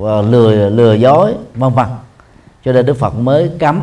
Ờ, 0.00 0.22
lừa 0.22 0.68
lừa 0.68 0.94
dối, 0.94 1.34
vân 1.54 1.72
vân. 1.72 1.86
Cho 2.64 2.72
nên 2.72 2.86
đức 2.86 2.94
phật 2.94 3.14
mới 3.14 3.50
cấm. 3.58 3.82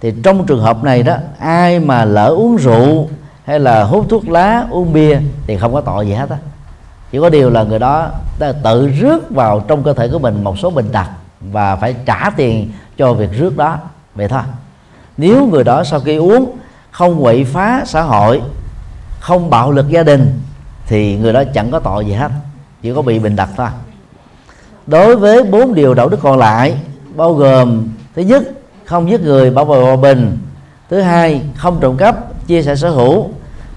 Thì 0.00 0.12
trong 0.22 0.46
trường 0.46 0.60
hợp 0.60 0.84
này 0.84 1.02
đó, 1.02 1.16
ai 1.38 1.80
mà 1.80 2.04
lỡ 2.04 2.26
uống 2.26 2.56
rượu 2.56 3.08
hay 3.44 3.60
là 3.60 3.84
hút 3.84 4.06
thuốc 4.08 4.28
lá, 4.28 4.64
uống 4.70 4.92
bia 4.92 5.20
thì 5.46 5.56
không 5.56 5.74
có 5.74 5.80
tội 5.80 6.06
gì 6.06 6.12
hết 6.12 6.30
á. 6.30 6.36
Chỉ 7.12 7.18
có 7.20 7.30
điều 7.30 7.50
là 7.50 7.62
người 7.62 7.78
đó 7.78 8.10
đã 8.38 8.52
tự 8.52 8.88
rước 8.88 9.30
vào 9.30 9.64
trong 9.68 9.82
cơ 9.82 9.92
thể 9.92 10.08
của 10.08 10.18
mình 10.18 10.44
một 10.44 10.58
số 10.58 10.70
bệnh 10.70 10.88
tật 10.88 11.06
và 11.40 11.76
phải 11.76 11.94
trả 12.06 12.30
tiền 12.36 12.72
cho 12.98 13.12
việc 13.12 13.30
rước 13.32 13.56
đó. 13.56 13.78
Vậy 14.14 14.28
thôi. 14.28 14.42
Nếu 15.16 15.46
người 15.46 15.64
đó 15.64 15.84
sau 15.84 16.00
khi 16.00 16.16
uống 16.16 16.56
không 16.90 17.22
quậy 17.22 17.44
phá 17.44 17.82
xã 17.86 18.02
hội, 18.02 18.42
không 19.20 19.50
bạo 19.50 19.70
lực 19.70 19.88
gia 19.88 20.02
đình 20.02 20.40
thì 20.86 21.16
người 21.16 21.32
đó 21.32 21.42
chẳng 21.54 21.70
có 21.70 21.78
tội 21.78 22.06
gì 22.06 22.12
hết. 22.12 22.30
Chỉ 22.82 22.94
có 22.94 23.02
bị 23.02 23.18
bình 23.18 23.36
đặt 23.36 23.48
thôi 23.56 23.68
đối 24.88 25.16
với 25.16 25.44
bốn 25.44 25.74
điều 25.74 25.94
đạo 25.94 26.08
đức 26.08 26.18
còn 26.22 26.38
lại, 26.38 26.74
bao 27.16 27.34
gồm, 27.34 27.88
thứ 28.16 28.22
nhất, 28.22 28.42
không 28.84 29.10
giết 29.10 29.20
người 29.20 29.50
bảo 29.50 29.64
vệ 29.64 29.82
hòa 29.82 29.96
bình. 29.96 30.38
Thứ 30.90 31.00
hai, 31.00 31.42
không 31.56 31.78
trộm 31.80 31.96
cắp, 31.96 32.46
chia 32.46 32.62
sẻ 32.62 32.76
sở 32.76 32.90
hữu. 32.90 33.28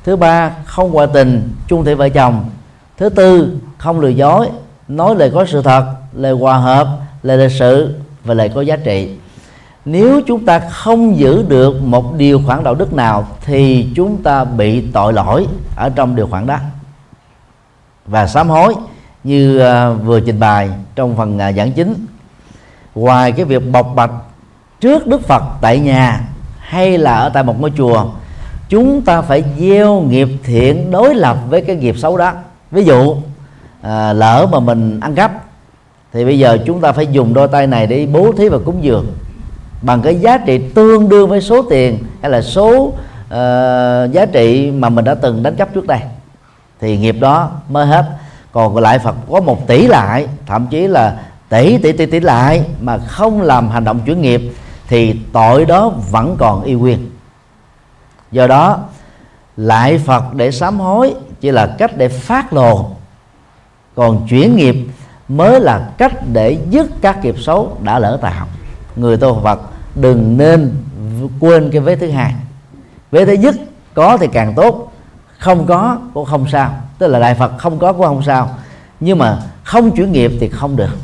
Thứ 0.03 0.15
ba, 0.15 0.51
không 0.65 0.91
ngoại 0.91 1.07
tình, 1.13 1.53
chung 1.67 1.85
thủy 1.85 1.95
vợ 1.95 2.09
chồng. 2.09 2.49
Thứ 2.97 3.09
tư, 3.09 3.57
không 3.77 3.99
lừa 3.99 4.07
dối, 4.07 4.49
nói 4.87 5.15
lời 5.15 5.31
có 5.33 5.45
sự 5.45 5.61
thật, 5.61 5.85
lời 6.13 6.33
hòa 6.33 6.57
hợp, 6.57 6.87
lời 7.23 7.37
lịch 7.37 7.51
sự 7.59 7.95
và 8.23 8.33
lời 8.33 8.49
có 8.49 8.61
giá 8.61 8.75
trị. 8.75 9.15
Nếu 9.85 10.21
chúng 10.27 10.45
ta 10.45 10.59
không 10.59 11.17
giữ 11.17 11.45
được 11.47 11.81
một 11.83 12.15
điều 12.15 12.41
khoản 12.45 12.63
đạo 12.63 12.75
đức 12.75 12.93
nào 12.93 13.27
thì 13.45 13.87
chúng 13.95 14.23
ta 14.23 14.43
bị 14.43 14.81
tội 14.81 15.13
lỗi 15.13 15.47
ở 15.75 15.89
trong 15.89 16.15
điều 16.15 16.27
khoản 16.27 16.47
đó. 16.47 16.57
Và 18.05 18.27
sám 18.27 18.49
hối 18.49 18.75
như 19.23 19.59
à, 19.59 19.89
vừa 19.89 20.19
trình 20.19 20.39
bày 20.39 20.69
trong 20.95 21.15
phần 21.15 21.39
à, 21.39 21.51
giảng 21.51 21.71
chính. 21.71 22.05
Ngoài 22.95 23.31
cái 23.31 23.45
việc 23.45 23.71
bộc 23.71 23.91
bạch 23.95 24.11
trước 24.79 25.07
đức 25.07 25.27
phật 25.27 25.43
tại 25.61 25.79
nhà 25.79 26.21
hay 26.59 26.97
là 26.97 27.15
ở 27.15 27.29
tại 27.29 27.43
một 27.43 27.61
ngôi 27.61 27.71
chùa 27.77 28.05
chúng 28.69 29.01
ta 29.01 29.21
phải 29.21 29.43
gieo 29.59 30.01
nghiệp 30.01 30.27
thiện 30.43 30.91
đối 30.91 31.15
lập 31.15 31.37
với 31.49 31.61
cái 31.61 31.75
nghiệp 31.75 31.95
xấu 31.97 32.17
đó. 32.17 32.33
Ví 32.71 32.83
dụ 32.83 33.15
à, 33.81 34.13
lỡ 34.13 34.47
mà 34.51 34.59
mình 34.59 34.99
ăn 34.99 35.15
cắp 35.15 35.31
thì 36.13 36.25
bây 36.25 36.39
giờ 36.39 36.57
chúng 36.65 36.81
ta 36.81 36.91
phải 36.91 37.07
dùng 37.07 37.33
đôi 37.33 37.47
tay 37.47 37.67
này 37.67 37.87
để 37.87 38.05
bố 38.05 38.31
thí 38.37 38.49
và 38.49 38.57
cúng 38.65 38.83
dường 38.83 39.07
bằng 39.81 40.01
cái 40.01 40.15
giá 40.15 40.37
trị 40.37 40.57
tương 40.75 41.09
đương 41.09 41.29
với 41.29 41.41
số 41.41 41.61
tiền 41.61 41.97
hay 42.21 42.31
là 42.31 42.41
số 42.41 42.77
uh, 42.77 44.11
giá 44.11 44.25
trị 44.31 44.71
mà 44.71 44.89
mình 44.89 45.05
đã 45.05 45.15
từng 45.15 45.43
đánh 45.43 45.55
cắp 45.55 45.73
trước 45.73 45.87
đây. 45.87 45.99
Thì 46.79 46.97
nghiệp 46.97 47.15
đó 47.19 47.51
mới 47.69 47.85
hết 47.85 48.05
còn 48.51 48.77
lại 48.77 48.99
Phật, 48.99 49.15
có 49.31 49.41
một 49.41 49.67
tỷ 49.67 49.87
lại, 49.87 50.27
thậm 50.45 50.67
chí 50.67 50.87
là 50.87 51.21
tỷ 51.49 51.77
tỷ 51.77 51.91
tỷ 51.91 52.05
tỷ 52.05 52.19
lại 52.19 52.65
mà 52.81 52.97
không 52.97 53.41
làm 53.41 53.69
hành 53.69 53.83
động 53.83 53.99
chuyển 54.05 54.21
nghiệp, 54.21 54.41
thì 54.87 55.19
tội 55.33 55.65
đó 55.65 55.91
vẫn 56.11 56.35
còn 56.39 56.63
y 56.63 56.73
nguyên. 56.73 57.11
Do 58.31 58.47
đó, 58.47 58.79
lại 59.57 59.97
Phật 59.97 60.33
để 60.33 60.51
sám 60.51 60.79
hối 60.79 61.13
chỉ 61.41 61.51
là 61.51 61.75
cách 61.77 61.97
để 61.97 62.07
phát 62.07 62.53
lồ 62.53 62.89
còn 63.95 64.27
chuyển 64.27 64.55
nghiệp 64.55 64.75
mới 65.27 65.59
là 65.59 65.89
cách 65.97 66.13
để 66.33 66.57
dứt 66.69 66.87
các 67.01 67.23
nghiệp 67.23 67.35
xấu 67.39 67.77
đã 67.81 67.99
lỡ 67.99 68.17
tạo. 68.21 68.47
Người 68.95 69.17
tu 69.17 69.39
Phật, 69.43 69.61
đừng 69.95 70.37
nên 70.37 70.75
quên 71.39 71.69
cái 71.71 71.81
vế 71.81 71.95
thứ 71.95 72.09
hai. 72.11 72.35
Vế 73.11 73.25
thứ 73.25 73.33
nhất, 73.33 73.55
có 73.93 74.17
thì 74.17 74.27
càng 74.27 74.53
tốt, 74.55 74.91
không 75.37 75.65
có 75.65 75.97
cũng 76.13 76.25
không 76.25 76.47
sao 76.51 76.73
tức 77.01 77.07
là 77.07 77.19
đại 77.19 77.35
phật 77.35 77.57
không 77.57 77.79
có 77.79 77.93
cũng 77.93 78.05
không 78.05 78.23
sao. 78.23 78.49
Nhưng 78.99 79.17
mà 79.17 79.37
không 79.63 79.91
chuyển 79.91 80.11
nghiệp 80.11 80.31
thì 80.39 80.49
không 80.49 80.75
được. 80.75 80.97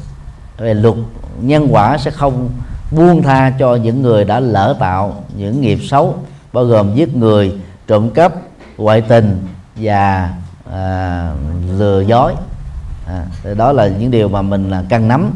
Về 0.58 0.74
luật 0.74 0.96
nhân 1.42 1.68
quả 1.72 1.98
sẽ 1.98 2.12
không 2.12 2.50
buông 2.92 3.24
tha 3.24 3.54
cho 3.60 3.76
những 3.76 4.02
người 4.02 4.24
đã 4.24 4.40
lỡ 4.40 4.76
tạo 4.80 5.24
những 5.38 5.62
nghiệp 5.62 5.80
xấu 5.84 6.16
bao 6.54 6.66
gồm 6.66 6.96
giết 6.96 7.16
người 7.16 7.52
trộm 7.88 8.10
cắp 8.10 8.34
ngoại 8.78 9.02
tình 9.02 9.48
và 9.76 10.34
à, 10.74 11.32
lừa 11.78 12.02
dối. 12.02 12.34
À, 13.08 13.26
đó 13.58 13.72
là 13.72 13.88
những 13.88 14.12
điều 14.12 14.30
mà 14.30 14.42
mình 14.42 14.72
à, 14.72 14.84
cần 14.90 15.08
nắm 15.08 15.32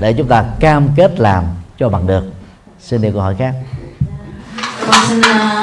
để 0.00 0.12
chúng 0.12 0.28
ta 0.28 0.44
cam 0.60 0.88
kết 0.96 1.20
làm 1.20 1.44
cho 1.78 1.88
bằng 1.88 2.06
được. 2.06 2.24
Xin 2.80 3.02
điều 3.02 3.12
câu 3.12 3.20
hỏi 3.20 3.34
khác. 3.38 3.54
Dạ. 3.62 4.62
Con 4.86 5.00
xin 5.08 5.22
à, 5.22 5.61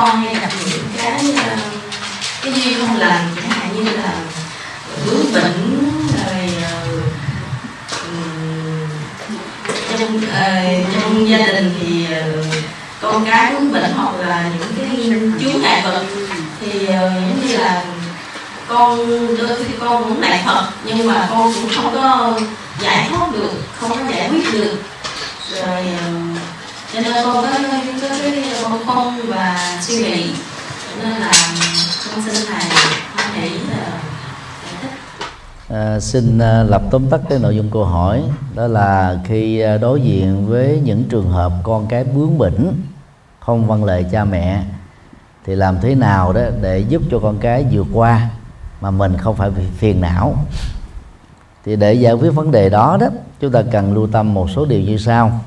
con 0.00 0.22
hay 0.22 0.34
gặp 0.34 0.48
những 0.70 0.84
cái 0.96 1.20
ờ, 1.36 1.56
cái 2.42 2.52
duyên 2.52 2.86
không 2.86 2.96
lành, 2.96 3.28
chẳng 3.36 3.50
hạn 3.50 3.68
như 3.74 3.90
là 3.90 4.12
vướng 5.04 5.32
bệnh 5.32 5.78
rồi 6.16 6.48
ờ, 6.62 6.86
trong 9.98 10.20
ờ, 10.32 10.64
trong 10.94 11.28
gia 11.28 11.38
đình 11.38 11.74
thì 11.80 12.06
con 13.00 13.24
cái 13.24 13.54
vướng 13.54 13.72
bệnh 13.72 13.92
hoặc 13.96 14.12
là 14.26 14.50
những 14.58 14.72
cái 14.78 15.10
chướng 15.40 15.62
ngại 15.62 15.82
vật 15.84 16.04
thì 16.60 16.86
giống 16.86 17.46
như 17.46 17.56
là 17.56 17.84
con 18.68 18.98
đôi 19.38 19.56
khi 19.58 19.74
con 19.80 20.04
cũng 20.04 20.20
lại 20.20 20.40
Phật, 20.46 20.70
nhưng 20.84 21.06
mà 21.06 21.26
con 21.30 21.54
cũng 21.54 21.70
không 21.76 21.94
có 21.94 22.40
giải 22.80 23.06
thoát 23.10 23.32
được, 23.32 23.52
không 23.80 23.90
có 23.90 24.12
giải 24.14 24.28
quyết 24.30 24.52
được. 24.52 24.76
Rồi 25.50 25.86
cho 26.92 27.00
nên 27.00 27.12
con 27.24 27.34
có, 27.34 27.42
có 28.02 28.08
cái 28.22 28.44
con 28.62 28.86
không 28.86 29.20
và 29.28 29.78
suy 29.80 29.94
nghĩ. 30.02 30.30
Nên 31.02 31.20
là 31.20 31.32
con 32.10 32.24
xin 32.24 32.46
thầy 32.48 32.64
hoan 33.14 33.34
hỷ 33.34 33.50
là 33.70 34.00
À, 35.74 36.00
xin 36.00 36.38
à, 36.38 36.62
lập 36.62 36.82
tóm 36.90 37.10
tắt 37.10 37.20
cái 37.28 37.38
nội 37.38 37.56
dung 37.56 37.70
câu 37.70 37.84
hỏi 37.84 38.22
đó 38.54 38.66
là 38.66 39.18
khi 39.24 39.60
à, 39.60 39.76
đối 39.76 40.00
diện 40.00 40.46
với 40.46 40.80
những 40.84 41.04
trường 41.04 41.30
hợp 41.30 41.52
con 41.62 41.86
cái 41.86 42.04
bướng 42.04 42.38
bỉnh 42.38 42.82
không 43.40 43.66
văn 43.66 43.84
lời 43.84 44.06
cha 44.12 44.24
mẹ 44.24 44.62
thì 45.46 45.54
làm 45.54 45.80
thế 45.82 45.94
nào 45.94 46.32
đó 46.32 46.40
để 46.62 46.78
giúp 46.78 47.02
cho 47.10 47.18
con 47.18 47.38
cái 47.38 47.66
vượt 47.70 47.86
qua 47.92 48.28
mà 48.80 48.90
mình 48.90 49.16
không 49.16 49.36
phải 49.36 49.50
bị 49.50 49.62
phiền 49.76 50.00
não? 50.00 50.34
Thì 51.64 51.76
để 51.76 51.94
giải 51.94 52.12
quyết 52.12 52.30
vấn 52.30 52.50
đề 52.50 52.68
đó 52.68 52.96
đó 53.00 53.06
chúng 53.40 53.52
ta 53.52 53.62
cần 53.72 53.94
lưu 53.94 54.06
tâm 54.06 54.34
một 54.34 54.50
số 54.50 54.64
điều 54.64 54.80
như 54.80 54.98
sau 54.98 55.40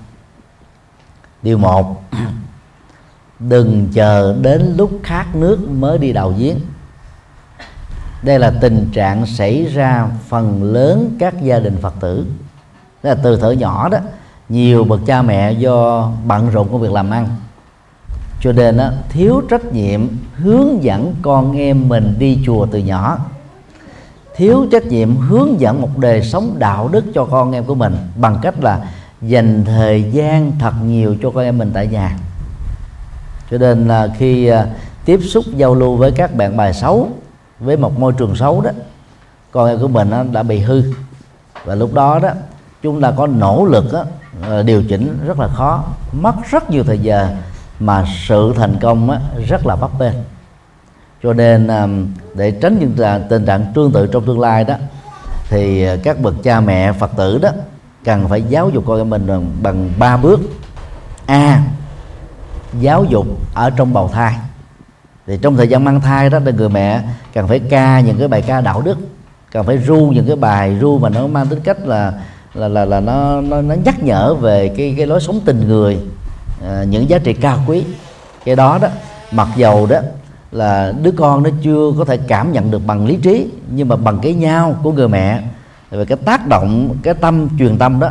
điều 1.44 1.58
một 1.58 2.02
đừng 3.40 3.88
chờ 3.94 4.36
đến 4.42 4.74
lúc 4.78 4.92
khát 5.04 5.36
nước 5.36 5.70
mới 5.70 5.98
đi 5.98 6.14
đào 6.14 6.34
giếng. 6.38 6.58
Đây 8.24 8.40
là 8.40 8.54
tình 8.62 8.90
trạng 8.94 9.26
xảy 9.26 9.66
ra 9.66 10.08
phần 10.30 10.64
lớn 10.64 11.16
các 11.20 11.42
gia 11.42 11.60
đình 11.60 11.78
phật 11.82 11.94
tử. 12.00 12.26
Đó 13.04 13.10
là 13.10 13.16
từ 13.24 13.38
thở 13.38 13.52
nhỏ 13.52 13.90
đó 13.90 13.98
nhiều 14.50 14.84
bậc 14.84 15.00
cha 15.06 15.22
mẹ 15.22 15.52
do 15.52 16.12
bận 16.26 16.50
rộn 16.50 16.68
công 16.72 16.82
việc 16.82 16.92
làm 16.92 17.10
ăn. 17.10 17.28
Cho 18.42 18.52
nên 18.52 18.78
đó, 18.78 18.90
thiếu 19.10 19.42
trách 19.50 19.66
nhiệm 19.66 20.08
hướng 20.36 20.84
dẫn 20.84 21.16
con 21.22 21.58
em 21.58 21.90
mình 21.90 22.16
đi 22.20 22.40
chùa 22.46 22.66
từ 22.66 22.80
nhỏ. 22.80 23.18
Thiếu 24.36 24.66
trách 24.72 24.86
nhiệm 24.86 25.18
hướng 25.18 25.60
dẫn 25.60 25.82
một 25.82 25.98
đời 25.98 26.24
sống 26.24 26.56
đạo 26.60 26.88
đức 26.88 27.06
cho 27.14 27.26
con 27.26 27.52
em 27.52 27.66
của 27.66 27.76
mình 27.76 27.96
bằng 28.16 28.38
cách 28.42 28.64
là 28.64 28.88
dành 29.28 29.66
thời 29.66 30.04
gian 30.04 30.52
thật 30.60 30.74
nhiều 30.86 31.16
cho 31.22 31.32
con 31.32 31.44
em 31.44 31.58
mình 31.58 31.72
tại 31.74 31.88
nhà. 31.88 32.18
Cho 33.52 33.58
nên 33.58 33.88
là 33.88 34.08
khi 34.18 34.48
à, 34.48 34.68
tiếp 35.06 35.20
xúc 35.24 35.46
giao 35.56 35.76
lưu 35.76 35.96
với 35.96 36.12
các 36.12 36.36
bạn 36.36 36.58
bài 36.58 36.74
xấu 36.74 37.10
với 37.60 37.78
một 37.78 38.00
môi 38.00 38.14
trường 38.14 38.36
xấu 38.36 38.62
đó 38.62 38.72
con 39.52 39.70
em 39.70 39.80
của 39.80 39.88
mình 39.88 40.12
đã 40.32 40.44
bị 40.44 40.60
hư. 40.60 40.84
Và 41.66 41.76
lúc 41.76 41.94
đó 41.94 42.20
đó 42.20 42.30
chúng 42.82 43.02
ta 43.02 43.12
có 43.18 43.28
nỗ 43.28 43.66
lực 43.66 43.94
đó, 43.94 44.06
à, 44.42 44.62
điều 44.62 44.84
chỉnh 44.84 45.18
rất 45.28 45.40
là 45.40 45.48
khó 45.48 45.84
mất 46.12 46.36
rất 46.50 46.70
nhiều 46.70 46.84
thời 46.84 47.00
giờ 47.00 47.30
mà 47.80 48.06
sự 48.28 48.54
thành 48.56 48.76
công 48.82 49.20
rất 49.48 49.66
là 49.66 49.76
bấp 49.76 50.00
bênh. 50.00 50.16
Cho 51.24 51.34
nên 51.34 51.68
à, 51.68 51.88
để 52.34 52.52
tránh 52.52 52.80
những 52.80 53.20
tình 53.30 53.46
trạng 53.46 53.66
tương 53.74 53.92
tự 53.92 54.08
trong 54.08 54.26
tương 54.26 54.40
lai 54.40 54.64
đó 54.64 54.76
thì 55.50 55.88
các 56.04 56.20
bậc 56.20 56.34
cha 56.44 56.60
mẹ 56.60 56.94
phật 56.94 57.12
tử 57.18 57.38
đó 57.38 57.50
cần 58.04 58.28
phải 58.28 58.42
giáo 58.42 58.70
dục 58.70 58.84
con 58.88 58.98
em 58.98 59.10
mình 59.10 59.28
bằng 59.62 59.90
ba 60.00 60.18
bước. 60.18 60.40
A 61.26 61.64
giáo 62.80 63.04
dục 63.04 63.28
ở 63.54 63.70
trong 63.70 63.94
bào 63.94 64.08
thai. 64.08 64.34
Thì 65.28 65.38
trong 65.42 65.58
thời 65.58 65.68
gian 65.68 65.84
mang 65.84 66.02
thai 66.02 66.30
đó 66.30 66.40
thì 66.46 66.52
người 66.52 66.70
mẹ 66.70 67.02
cần 67.34 67.48
phải 67.48 67.60
ca 67.60 68.00
những 68.00 68.18
cái 68.20 68.28
bài 68.28 68.42
ca 68.42 68.62
đạo 68.62 68.82
đức 68.82 68.98
cần 69.52 69.66
phải 69.66 69.78
ru 69.78 70.12
những 70.16 70.28
cái 70.28 70.36
bài 70.36 70.78
ru 70.82 71.00
mà 71.00 71.10
nó 71.10 71.28
mang 71.28 71.48
tính 71.48 71.60
cách 71.64 71.78
là 71.86 72.14
là 72.54 72.68
là, 72.68 72.86
là 72.86 73.00
nó, 73.00 73.42
nó 73.42 73.62
nó 73.62 73.76
nhắc 73.86 74.04
nhở 74.04 74.34
về 74.34 74.74
cái 74.78 74.94
cái 74.98 75.08
lối 75.08 75.22
sống 75.22 75.40
tình 75.46 75.68
người 75.68 75.98
à, 76.68 76.84
những 76.84 77.10
giá 77.10 77.18
trị 77.18 77.34
cao 77.34 77.60
quý. 77.68 77.84
Cái 78.46 78.56
đó 78.56 78.78
đó 78.82 78.88
mặc 79.32 79.48
dầu 79.56 79.86
đó 79.86 79.98
là 80.52 80.94
đứa 81.02 81.12
con 81.12 81.44
nó 81.44 81.50
chưa 81.64 81.92
có 81.98 82.06
thể 82.06 82.18
cảm 82.18 82.52
nhận 82.52 82.72
được 82.72 82.82
bằng 82.88 83.06
lý 83.06 83.16
trí 83.16 83.48
nhưng 83.70 83.88
mà 83.88 83.96
bằng 83.96 84.20
cái 84.22 84.34
nhau 84.34 84.76
của 84.84 84.92
người 84.92 85.08
mẹ 85.08 85.42
về 85.98 86.06
cái 86.06 86.18
tác 86.26 86.48
động 86.48 86.96
cái 87.04 87.14
tâm 87.14 87.50
truyền 87.60 87.78
tâm 87.78 88.00
đó 88.00 88.10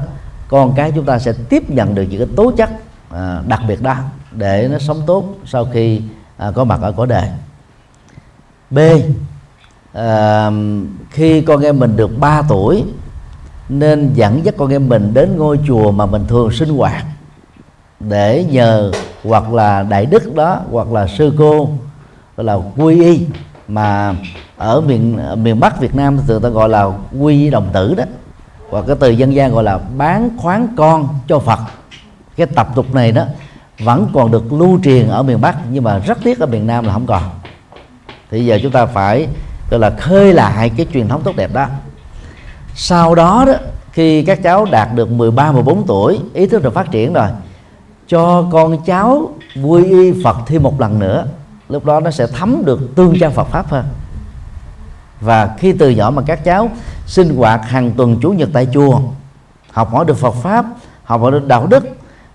con 0.48 0.72
cái 0.76 0.92
chúng 0.94 1.04
ta 1.04 1.18
sẽ 1.18 1.32
tiếp 1.48 1.70
nhận 1.70 1.94
được 1.94 2.02
những 2.02 2.18
cái 2.18 2.36
tố 2.36 2.52
chất 2.56 2.70
à, 3.10 3.42
đặc 3.46 3.60
biệt 3.68 3.82
đó 3.82 3.96
để 4.32 4.68
nó 4.72 4.78
sống 4.78 5.02
tốt 5.06 5.24
sau 5.46 5.64
khi 5.72 6.00
à, 6.36 6.50
có 6.54 6.64
mặt 6.64 6.80
ở 6.82 6.92
cõi 6.92 7.06
đời. 7.06 7.28
B 8.70 8.78
à, 9.92 10.50
khi 11.10 11.40
con 11.40 11.60
em 11.60 11.78
mình 11.78 11.96
được 11.96 12.18
3 12.18 12.42
tuổi 12.48 12.84
nên 13.68 14.12
dẫn 14.14 14.44
dắt 14.44 14.54
con 14.58 14.70
em 14.70 14.88
mình 14.88 15.14
đến 15.14 15.36
ngôi 15.36 15.58
chùa 15.66 15.92
mà 15.92 16.06
mình 16.06 16.26
thường 16.28 16.50
sinh 16.52 16.68
hoạt 16.68 17.04
để 18.00 18.44
nhờ 18.50 18.92
hoặc 19.24 19.52
là 19.52 19.82
đại 19.82 20.06
đức 20.06 20.34
đó 20.34 20.60
hoặc 20.70 20.92
là 20.92 21.06
sư 21.06 21.32
cô 21.38 21.70
hoặc 22.36 22.42
là 22.42 22.58
quy 22.76 23.04
y 23.04 23.26
mà 23.68 24.14
ở 24.56 24.80
miền 24.80 25.18
miền 25.36 25.60
Bắc 25.60 25.80
Việt 25.80 25.94
Nam 25.94 26.18
thì 26.28 26.34
ta 26.42 26.48
gọi 26.48 26.68
là 26.68 26.90
quy 27.20 27.50
đồng 27.50 27.68
tử 27.72 27.94
đó. 27.94 28.04
Và 28.70 28.82
cái 28.82 28.96
từ 29.00 29.10
dân 29.10 29.34
gian 29.34 29.54
gọi 29.54 29.64
là 29.64 29.78
bán 29.96 30.30
khoán 30.36 30.66
con 30.76 31.08
cho 31.28 31.38
Phật. 31.38 31.58
Cái 32.36 32.46
tập 32.46 32.68
tục 32.74 32.94
này 32.94 33.12
đó 33.12 33.24
vẫn 33.78 34.08
còn 34.14 34.30
được 34.30 34.52
lưu 34.52 34.78
truyền 34.84 35.08
ở 35.08 35.22
miền 35.22 35.40
Bắc, 35.40 35.56
nhưng 35.70 35.84
mà 35.84 35.98
rất 35.98 36.18
tiếc 36.24 36.38
ở 36.38 36.46
miền 36.46 36.66
Nam 36.66 36.84
là 36.84 36.92
không 36.92 37.06
còn. 37.06 37.22
Thì 38.30 38.46
giờ 38.46 38.58
chúng 38.62 38.72
ta 38.72 38.86
phải, 38.86 39.28
gọi 39.70 39.80
là, 39.80 39.90
khơi 39.90 40.32
lại 40.32 40.70
cái 40.76 40.86
truyền 40.92 41.08
thống 41.08 41.22
tốt 41.24 41.36
đẹp 41.36 41.50
đó. 41.54 41.66
Sau 42.74 43.14
đó 43.14 43.44
đó, 43.46 43.52
khi 43.92 44.24
các 44.24 44.42
cháu 44.42 44.66
đạt 44.70 44.88
được 44.94 45.10
13 45.10 45.52
14 45.52 45.86
tuổi, 45.86 46.18
ý 46.34 46.46
thức 46.46 46.62
được 46.62 46.74
phát 46.74 46.90
triển 46.90 47.12
rồi, 47.12 47.28
cho 48.08 48.48
con 48.52 48.84
cháu 48.84 49.30
vui 49.56 49.84
y 49.84 50.22
Phật 50.24 50.36
thêm 50.46 50.62
một 50.62 50.80
lần 50.80 50.98
nữa 50.98 51.26
lúc 51.72 51.84
đó 51.84 52.00
nó 52.00 52.10
sẽ 52.10 52.26
thấm 52.26 52.62
được 52.64 52.94
tương 52.94 53.18
trang 53.20 53.32
Phật 53.32 53.44
pháp 53.44 53.66
hơn. 53.68 53.84
Và 55.20 55.54
khi 55.58 55.72
từ 55.72 55.90
nhỏ 55.90 56.10
mà 56.10 56.22
các 56.26 56.44
cháu 56.44 56.70
sinh 57.06 57.36
hoạt 57.36 57.68
hàng 57.68 57.92
tuần 57.96 58.18
chủ 58.22 58.30
nhật 58.30 58.48
tại 58.52 58.68
chùa, 58.74 59.00
học 59.70 59.90
hỏi 59.90 60.04
được 60.04 60.16
Phật 60.16 60.34
pháp, 60.34 60.64
học 61.04 61.20
hỏi 61.20 61.32
được 61.32 61.46
đạo 61.46 61.66
đức, 61.66 61.84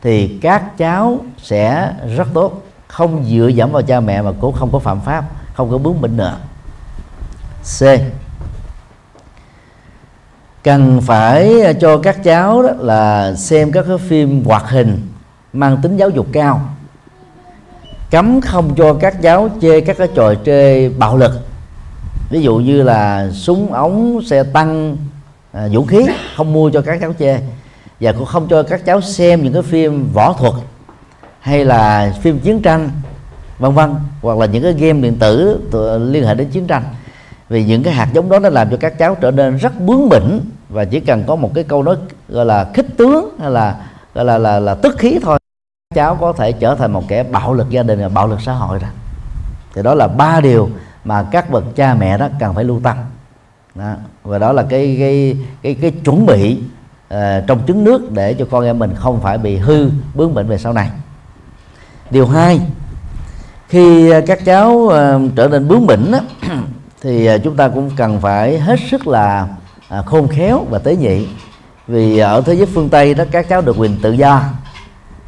thì 0.01 0.39
các 0.41 0.77
cháu 0.77 1.17
sẽ 1.37 1.93
rất 2.15 2.27
tốt. 2.33 2.63
Không 2.87 3.25
dựa 3.25 3.47
dẫm 3.47 3.71
vào 3.71 3.81
cha 3.81 3.99
mẹ 3.99 4.21
mà 4.21 4.31
cũng 4.41 4.53
không 4.53 4.71
có 4.71 4.79
phạm 4.79 5.01
pháp, 5.01 5.25
không 5.53 5.71
có 5.71 5.77
bướng 5.77 6.01
bỉnh 6.01 6.17
nữa 6.17 6.37
C. 7.79 7.83
Cần 10.63 11.01
phải 11.01 11.73
cho 11.81 11.97
các 11.97 12.23
cháu 12.23 12.63
đó 12.63 12.69
là 12.77 13.33
xem 13.35 13.71
các 13.71 13.85
cái 13.87 13.97
phim 13.97 14.43
hoạt 14.45 14.69
hình 14.69 15.07
mang 15.53 15.77
tính 15.81 15.97
giáo 15.97 16.09
dục 16.09 16.27
cao 16.33 16.61
cấm 18.11 18.41
không 18.41 18.75
cho 18.75 18.93
các 18.93 19.21
cháu 19.21 19.49
chơi 19.61 19.81
các 19.81 19.97
cái 19.97 20.07
trò 20.15 20.33
chơi 20.33 20.89
bạo 20.89 21.17
lực. 21.17 21.31
Ví 22.29 22.41
dụ 22.41 22.55
như 22.55 22.83
là 22.83 23.29
súng 23.31 23.73
ống 23.73 24.21
xe 24.25 24.43
tăng 24.43 24.97
à, 25.51 25.67
vũ 25.71 25.85
khí 25.85 26.05
không 26.35 26.53
mua 26.53 26.69
cho 26.69 26.81
các 26.81 26.97
cháu 27.01 27.13
chơi 27.13 27.39
và 27.99 28.11
cũng 28.11 28.25
không 28.25 28.47
cho 28.49 28.63
các 28.63 28.85
cháu 28.85 29.01
xem 29.01 29.43
những 29.43 29.53
cái 29.53 29.61
phim 29.61 30.09
võ 30.13 30.33
thuật 30.33 30.53
hay 31.39 31.65
là 31.65 32.13
phim 32.21 32.39
chiến 32.39 32.61
tranh 32.61 32.89
vân 33.59 33.73
vân 33.73 33.95
hoặc 34.21 34.37
là 34.37 34.45
những 34.45 34.63
cái 34.63 34.73
game 34.73 35.01
điện 35.01 35.15
tử 35.19 35.59
liên 36.11 36.25
hệ 36.25 36.35
đến 36.35 36.47
chiến 36.49 36.67
tranh. 36.67 36.83
Vì 37.49 37.63
những 37.63 37.83
cái 37.83 37.93
hạt 37.93 38.09
giống 38.13 38.29
đó 38.29 38.39
nó 38.39 38.49
làm 38.49 38.69
cho 38.69 38.77
các 38.77 38.97
cháu 38.97 39.15
trở 39.15 39.31
nên 39.31 39.57
rất 39.57 39.81
bướng 39.81 40.09
bỉnh 40.09 40.39
và 40.69 40.85
chỉ 40.85 40.99
cần 40.99 41.23
có 41.27 41.35
một 41.35 41.51
cái 41.55 41.63
câu 41.63 41.83
nói 41.83 41.95
gọi 42.29 42.45
là 42.45 42.67
khích 42.73 42.97
tướng 42.97 43.29
hay 43.39 43.51
là 43.51 43.75
gọi 44.13 44.25
là 44.25 44.37
là, 44.37 44.59
là 44.59 44.75
tức 44.75 44.97
khí 44.97 45.19
thôi 45.21 45.39
cháu 45.95 46.15
có 46.15 46.33
thể 46.33 46.51
trở 46.51 46.75
thành 46.75 46.93
một 46.93 47.03
kẻ 47.07 47.23
bạo 47.23 47.53
lực 47.53 47.69
gia 47.69 47.83
đình 47.83 47.99
và 47.99 48.09
bạo 48.09 48.27
lực 48.27 48.41
xã 48.41 48.53
hội 48.53 48.79
rồi. 48.79 48.89
Thì 49.73 49.83
đó 49.83 49.93
là 49.95 50.07
ba 50.07 50.41
điều 50.41 50.69
mà 51.03 51.25
các 51.31 51.49
bậc 51.49 51.63
cha 51.75 51.93
mẹ 51.93 52.17
đó 52.17 52.27
cần 52.39 52.53
phải 52.53 52.63
lưu 52.63 52.79
tâm. 52.83 52.97
Đó. 53.75 53.93
và 54.23 54.37
đó 54.37 54.51
là 54.51 54.63
cái 54.69 54.95
cái 54.99 55.37
cái 55.61 55.75
cái 55.81 55.91
chuẩn 55.91 56.25
bị 56.25 56.59
uh, 57.13 57.17
trong 57.47 57.61
trứng 57.67 57.83
nước 57.83 58.11
để 58.11 58.33
cho 58.33 58.45
con 58.51 58.65
em 58.65 58.79
mình 58.79 58.93
không 58.95 59.21
phải 59.21 59.37
bị 59.37 59.57
hư 59.57 59.89
bướng 60.13 60.33
bệnh 60.33 60.47
về 60.47 60.57
sau 60.57 60.73
này. 60.73 60.89
Điều 62.09 62.27
hai 62.27 62.61
khi 63.67 64.11
các 64.27 64.45
cháu 64.45 64.71
uh, 64.71 64.91
trở 65.35 65.47
nên 65.47 65.67
bướng 65.67 65.87
bỉnh 65.87 66.11
đó, 66.11 66.19
thì 67.01 67.25
ờ, 67.25 67.37
chúng 67.37 67.55
ta 67.55 67.67
cũng 67.67 67.91
cần 67.95 68.21
phải 68.21 68.59
hết 68.59 68.79
sức 68.91 69.07
là 69.07 69.47
uh, 69.99 70.05
khôn 70.05 70.27
khéo 70.27 70.65
và 70.69 70.79
tế 70.79 70.95
nhị. 70.95 71.27
Vì 71.87 72.17
ở 72.17 72.41
thế 72.41 72.53
giới 72.53 72.65
phương 72.65 72.89
tây 72.89 73.13
đó 73.13 73.23
các 73.31 73.49
cháu 73.49 73.61
được 73.61 73.75
quyền 73.77 73.97
tự 74.01 74.11
do 74.11 74.43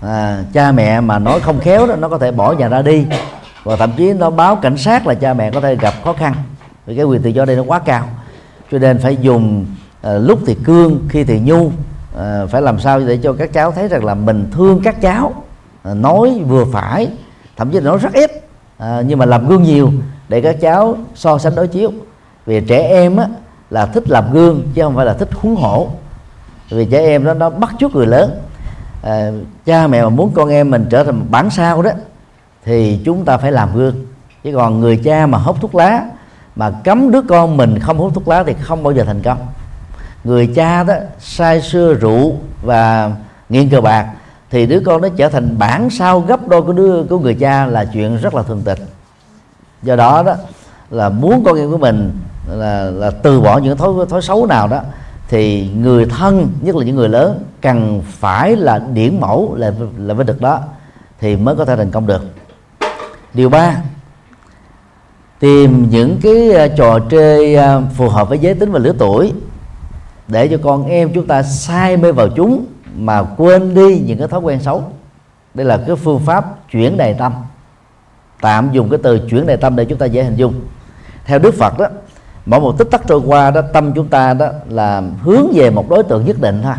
à, 0.01 0.43
cha 0.53 0.71
mẹ 0.71 1.01
mà 1.01 1.19
nói 1.19 1.39
không 1.39 1.59
khéo 1.59 1.87
đó 1.87 1.95
nó 1.95 2.09
có 2.09 2.17
thể 2.17 2.31
bỏ 2.31 2.51
nhà 2.51 2.67
ra 2.67 2.81
đi. 2.81 3.05
Và 3.63 3.75
thậm 3.75 3.91
chí 3.97 4.13
nó 4.13 4.29
báo 4.29 4.55
cảnh 4.55 4.77
sát 4.77 5.07
là 5.07 5.13
cha 5.13 5.33
mẹ 5.33 5.51
có 5.51 5.61
thể 5.61 5.75
gặp 5.75 5.93
khó 6.03 6.13
khăn. 6.13 6.33
Vì 6.85 6.95
cái 6.95 7.05
quyền 7.05 7.21
tự 7.21 7.29
do 7.29 7.45
đây 7.45 7.55
nó 7.55 7.63
quá 7.63 7.79
cao. 7.79 8.03
Cho 8.71 8.79
nên 8.79 8.99
phải 8.99 9.17
dùng 9.21 9.65
à, 10.01 10.13
lúc 10.13 10.39
thì 10.45 10.55
cương 10.55 10.99
khi 11.09 11.23
thì 11.23 11.39
nhu. 11.39 11.71
À, 12.17 12.45
phải 12.45 12.61
làm 12.61 12.79
sao 12.79 12.99
để 12.99 13.19
cho 13.23 13.33
các 13.33 13.53
cháu 13.53 13.71
thấy 13.71 13.87
rằng 13.87 14.05
là 14.05 14.15
mình 14.15 14.49
thương 14.51 14.81
các 14.83 15.01
cháu. 15.01 15.33
À, 15.83 15.93
nói 15.93 16.41
vừa 16.47 16.65
phải 16.65 17.07
thậm 17.57 17.71
chí 17.71 17.79
là 17.79 17.83
nói 17.83 17.97
rất 17.97 18.13
ít. 18.13 18.31
À, 18.77 19.01
nhưng 19.07 19.19
mà 19.19 19.25
làm 19.25 19.47
gương 19.47 19.63
nhiều 19.63 19.91
để 20.29 20.41
các 20.41 20.61
cháu 20.61 20.97
so 21.15 21.37
sánh 21.37 21.55
đối 21.55 21.67
chiếu. 21.67 21.91
Vì 22.45 22.61
trẻ 22.61 22.87
em 22.89 23.17
á, 23.17 23.27
là 23.69 23.85
thích 23.85 24.09
làm 24.09 24.33
gương 24.33 24.63
chứ 24.73 24.81
không 24.81 24.95
phải 24.95 25.05
là 25.05 25.13
thích 25.13 25.29
huấn 25.33 25.55
hổ. 25.55 25.89
Vì 26.69 26.85
trẻ 26.85 26.99
em 26.99 27.25
đó 27.25 27.33
nó 27.33 27.49
bắt 27.49 27.69
chước 27.79 27.95
người 27.95 28.07
lớn 28.07 28.31
à, 29.01 29.31
cha 29.65 29.87
mẹ 29.87 30.03
mà 30.03 30.09
muốn 30.09 30.31
con 30.33 30.49
em 30.49 30.71
mình 30.71 30.85
trở 30.89 31.03
thành 31.03 31.19
một 31.19 31.25
bản 31.29 31.49
sao 31.49 31.81
đó 31.81 31.91
thì 32.65 32.99
chúng 33.05 33.25
ta 33.25 33.37
phải 33.37 33.51
làm 33.51 33.75
gương. 33.75 33.95
Chứ 34.43 34.51
còn 34.55 34.79
người 34.79 34.97
cha 34.97 35.25
mà 35.25 35.37
hút 35.37 35.57
thuốc 35.61 35.75
lá 35.75 36.05
mà 36.55 36.71
cấm 36.83 37.11
đứa 37.11 37.21
con 37.21 37.57
mình 37.57 37.79
không 37.79 37.97
hút 37.97 38.13
thuốc 38.13 38.27
lá 38.27 38.43
thì 38.43 38.53
không 38.61 38.83
bao 38.83 38.93
giờ 38.93 39.03
thành 39.03 39.21
công. 39.21 39.37
Người 40.23 40.47
cha 40.55 40.83
đó 40.83 40.93
sai 41.19 41.61
sưa 41.61 41.93
rượu 41.93 42.35
và 42.61 43.11
nghiện 43.49 43.69
cờ 43.69 43.81
bạc 43.81 44.07
thì 44.49 44.65
đứa 44.65 44.79
con 44.79 45.01
nó 45.01 45.09
trở 45.17 45.29
thành 45.29 45.59
bản 45.59 45.89
sao 45.89 46.19
gấp 46.19 46.47
đôi 46.47 46.61
của 46.61 46.73
đứa 46.73 47.03
của 47.03 47.19
người 47.19 47.33
cha 47.35 47.65
là 47.65 47.85
chuyện 47.85 48.17
rất 48.17 48.33
là 48.35 48.43
thường 48.43 48.61
tình. 48.65 48.79
Do 49.83 49.95
đó 49.95 50.23
đó 50.23 50.35
là 50.89 51.09
muốn 51.09 51.43
con 51.43 51.57
em 51.57 51.71
của 51.71 51.77
mình 51.77 52.11
là, 52.47 52.83
là 52.83 53.11
từ 53.11 53.41
bỏ 53.41 53.57
những 53.57 53.77
thói 53.77 53.93
thói 54.09 54.21
xấu 54.21 54.45
nào 54.45 54.67
đó 54.67 54.81
thì 55.29 55.69
người 55.69 56.05
thân, 56.05 56.49
nhất 56.61 56.75
là 56.75 56.85
những 56.85 56.95
người 56.95 57.09
lớn, 57.09 57.43
cần 57.61 58.01
phải 58.05 58.55
là 58.55 58.79
điển 58.93 59.19
mẫu 59.19 59.55
là 59.55 59.73
là 59.97 60.13
với 60.13 60.25
được 60.25 60.41
đó 60.41 60.59
thì 61.19 61.35
mới 61.35 61.55
có 61.55 61.65
thể 61.65 61.75
thành 61.75 61.91
công 61.91 62.07
được. 62.07 62.21
Điều 63.33 63.49
ba, 63.49 63.75
tìm 65.39 65.89
những 65.89 66.19
cái 66.23 66.51
à, 66.51 66.67
trò 66.67 66.99
chơi 66.99 67.55
à, 67.55 67.81
phù 67.95 68.09
hợp 68.09 68.29
với 68.29 68.39
giới 68.39 68.53
tính 68.53 68.71
và 68.71 68.79
lứa 68.79 68.93
tuổi 68.97 69.33
để 70.27 70.47
cho 70.47 70.57
con 70.63 70.85
em 70.85 71.13
chúng 71.13 71.27
ta 71.27 71.43
say 71.43 71.97
mê 71.97 72.11
vào 72.11 72.27
chúng 72.35 72.65
mà 72.95 73.23
quên 73.23 73.73
đi 73.73 73.99
những 73.99 74.17
cái 74.17 74.27
thói 74.27 74.39
quen 74.39 74.59
xấu. 74.61 74.83
Đây 75.53 75.65
là 75.65 75.77
cái 75.87 75.95
phương 75.95 76.19
pháp 76.19 76.69
chuyển 76.71 76.97
đề 76.97 77.13
tâm. 77.13 77.33
Tạm 78.41 78.71
dùng 78.71 78.89
cái 78.89 78.99
từ 79.03 79.19
chuyển 79.29 79.45
đề 79.45 79.55
tâm 79.55 79.75
để 79.75 79.85
chúng 79.85 79.97
ta 79.97 80.05
dễ 80.05 80.23
hình 80.23 80.35
dung. 80.35 80.53
Theo 81.25 81.39
đức 81.39 81.53
phật 81.53 81.79
đó 81.79 81.87
mỗi 82.49 82.59
một 82.59 82.77
tích 82.77 82.87
tắc 82.91 83.07
trôi 83.07 83.21
qua 83.25 83.51
đó 83.51 83.61
tâm 83.61 83.93
chúng 83.93 84.07
ta 84.07 84.33
đó 84.33 84.47
là 84.69 85.01
hướng 85.21 85.47
về 85.53 85.69
một 85.69 85.89
đối 85.89 86.03
tượng 86.03 86.25
nhất 86.25 86.41
định 86.41 86.61
thôi. 86.63 86.73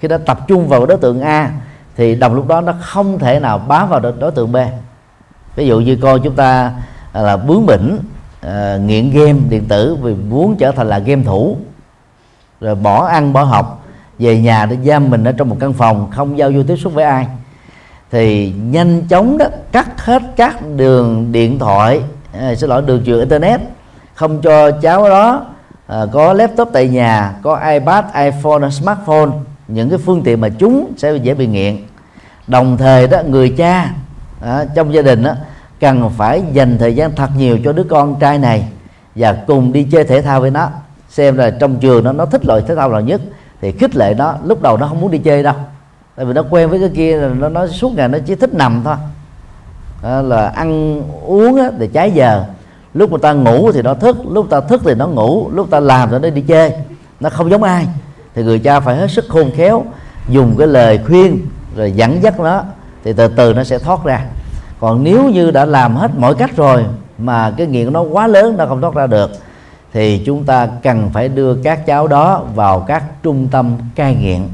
Khi 0.00 0.08
đã 0.08 0.18
tập 0.18 0.38
trung 0.48 0.68
vào 0.68 0.86
đối 0.86 0.98
tượng 0.98 1.20
a 1.20 1.50
thì 1.96 2.14
đồng 2.14 2.34
lúc 2.34 2.48
đó 2.48 2.60
nó 2.60 2.74
không 2.80 3.18
thể 3.18 3.40
nào 3.40 3.58
bám 3.58 3.88
vào 3.88 4.00
đối 4.00 4.30
tượng 4.30 4.52
b. 4.52 4.56
Ví 5.56 5.66
dụ 5.66 5.80
như 5.80 5.96
coi 5.96 6.20
chúng 6.20 6.34
ta 6.34 6.72
à, 7.12 7.22
là 7.22 7.36
bướng 7.36 7.66
bỉnh 7.66 7.98
uh, 8.46 8.80
nghiện 8.80 9.10
game 9.10 9.38
điện 9.48 9.64
tử 9.68 9.96
vì 10.02 10.14
muốn 10.14 10.56
trở 10.56 10.72
thành 10.72 10.88
là 10.88 10.98
game 10.98 11.24
thủ 11.24 11.56
rồi 12.60 12.74
bỏ 12.74 13.06
ăn 13.06 13.32
bỏ 13.32 13.42
học 13.42 13.84
về 14.18 14.40
nhà 14.40 14.66
để 14.66 14.76
giam 14.84 15.10
mình 15.10 15.24
ở 15.24 15.32
trong 15.32 15.48
một 15.48 15.56
căn 15.60 15.72
phòng 15.72 16.10
không 16.10 16.38
giao 16.38 16.52
du 16.52 16.62
tiếp 16.62 16.76
xúc 16.76 16.94
với 16.94 17.04
ai 17.04 17.26
thì 18.10 18.52
nhanh 18.52 19.02
chóng 19.08 19.38
đó 19.38 19.46
cắt 19.72 20.04
hết 20.04 20.22
các 20.36 20.56
đường 20.76 21.32
điện 21.32 21.58
thoại 21.58 22.00
uh, 22.36 22.58
xin 22.58 22.70
lỗi 22.70 22.82
đường 22.82 23.04
truyền 23.04 23.18
internet 23.18 23.60
không 24.14 24.42
cho 24.42 24.70
cháu 24.70 25.08
đó 25.08 25.46
à, 25.86 26.06
có 26.12 26.32
laptop 26.32 26.68
tại 26.72 26.88
nhà 26.88 27.34
có 27.42 27.60
ipad 27.72 28.04
iphone 28.14 28.66
à, 28.66 28.70
smartphone 28.70 29.30
những 29.68 29.90
cái 29.90 29.98
phương 29.98 30.22
tiện 30.22 30.40
mà 30.40 30.48
chúng 30.48 30.92
sẽ 30.96 31.16
dễ 31.16 31.34
bị 31.34 31.46
nghiện. 31.46 31.76
Đồng 32.46 32.76
thời 32.76 33.06
đó 33.06 33.22
người 33.28 33.48
cha 33.48 33.90
à, 34.40 34.64
trong 34.74 34.94
gia 34.94 35.02
đình 35.02 35.22
đó 35.22 35.32
cần 35.80 36.10
phải 36.16 36.42
dành 36.52 36.78
thời 36.78 36.96
gian 36.96 37.12
thật 37.14 37.28
nhiều 37.36 37.58
cho 37.64 37.72
đứa 37.72 37.84
con 37.84 38.16
trai 38.20 38.38
này 38.38 38.68
và 39.14 39.32
cùng 39.46 39.72
đi 39.72 39.84
chơi 39.84 40.04
thể 40.04 40.22
thao 40.22 40.40
với 40.40 40.50
nó. 40.50 40.68
Xem 41.08 41.36
là 41.36 41.50
trong 41.50 41.76
trường 41.76 42.04
nó 42.04 42.12
nó 42.12 42.26
thích 42.26 42.46
loại 42.46 42.62
thể 42.68 42.74
thao 42.74 42.90
nào 42.90 43.00
nhất 43.00 43.20
thì 43.60 43.72
khích 43.72 43.96
lệ 43.96 44.14
nó. 44.18 44.34
Lúc 44.44 44.62
đầu 44.62 44.76
nó 44.76 44.86
không 44.86 45.00
muốn 45.00 45.10
đi 45.10 45.18
chơi 45.18 45.42
đâu 45.42 45.54
tại 46.16 46.26
vì 46.26 46.32
nó 46.32 46.42
quen 46.50 46.70
với 46.70 46.80
cái 46.80 46.90
kia 46.94 47.16
là 47.16 47.28
nó 47.28 47.48
nó 47.48 47.66
suốt 47.66 47.92
ngày 47.96 48.08
nó 48.08 48.18
chỉ 48.26 48.34
thích 48.34 48.54
nằm 48.54 48.80
thôi. 48.84 48.96
À, 50.02 50.22
là 50.22 50.48
ăn 50.48 51.02
uống 51.26 51.56
á, 51.56 51.70
thì 51.78 51.88
trái 51.92 52.10
giờ 52.10 52.44
lúc 52.94 53.10
người 53.10 53.18
ta 53.18 53.32
ngủ 53.32 53.72
thì 53.72 53.82
nó 53.82 53.94
thức, 53.94 54.16
lúc 54.28 54.50
ta 54.50 54.60
thức 54.60 54.82
thì 54.84 54.94
nó 54.94 55.06
ngủ, 55.06 55.50
lúc 55.52 55.70
ta 55.70 55.80
làm 55.80 56.10
thì 56.10 56.18
nó 56.18 56.30
đi 56.30 56.40
chơi. 56.40 56.72
Nó 57.20 57.30
không 57.30 57.50
giống 57.50 57.62
ai. 57.62 57.86
Thì 58.34 58.42
người 58.42 58.58
cha 58.58 58.80
phải 58.80 58.96
hết 58.96 59.10
sức 59.10 59.24
khôn 59.28 59.50
khéo, 59.56 59.84
dùng 60.28 60.54
cái 60.58 60.66
lời 60.66 61.00
khuyên, 61.06 61.46
rồi 61.76 61.92
dẫn 61.92 62.22
dắt 62.22 62.40
nó, 62.40 62.62
thì 63.04 63.12
từ 63.12 63.28
từ 63.28 63.54
nó 63.54 63.64
sẽ 63.64 63.78
thoát 63.78 64.04
ra. 64.04 64.24
Còn 64.80 65.04
nếu 65.04 65.30
như 65.30 65.50
đã 65.50 65.64
làm 65.64 65.96
hết 65.96 66.10
mọi 66.18 66.34
cách 66.34 66.56
rồi, 66.56 66.84
mà 67.18 67.52
cái 67.56 67.66
nghiện 67.66 67.92
nó 67.92 68.02
quá 68.02 68.26
lớn, 68.26 68.56
nó 68.56 68.66
không 68.66 68.80
thoát 68.80 68.94
ra 68.94 69.06
được, 69.06 69.30
thì 69.92 70.22
chúng 70.26 70.44
ta 70.44 70.66
cần 70.82 71.10
phải 71.12 71.28
đưa 71.28 71.54
các 71.54 71.86
cháu 71.86 72.06
đó 72.06 72.42
vào 72.54 72.80
các 72.80 73.04
trung 73.22 73.48
tâm 73.50 73.76
cai 73.94 74.14
nghiện. 74.14 74.48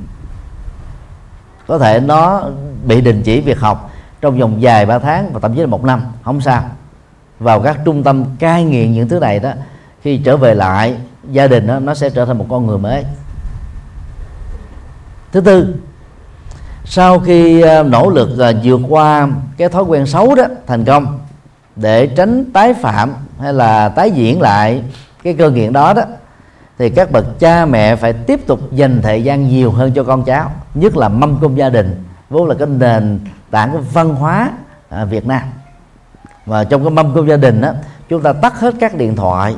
Có 1.67 1.79
thể 1.79 2.01
nó 2.01 2.43
bị 2.85 3.01
đình 3.01 3.23
chỉ 3.23 3.41
việc 3.41 3.61
học 3.61 3.91
trong 4.21 4.39
vòng 4.39 4.59
vài 4.61 4.87
ba 4.87 4.99
tháng 4.99 5.33
và 5.33 5.41
thậm 5.41 5.55
chí 5.55 5.61
là 5.61 5.67
một 5.67 5.85
năm, 5.85 6.03
không 6.25 6.41
sao 6.41 6.63
vào 7.39 7.61
các 7.61 7.79
trung 7.85 8.03
tâm 8.03 8.25
cai 8.39 8.65
nghiện 8.65 8.93
những 8.93 9.09
thứ 9.09 9.19
này 9.19 9.41
đó 9.41 9.53
khi 10.03 10.19
trở 10.19 10.37
về 10.37 10.55
lại 10.55 10.97
gia 11.31 11.47
đình 11.47 11.67
đó, 11.67 11.79
nó 11.79 11.95
sẽ 11.95 12.11
trở 12.11 12.25
thành 12.25 12.39
một 12.39 12.47
con 12.49 12.67
người 12.67 12.79
mới. 12.79 13.05
Thứ 15.33 15.41
tư 15.41 15.75
sau 16.85 17.19
khi 17.19 17.61
ờ, 17.61 17.83
nỗ 17.83 18.11
lực 18.11 18.29
là 18.39 18.53
vượt 18.63 18.81
qua 18.89 19.29
cái 19.57 19.69
thói 19.69 19.83
quen 19.83 20.07
xấu 20.07 20.35
đó 20.35 20.45
thành 20.67 20.85
công 20.85 21.19
để 21.77 22.07
tránh 22.07 22.45
tái 22.53 22.75
phạm 22.75 23.15
hay 23.41 23.53
là 23.53 23.89
tái 23.89 24.11
diễn 24.11 24.41
lại 24.41 24.83
cái 25.23 25.35
cơ 25.35 25.51
nghiện 25.51 25.73
đó 25.73 25.93
đó 25.93 26.03
thì 26.79 26.91
các 26.91 27.13
bậc 27.13 27.39
cha 27.39 27.67
mẹ 27.67 27.97
phải 27.97 28.13
tiếp 28.13 28.47
tục 28.47 28.61
dành 28.73 29.03
thời 29.03 29.23
gian 29.23 29.49
nhiều 29.49 29.71
hơn 29.71 29.93
cho 29.95 30.05
con 30.05 30.25
cháu 30.25 30.51
nhất 30.75 30.97
là 30.97 31.09
mâm 31.09 31.39
cung 31.41 31.59
gia 31.59 31.69
đình 31.69 32.05
vốn 32.31 32.49
là 32.49 32.55
cái 32.55 32.69
nền 32.69 33.21
tảng 33.51 33.73
của 33.73 33.81
văn 33.93 34.15
hóa 34.15 34.51
ờ, 34.89 35.07
Việt 35.07 35.27
Nam 35.27 35.43
và 36.49 36.65
trong 36.65 36.83
cái 36.85 36.91
mâm 36.91 37.15
cơm 37.15 37.29
gia 37.29 37.37
đình 37.37 37.61
đó 37.61 37.71
chúng 38.09 38.23
ta 38.23 38.33
tắt 38.33 38.61
hết 38.61 38.75
các 38.81 38.95
điện 38.95 39.17
thoại 39.17 39.57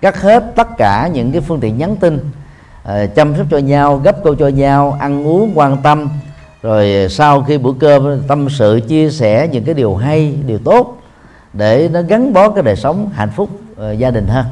cắt 0.00 0.22
hết 0.22 0.44
tất 0.56 0.68
cả 0.78 1.08
những 1.12 1.32
cái 1.32 1.40
phương 1.40 1.60
tiện 1.60 1.78
nhắn 1.78 1.96
tin 1.96 2.30
ờ, 2.84 3.06
chăm 3.06 3.36
sóc 3.36 3.46
cho 3.50 3.58
nhau 3.58 3.96
gấp 3.96 4.24
câu 4.24 4.34
cho 4.34 4.48
nhau 4.48 4.96
ăn 5.00 5.26
uống 5.26 5.52
quan 5.54 5.76
tâm. 5.82 6.08
Rồi 6.62 7.06
sau 7.10 7.42
khi 7.42 7.58
bữa 7.58 7.72
cơm 7.80 8.22
tâm 8.22 8.48
sự 8.50 8.80
chia 8.88 9.10
sẻ 9.10 9.48
những 9.52 9.64
cái 9.64 9.74
điều 9.74 9.96
hay 9.96 10.38
điều 10.46 10.58
tốt 10.58 10.96
để 11.52 11.88
nó 11.92 12.02
gắn 12.02 12.32
bó 12.32 12.50
cái 12.50 12.62
đời 12.62 12.76
sống 12.76 13.10
hạnh 13.14 13.30
phúc 13.30 13.50
uh, 13.72 13.98
gia 13.98 14.10
đình 14.10 14.26
hơn 14.26 14.44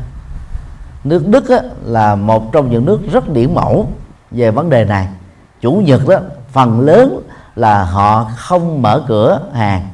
nước 1.04 1.26
Đức 1.26 1.48
á, 1.48 1.58
là 1.84 2.14
một 2.14 2.52
trong 2.52 2.70
những 2.70 2.84
nước 2.84 3.00
rất 3.12 3.32
điển 3.32 3.54
mẫu 3.54 3.88
về 4.30 4.50
vấn 4.50 4.70
đề 4.70 4.84
này. 4.84 5.08
Chủ 5.60 5.72
nhật 5.72 6.08
đó 6.08 6.18
phần 6.52 6.80
lớn 6.80 7.22
là 7.56 7.84
họ 7.84 8.30
không 8.36 8.82
mở 8.82 9.04
cửa 9.08 9.40
hàng 9.54 9.88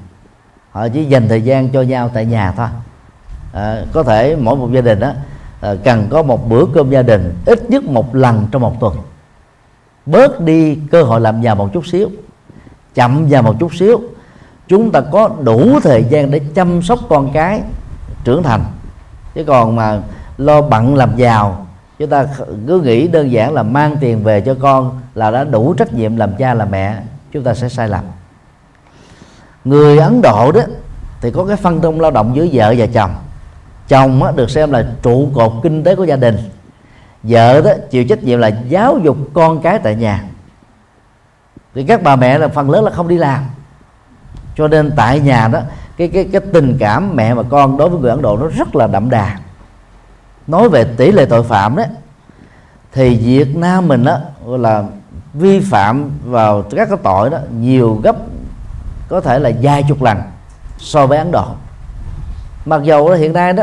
họ 0.77 0.89
chỉ 0.89 1.05
dành 1.05 1.29
thời 1.29 1.43
gian 1.43 1.69
cho 1.69 1.83
nhau 1.83 2.11
tại 2.15 2.27
nhà 2.27 2.53
thôi. 2.57 2.67
À, 3.53 3.85
có 3.93 4.03
thể 4.03 4.37
mỗi 4.37 4.57
một 4.57 4.69
gia 4.73 4.81
đình 4.81 5.01
đó 5.01 5.13
à, 5.61 5.75
cần 5.85 6.07
có 6.11 6.23
một 6.23 6.49
bữa 6.49 6.65
cơm 6.75 6.91
gia 6.91 7.03
đình 7.03 7.35
ít 7.47 7.71
nhất 7.71 7.85
một 7.85 8.15
lần 8.15 8.47
trong 8.51 8.63
một 8.63 8.81
tuần. 8.81 8.97
Bớt 10.07 10.41
đi 10.41 10.75
cơ 10.91 11.03
hội 11.03 11.21
làm 11.21 11.41
giàu 11.41 11.55
một 11.55 11.69
chút 11.73 11.87
xíu 11.87 12.11
chậm 12.95 13.29
giàu 13.29 13.43
một 13.43 13.55
chút 13.61 13.75
xíu. 13.75 14.01
Chúng 14.69 14.93
ta 14.93 15.01
có 15.01 15.31
đủ 15.41 15.81
thời 15.81 16.05
gian 16.05 16.31
để 16.31 16.41
chăm 16.55 16.83
sóc 16.83 16.99
con 17.09 17.33
cái 17.33 17.63
trưởng 18.25 18.43
thành. 18.43 18.65
Chứ 19.35 19.45
còn 19.45 19.77
mà 19.77 20.01
lo 20.39 20.63
bận 20.63 20.95
làm 20.95 21.17
giàu 21.17 21.67
chúng 21.99 22.11
ta 22.11 22.27
cứ 22.67 22.81
nghĩ 22.81 23.09
đơn 23.09 23.31
giản 23.33 23.55
là 23.55 23.63
mang 23.63 23.97
tiền 24.01 24.23
về 24.23 24.41
cho 24.41 24.57
con 24.61 25.01
là 25.15 25.31
đã 25.31 25.45
đủ 25.45 25.75
trách 25.75 25.93
nhiệm 25.93 26.17
làm 26.17 26.37
cha 26.37 26.55
làm 26.55 26.71
mẹ 26.71 27.03
chúng 27.33 27.43
ta 27.43 27.55
sẽ 27.55 27.69
sai 27.69 27.89
lầm 27.89 28.05
người 29.67 29.99
ấn 29.99 30.23
độ 30.23 30.53
đó 30.53 30.61
thì 31.21 31.31
có 31.31 31.45
cái 31.45 31.57
phân 31.57 31.81
công 31.81 32.01
lao 32.01 32.11
động 32.11 32.37
giữa 32.37 32.47
vợ 32.53 32.75
và 32.79 32.87
chồng. 32.87 33.11
Chồng 33.89 34.23
á, 34.23 34.33
được 34.37 34.51
xem 34.51 34.73
là 34.73 34.87
trụ 35.03 35.31
cột 35.35 35.53
kinh 35.63 35.85
tế 35.85 35.95
của 35.95 36.05
gia 36.05 36.17
đình. 36.17 36.37
Vợ 37.23 37.61
đó 37.61 37.71
chịu 37.91 38.05
trách 38.05 38.23
nhiệm 38.23 38.39
là 38.39 38.49
giáo 38.69 38.99
dục 38.99 39.17
con 39.35 39.63
cái 39.63 39.79
tại 39.79 39.95
nhà. 39.95 40.25
Thì 41.75 41.85
các 41.85 42.03
bà 42.03 42.17
mẹ 42.17 42.39
là 42.39 42.49
phần 42.49 42.71
lớn 42.71 42.85
là 42.85 42.91
không 42.91 43.09
đi 43.09 43.19
làm. 43.19 43.45
Cho 44.57 44.69
nên 44.69 44.93
tại 44.97 45.21
nhà 45.21 45.49
đó 45.49 45.61
cái 45.97 46.09
cái 46.09 46.29
cái 46.33 46.41
tình 46.53 46.77
cảm 46.81 47.17
mẹ 47.17 47.35
và 47.35 47.43
con 47.43 47.77
đối 47.77 47.89
với 47.89 48.01
người 48.01 48.11
Ấn 48.11 48.23
Độ 48.23 48.37
nó 48.37 48.47
rất 48.47 48.77
là 48.77 48.87
đậm 48.87 49.11
đà. 49.11 49.39
Nói 50.47 50.69
về 50.69 50.85
tỷ 50.85 51.13
lệ 51.13 51.25
tội 51.25 51.43
phạm 51.43 51.77
đó 51.77 51.85
thì 52.93 53.17
Việt 53.17 53.57
Nam 53.57 53.89
mình 53.89 54.05
đó 54.05 54.19
là 54.45 54.85
vi 55.35 55.61
phạm 55.61 56.11
vào 56.25 56.63
các 56.63 56.89
cái 56.89 56.99
tội 57.03 57.31
đó 57.31 57.39
nhiều 57.61 58.01
gấp 58.03 58.17
có 59.09 59.21
thể 59.21 59.39
là 59.39 59.51
vài 59.63 59.85
chục 59.89 60.03
lần 60.03 60.19
so 60.79 61.07
với 61.07 61.19
Ấn 61.19 61.31
Độ. 61.33 61.47
Mặc 62.65 62.81
dù 62.83 63.09
hiện 63.09 63.33
nay 63.33 63.53
đó, 63.53 63.63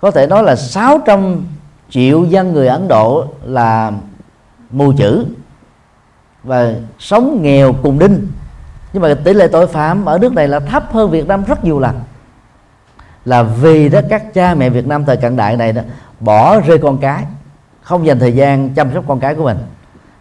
có 0.00 0.10
thể 0.10 0.26
nói 0.26 0.42
là 0.42 0.56
600 0.56 1.44
triệu 1.90 2.24
dân 2.24 2.52
người 2.52 2.68
Ấn 2.68 2.88
Độ 2.88 3.26
là 3.44 3.92
mù 4.70 4.92
chữ 4.92 5.26
và 6.42 6.74
sống 6.98 7.42
nghèo 7.42 7.72
cùng 7.82 7.98
đinh. 7.98 8.26
Nhưng 8.92 9.02
mà 9.02 9.14
tỷ 9.24 9.32
lệ 9.32 9.48
tội 9.48 9.66
phạm 9.66 10.04
ở 10.04 10.18
nước 10.18 10.32
này 10.32 10.48
là 10.48 10.60
thấp 10.60 10.92
hơn 10.92 11.10
Việt 11.10 11.26
Nam 11.26 11.44
rất 11.44 11.64
nhiều 11.64 11.80
lần. 11.80 12.00
Là 13.24 13.42
vì 13.42 13.88
đó 13.88 14.00
các 14.10 14.34
cha 14.34 14.54
mẹ 14.54 14.70
Việt 14.70 14.86
Nam 14.86 15.04
thời 15.04 15.16
cận 15.16 15.36
đại 15.36 15.56
này 15.56 15.72
đó, 15.72 15.82
bỏ 16.20 16.60
rơi 16.60 16.78
con 16.78 16.98
cái, 16.98 17.24
không 17.82 18.06
dành 18.06 18.18
thời 18.18 18.32
gian 18.32 18.70
chăm 18.70 18.94
sóc 18.94 19.04
con 19.08 19.20
cái 19.20 19.34
của 19.34 19.44
mình. 19.44 19.58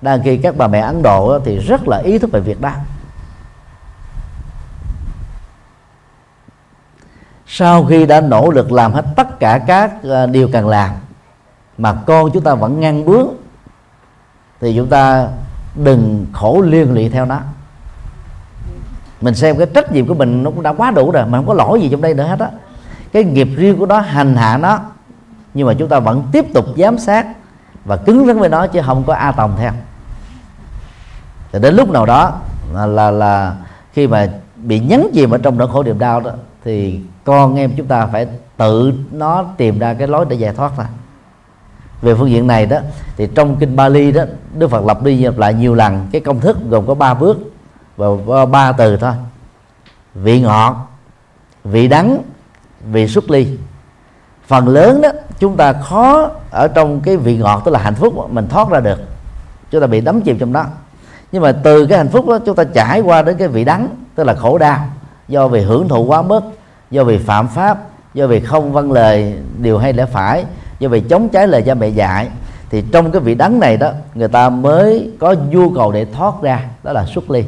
Đang 0.01 0.21
khi 0.23 0.37
các 0.37 0.57
bà 0.57 0.67
mẹ 0.67 0.79
Ấn 0.79 1.01
Độ 1.01 1.39
thì 1.45 1.57
rất 1.57 1.87
là 1.87 1.97
ý 1.97 2.17
thức 2.17 2.31
về 2.31 2.39
việc 2.39 2.61
đó 2.61 2.71
sau 7.51 7.85
khi 7.85 8.05
đã 8.05 8.21
nỗ 8.21 8.51
lực 8.51 8.71
làm 8.71 8.93
hết 8.93 9.05
tất 9.15 9.39
cả 9.39 9.59
các 9.67 9.91
ờ, 10.03 10.27
điều 10.27 10.49
cần 10.53 10.67
làm 10.67 10.89
mà 11.77 11.93
con 11.93 12.31
chúng 12.33 12.43
ta 12.43 12.55
vẫn 12.55 12.79
ngăn 12.79 13.05
bước 13.05 13.27
thì 14.61 14.73
chúng 14.75 14.87
ta 14.87 15.27
đừng 15.75 16.25
khổ 16.33 16.61
liên 16.61 16.93
lụy 16.93 17.09
theo 17.09 17.25
nó. 17.25 17.39
Mình 19.21 19.35
xem 19.35 19.57
cái 19.57 19.67
trách 19.73 19.91
nhiệm 19.91 20.07
của 20.07 20.13
mình 20.13 20.43
nó 20.43 20.51
cũng 20.51 20.63
đã 20.63 20.73
quá 20.73 20.91
đủ 20.91 21.11
rồi 21.11 21.25
mà 21.25 21.37
không 21.37 21.47
có 21.47 21.53
lỗi 21.53 21.81
gì 21.81 21.89
trong 21.91 22.01
đây 22.01 22.13
nữa 22.13 22.23
hết 22.23 22.39
á. 22.39 22.49
Cái 23.11 23.23
nghiệp 23.23 23.47
riêng 23.55 23.77
của 23.79 23.85
nó 23.85 23.99
hành 23.99 24.35
hạ 24.35 24.57
nó 24.57 24.79
nhưng 25.53 25.67
mà 25.67 25.73
chúng 25.73 25.89
ta 25.89 25.99
vẫn 25.99 26.23
tiếp 26.31 26.45
tục 26.53 26.65
giám 26.77 26.97
sát 26.97 27.27
và 27.85 27.97
cứng 27.97 28.27
rắn 28.27 28.39
với 28.39 28.49
nó 28.49 28.67
chứ 28.67 28.81
không 28.85 29.03
có 29.03 29.13
a 29.13 29.31
tòng 29.31 29.55
theo. 29.57 29.71
Thì 31.51 31.59
đến 31.59 31.75
lúc 31.75 31.89
nào 31.89 32.05
đó 32.05 32.33
là 32.73 32.85
là, 32.85 33.11
là 33.11 33.55
khi 33.93 34.07
mà 34.07 34.27
bị 34.55 34.79
nhấn 34.79 35.07
chìm 35.13 35.31
ở 35.31 35.37
trong 35.37 35.57
nỗi 35.57 35.67
khổ 35.67 35.83
niềm 35.83 35.99
đau 35.99 36.21
đó 36.21 36.31
thì 36.63 36.99
con 37.23 37.55
em 37.55 37.71
chúng 37.77 37.87
ta 37.87 38.05
phải 38.05 38.27
tự 38.57 38.93
nó 39.11 39.43
tìm 39.57 39.79
ra 39.79 39.93
cái 39.93 40.07
lối 40.07 40.25
để 40.29 40.35
giải 40.35 40.53
thoát 40.53 40.71
ra 40.77 40.85
về 42.01 42.15
phương 42.15 42.29
diện 42.29 42.47
này 42.47 42.65
đó 42.65 42.77
thì 43.17 43.27
trong 43.35 43.55
kinh 43.55 43.75
Bali 43.75 44.11
đó 44.11 44.23
Đức 44.53 44.67
Phật 44.71 44.85
lập 44.85 45.03
đi 45.03 45.23
lặp 45.23 45.37
lại 45.37 45.53
nhiều 45.53 45.75
lần 45.75 46.07
cái 46.11 46.21
công 46.21 46.39
thức 46.39 46.57
gồm 46.69 46.87
có 46.87 46.95
ba 46.95 47.13
bước 47.13 47.37
và 47.97 48.45
ba 48.45 48.71
từ 48.71 48.97
thôi. 48.97 49.13
Vị 50.13 50.41
ngọt 50.41 50.75
vị 51.63 51.87
đắng 51.87 52.17
vị 52.91 53.07
xuất 53.07 53.29
ly. 53.29 53.57
Phần 54.47 54.67
lớn 54.67 55.01
đó 55.01 55.09
chúng 55.39 55.57
ta 55.57 55.73
khó 55.73 56.29
ở 56.51 56.67
trong 56.67 57.01
cái 57.01 57.17
vị 57.17 57.37
ngọt 57.37 57.61
tức 57.65 57.71
là 57.71 57.79
hạnh 57.79 57.95
phúc 57.95 58.29
mình 58.31 58.47
thoát 58.47 58.69
ra 58.69 58.79
được. 58.79 58.99
Chúng 59.71 59.81
ta 59.81 59.87
bị 59.87 60.01
đắm 60.01 60.21
chìm 60.21 60.37
trong 60.37 60.53
đó. 60.53 60.65
Nhưng 61.31 61.41
mà 61.41 61.51
từ 61.51 61.85
cái 61.85 61.97
hạnh 61.97 62.09
phúc 62.09 62.27
đó 62.27 62.39
chúng 62.45 62.55
ta 62.55 62.63
trải 62.63 63.01
qua 63.01 63.21
đến 63.21 63.37
cái 63.37 63.47
vị 63.47 63.65
đắng 63.65 63.87
tức 64.15 64.23
là 64.23 64.33
khổ 64.33 64.57
đau 64.57 64.85
do 65.29 65.47
vì 65.47 65.61
hưởng 65.61 65.87
thụ 65.87 66.03
quá 66.03 66.21
mức 66.21 66.41
do 66.91 67.03
vì 67.03 67.17
phạm 67.17 67.47
pháp 67.47 67.77
do 68.13 68.27
vì 68.27 68.39
không 68.39 68.73
văn 68.73 68.91
lời 68.91 69.35
điều 69.57 69.77
hay 69.77 69.93
lẽ 69.93 70.05
phải 70.05 70.45
do 70.79 70.89
vì 70.89 71.01
chống 71.01 71.29
trái 71.29 71.47
lời 71.47 71.63
cha 71.65 71.73
mẹ 71.73 71.87
dạy 71.87 72.27
thì 72.69 72.83
trong 72.91 73.11
cái 73.11 73.21
vị 73.21 73.35
đắng 73.35 73.59
này 73.59 73.77
đó 73.77 73.91
người 74.15 74.27
ta 74.27 74.49
mới 74.49 75.11
có 75.19 75.35
nhu 75.49 75.69
cầu 75.69 75.91
để 75.91 76.05
thoát 76.05 76.33
ra 76.41 76.65
đó 76.83 76.91
là 76.91 77.05
xuất 77.05 77.29
ly. 77.29 77.45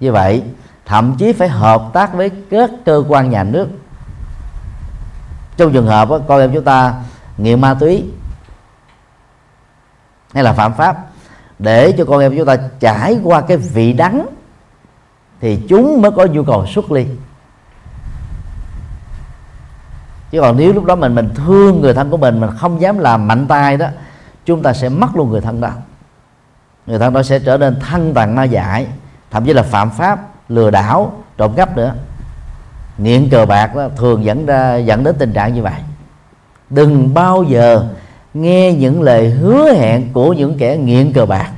Như 0.00 0.12
vậy 0.12 0.42
thậm 0.86 1.16
chí 1.18 1.32
phải 1.32 1.48
hợp 1.48 1.82
tác 1.92 2.14
với 2.14 2.30
các 2.50 2.70
cơ 2.84 3.04
quan 3.08 3.30
nhà 3.30 3.44
nước. 3.44 3.68
Trong 5.56 5.72
trường 5.72 5.86
hợp 5.86 6.10
đó, 6.10 6.18
con 6.28 6.40
em 6.40 6.50
chúng 6.54 6.64
ta 6.64 6.94
nghiện 7.36 7.60
ma 7.60 7.74
túy 7.74 8.04
hay 10.34 10.44
là 10.44 10.52
phạm 10.52 10.74
pháp 10.74 10.96
để 11.58 11.92
cho 11.98 12.04
con 12.04 12.20
em 12.20 12.36
chúng 12.36 12.46
ta 12.46 12.56
trải 12.80 13.18
qua 13.24 13.40
cái 13.40 13.56
vị 13.56 13.92
đắng 13.92 14.26
thì 15.40 15.62
chúng 15.68 16.02
mới 16.02 16.10
có 16.10 16.26
nhu 16.26 16.44
cầu 16.44 16.66
xuất 16.66 16.92
ly. 16.92 17.06
Chứ 20.30 20.40
còn 20.40 20.56
nếu 20.56 20.72
lúc 20.72 20.84
đó 20.84 20.94
mình 20.94 21.14
mình 21.14 21.28
thương 21.34 21.80
người 21.80 21.94
thân 21.94 22.10
của 22.10 22.16
mình 22.16 22.40
mình 22.40 22.50
không 22.58 22.80
dám 22.80 22.98
làm 22.98 23.28
mạnh 23.28 23.46
tay 23.46 23.76
đó, 23.76 23.86
chúng 24.44 24.62
ta 24.62 24.72
sẽ 24.72 24.88
mất 24.88 25.16
luôn 25.16 25.30
người 25.30 25.40
thân 25.40 25.60
đó. 25.60 25.70
Người 26.86 26.98
thân 26.98 27.12
đó 27.12 27.22
sẽ 27.22 27.38
trở 27.38 27.58
nên 27.58 27.80
thân 27.80 28.14
tàn 28.14 28.34
ma 28.34 28.44
dại, 28.44 28.86
thậm 29.30 29.44
chí 29.44 29.52
là 29.52 29.62
phạm 29.62 29.90
pháp, 29.90 30.20
lừa 30.48 30.70
đảo, 30.70 31.12
trộm 31.36 31.52
cắp 31.56 31.76
nữa. 31.76 31.94
Nghiện 32.98 33.28
cờ 33.30 33.46
bạc 33.46 33.76
đó 33.76 33.88
thường 33.96 34.24
dẫn 34.24 34.46
ra, 34.46 34.76
dẫn 34.76 35.04
đến 35.04 35.16
tình 35.18 35.32
trạng 35.32 35.54
như 35.54 35.62
vậy. 35.62 35.80
Đừng 36.70 37.14
bao 37.14 37.42
giờ 37.42 37.86
nghe 38.34 38.72
những 38.72 39.02
lời 39.02 39.30
hứa 39.30 39.72
hẹn 39.72 40.12
của 40.12 40.32
những 40.32 40.58
kẻ 40.58 40.76
nghiện 40.76 41.12
cờ 41.12 41.26
bạc 41.26 41.50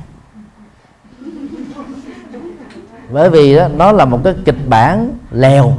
bởi 3.10 3.30
vì 3.30 3.56
đó 3.56 3.68
nó 3.68 3.92
là 3.92 4.04
một 4.04 4.20
cái 4.24 4.34
kịch 4.44 4.68
bản 4.68 5.12
lèo. 5.30 5.72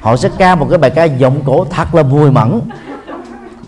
Họ 0.00 0.16
sẽ 0.16 0.30
ca 0.38 0.54
một 0.54 0.66
cái 0.70 0.78
bài 0.78 0.90
ca 0.90 1.04
giọng 1.04 1.40
cổ 1.44 1.64
thật 1.64 1.94
là 1.94 2.02
vui 2.02 2.30
mẫn 2.30 2.60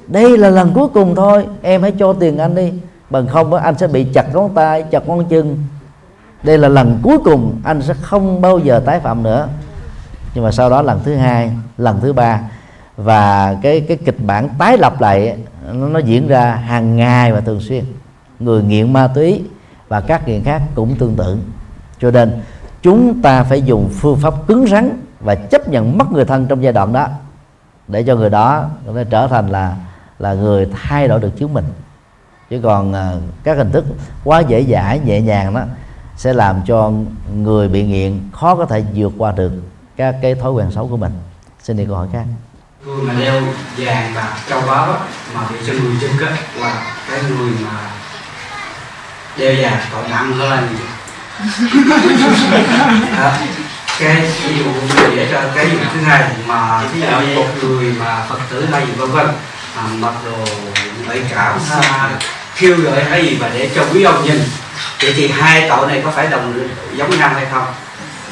đây 0.06 0.38
là 0.38 0.50
lần 0.50 0.72
cuối 0.74 0.88
cùng 0.88 1.14
thôi 1.14 1.46
em 1.62 1.82
hãy 1.82 1.92
cho 1.98 2.12
tiền 2.12 2.38
anh 2.38 2.54
đi. 2.54 2.72
Bằng 3.10 3.26
không 3.26 3.54
anh 3.54 3.78
sẽ 3.78 3.86
bị 3.86 4.04
chặt 4.04 4.34
ngón 4.34 4.54
tay 4.54 4.82
chặt 4.82 5.08
ngón 5.08 5.24
chân. 5.28 5.64
Đây 6.42 6.58
là 6.58 6.68
lần 6.68 6.98
cuối 7.02 7.18
cùng 7.24 7.60
anh 7.64 7.82
sẽ 7.82 7.94
không 7.94 8.40
bao 8.40 8.58
giờ 8.58 8.82
tái 8.86 9.00
phạm 9.00 9.22
nữa. 9.22 9.48
Nhưng 10.34 10.44
mà 10.44 10.52
sau 10.52 10.70
đó 10.70 10.82
lần 10.82 11.00
thứ 11.04 11.14
hai 11.14 11.50
lần 11.78 12.00
thứ 12.00 12.12
ba. 12.12 12.40
Và 12.96 13.56
cái 13.62 13.80
cái 13.80 13.96
kịch 13.96 14.16
bản 14.26 14.48
tái 14.58 14.78
lập 14.78 15.00
lại 15.00 15.36
nó, 15.72 15.88
nó 15.88 15.98
diễn 15.98 16.28
ra 16.28 16.54
hàng 16.54 16.96
ngày 16.96 17.32
và 17.32 17.40
thường 17.40 17.60
xuyên. 17.60 17.84
Người 18.40 18.62
nghiện 18.62 18.92
ma 18.92 19.08
túy 19.14 19.42
và 19.88 20.00
các 20.00 20.28
nghiện 20.28 20.44
khác 20.44 20.62
cũng 20.74 20.94
tương 20.94 21.14
tự 21.14 21.38
cho 22.00 22.10
nên 22.10 22.42
chúng 22.82 23.22
ta 23.22 23.42
phải 23.42 23.62
dùng 23.62 23.90
phương 23.92 24.18
pháp 24.20 24.34
cứng 24.46 24.66
rắn 24.66 25.02
và 25.20 25.34
chấp 25.34 25.68
nhận 25.68 25.98
mất 25.98 26.12
người 26.12 26.24
thân 26.24 26.46
trong 26.46 26.62
giai 26.62 26.72
đoạn 26.72 26.92
đó 26.92 27.08
để 27.88 28.02
cho 28.02 28.16
người 28.16 28.30
đó 28.30 28.68
có 28.86 28.92
thể 28.92 29.04
trở 29.10 29.28
thành 29.28 29.48
là 29.48 29.76
là 30.18 30.34
người 30.34 30.68
thay 30.82 31.08
đổi 31.08 31.20
được 31.20 31.30
chính 31.36 31.54
mình. 31.54 31.64
Chứ 32.50 32.60
còn 32.62 32.90
uh, 32.90 33.22
các 33.44 33.56
hình 33.56 33.72
thức 33.72 33.84
quá 34.24 34.40
dễ 34.40 34.64
dãi 34.64 35.00
nhẹ 35.04 35.20
nhàng 35.20 35.54
đó 35.54 35.62
sẽ 36.16 36.32
làm 36.32 36.60
cho 36.66 36.92
người 37.34 37.68
bị 37.68 37.86
nghiện 37.86 38.20
khó 38.32 38.54
có 38.54 38.66
thể 38.66 38.84
vượt 38.94 39.12
qua 39.18 39.32
được 39.32 39.52
các 39.96 40.16
cái 40.22 40.34
thói 40.34 40.52
quen 40.52 40.70
xấu 40.70 40.88
của 40.88 40.96
mình. 40.96 41.12
Xin 41.62 41.76
đi 41.76 41.84
câu 41.86 41.96
hỏi 41.96 42.08
khác. 42.12 42.24
Người 42.86 43.02
mà 43.02 43.14
đeo 43.20 43.42
vàng 43.76 44.14
bạc 44.14 44.36
châu 44.48 44.60
báu 44.60 44.94
mà 45.34 45.48
bị 45.50 45.56
cho 45.66 45.72
người 45.72 45.96
chân 46.00 46.10
kết 46.20 46.32
là 46.60 46.96
cái 47.10 47.20
người 47.30 47.52
mà 47.64 47.90
đeo 49.38 49.54
vàng 49.62 49.80
tội 49.92 50.02
nặng 50.10 50.32
hơn 50.32 50.50
là 50.50 50.95
à, 53.16 53.38
cái 54.00 54.22
ví 54.48 54.58
dụ 54.58 54.64
để 55.16 55.28
cho 55.32 55.42
cái 55.54 55.66
vụ 55.66 55.78
thứ 55.94 56.00
hai 56.00 56.30
mà 56.46 56.82
ví 56.82 57.00
dụ 57.00 57.34
một 57.34 57.46
người 57.62 57.92
mà 57.98 58.26
phật 58.28 58.38
tử 58.50 58.66
hay 58.72 58.86
gì 58.86 58.92
vân 58.92 59.10
vân 59.10 59.26
à, 59.76 59.82
mặc 59.98 60.14
đồ 60.24 60.44
bảy 61.08 61.20
cảm 61.34 61.60
xa 61.60 62.10
khiêu 62.54 62.76
gợi 62.76 63.04
hay 63.04 63.26
gì 63.26 63.36
và 63.40 63.50
để 63.54 63.70
cho 63.74 63.84
quý 63.92 64.02
ông 64.02 64.24
nhìn 64.24 64.38
vậy 65.02 65.12
thì 65.16 65.28
hai 65.28 65.68
tội 65.68 65.86
này 65.86 66.00
có 66.04 66.10
phải 66.10 66.26
đồng 66.26 66.68
giống 66.96 67.18
nhau 67.18 67.28
hay 67.28 67.46
không 67.52 67.66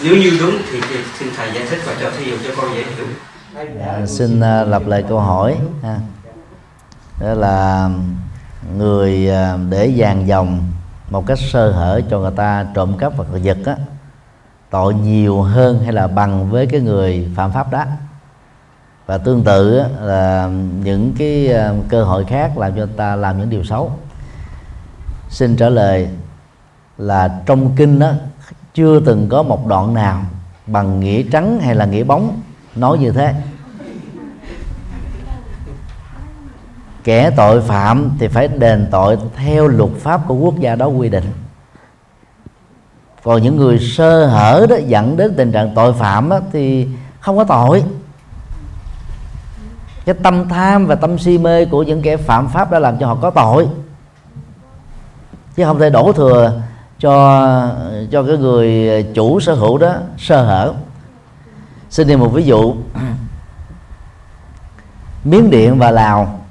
nếu 0.02 0.16
như 0.16 0.36
đúng 0.40 0.58
thì, 0.72 0.80
thì 0.90 0.96
xin 1.18 1.28
thầy 1.36 1.52
giải 1.54 1.64
thích 1.70 1.82
và 1.86 1.92
cho 2.00 2.10
thí 2.18 2.30
dụ 2.30 2.36
cho 2.44 2.50
con 2.56 2.74
dễ 2.74 2.84
hiểu 2.96 3.06
Dạ, 3.78 4.06
xin 4.06 4.38
uh, 4.38 4.68
lặp 4.68 4.86
lại 4.86 5.04
câu 5.08 5.20
hỏi 5.20 5.56
ha. 5.82 5.96
đó 7.20 7.34
là 7.34 7.88
người 8.76 9.30
à, 9.30 9.56
để 9.70 9.92
vàng 9.96 10.26
dòng 10.26 10.72
một 11.10 11.26
cách 11.26 11.38
sơ 11.38 11.70
hở 11.70 12.00
cho 12.10 12.18
người 12.18 12.32
ta 12.36 12.66
trộm 12.74 12.98
cắp 12.98 13.16
vật 13.16 13.26
giật 13.42 13.58
á 13.66 13.76
tội 14.74 14.94
nhiều 14.94 15.42
hơn 15.42 15.80
hay 15.84 15.92
là 15.92 16.06
bằng 16.06 16.50
với 16.50 16.66
cái 16.66 16.80
người 16.80 17.28
phạm 17.36 17.52
pháp 17.52 17.70
đó. 17.70 17.84
Và 19.06 19.18
tương 19.18 19.44
tự 19.44 19.78
á, 19.78 19.88
là 20.00 20.50
những 20.84 21.12
cái 21.18 21.48
ờ, 21.48 21.74
cơ 21.88 22.04
hội 22.04 22.24
khác 22.24 22.58
làm 22.58 22.76
cho 22.76 22.86
ta 22.96 23.16
làm 23.16 23.38
những 23.38 23.50
điều 23.50 23.64
xấu. 23.64 23.92
Xin 25.28 25.56
trả 25.56 25.68
lời 25.68 26.08
là 26.98 27.40
trong 27.46 27.76
kinh 27.76 27.98
đó 27.98 28.12
chưa 28.74 29.00
từng 29.00 29.28
có 29.28 29.42
một 29.42 29.66
đoạn 29.66 29.94
nào 29.94 30.22
bằng 30.66 31.00
nghĩa 31.00 31.22
trắng 31.32 31.60
hay 31.60 31.74
là 31.74 31.84
nghĩa 31.84 32.04
bóng 32.04 32.40
nói 32.76 32.98
như 32.98 33.10
thế. 33.10 33.34
Kẻ 37.04 37.30
tội 37.30 37.60
phạm 37.60 38.10
thì 38.18 38.28
phải 38.28 38.48
đền 38.48 38.88
tội 38.90 39.18
theo 39.36 39.68
luật 39.68 39.90
pháp 39.98 40.20
của 40.28 40.34
quốc 40.34 40.58
gia 40.58 40.76
đó 40.76 40.86
quy 40.86 41.08
định. 41.08 41.32
Còn 43.22 43.42
những 43.42 43.56
người 43.56 43.78
sơ 43.78 44.26
hở 44.26 44.66
đó 44.70 44.76
dẫn 44.86 45.16
đến 45.16 45.34
tình 45.36 45.52
trạng 45.52 45.74
tội 45.74 45.92
phạm 45.92 46.28
đó, 46.28 46.40
thì 46.52 46.88
không 47.20 47.36
có 47.36 47.44
tội. 47.44 47.84
Cái 50.04 50.14
tâm 50.22 50.48
tham 50.48 50.86
và 50.86 50.94
tâm 50.94 51.18
si 51.18 51.38
mê 51.38 51.64
của 51.64 51.82
những 51.82 52.02
kẻ 52.02 52.16
phạm 52.16 52.48
pháp 52.48 52.70
đã 52.70 52.78
làm 52.78 52.98
cho 52.98 53.06
họ 53.06 53.14
có 53.14 53.30
tội. 53.30 53.68
Chứ 55.56 55.64
không 55.64 55.78
thể 55.78 55.90
đổ 55.90 56.12
thừa 56.12 56.62
cho 56.98 57.70
cho 58.10 58.22
cái 58.22 58.36
người 58.36 59.02
chủ 59.14 59.40
sở 59.40 59.54
hữu 59.54 59.78
đó 59.78 59.94
sơ 60.18 60.44
hở. 60.44 60.74
Xin 61.90 62.08
đi 62.08 62.16
một 62.16 62.28
ví 62.28 62.44
dụ. 62.44 62.74
Miến 65.24 65.50
điện 65.50 65.78
và 65.78 65.90
lào 65.90 66.43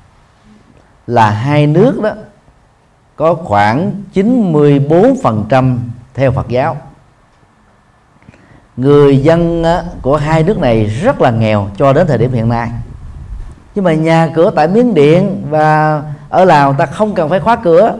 là 1.07 1.29
hai 1.29 1.67
nước 1.67 2.01
đó 2.01 2.11
có 3.15 3.33
khoảng 3.33 3.91
94% 4.13 5.77
theo 6.13 6.31
Phật 6.31 6.47
giáo. 6.47 6.77
Người 8.77 9.17
dân 9.17 9.63
của 10.01 10.17
hai 10.17 10.43
nước 10.43 10.59
này 10.59 10.85
rất 10.85 11.21
là 11.21 11.31
nghèo 11.31 11.69
cho 11.77 11.93
đến 11.93 12.07
thời 12.07 12.17
điểm 12.17 12.31
hiện 12.31 12.49
nay. 12.49 12.71
Nhưng 13.75 13.85
mà 13.85 13.93
nhà 13.93 14.29
cửa 14.35 14.51
tại 14.55 14.67
Miến 14.67 14.93
Điện 14.93 15.45
và 15.49 16.01
ở 16.29 16.45
Lào 16.45 16.73
ta 16.73 16.85
không 16.85 17.15
cần 17.15 17.29
phải 17.29 17.39
khóa 17.39 17.55
cửa. 17.55 17.97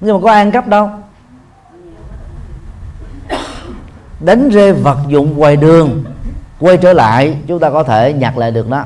Nhưng 0.00 0.16
mà 0.16 0.22
có 0.22 0.32
ăn 0.32 0.50
cắp 0.50 0.68
đâu? 0.68 0.90
Đánh 4.20 4.48
rơi 4.48 4.72
vật 4.72 4.98
dụng 5.08 5.38
ngoài 5.38 5.56
đường, 5.56 6.04
quay 6.60 6.76
trở 6.76 6.92
lại, 6.92 7.38
chúng 7.46 7.58
ta 7.58 7.70
có 7.70 7.82
thể 7.82 8.12
nhặt 8.12 8.38
lại 8.38 8.50
được 8.50 8.68
đó 8.68 8.84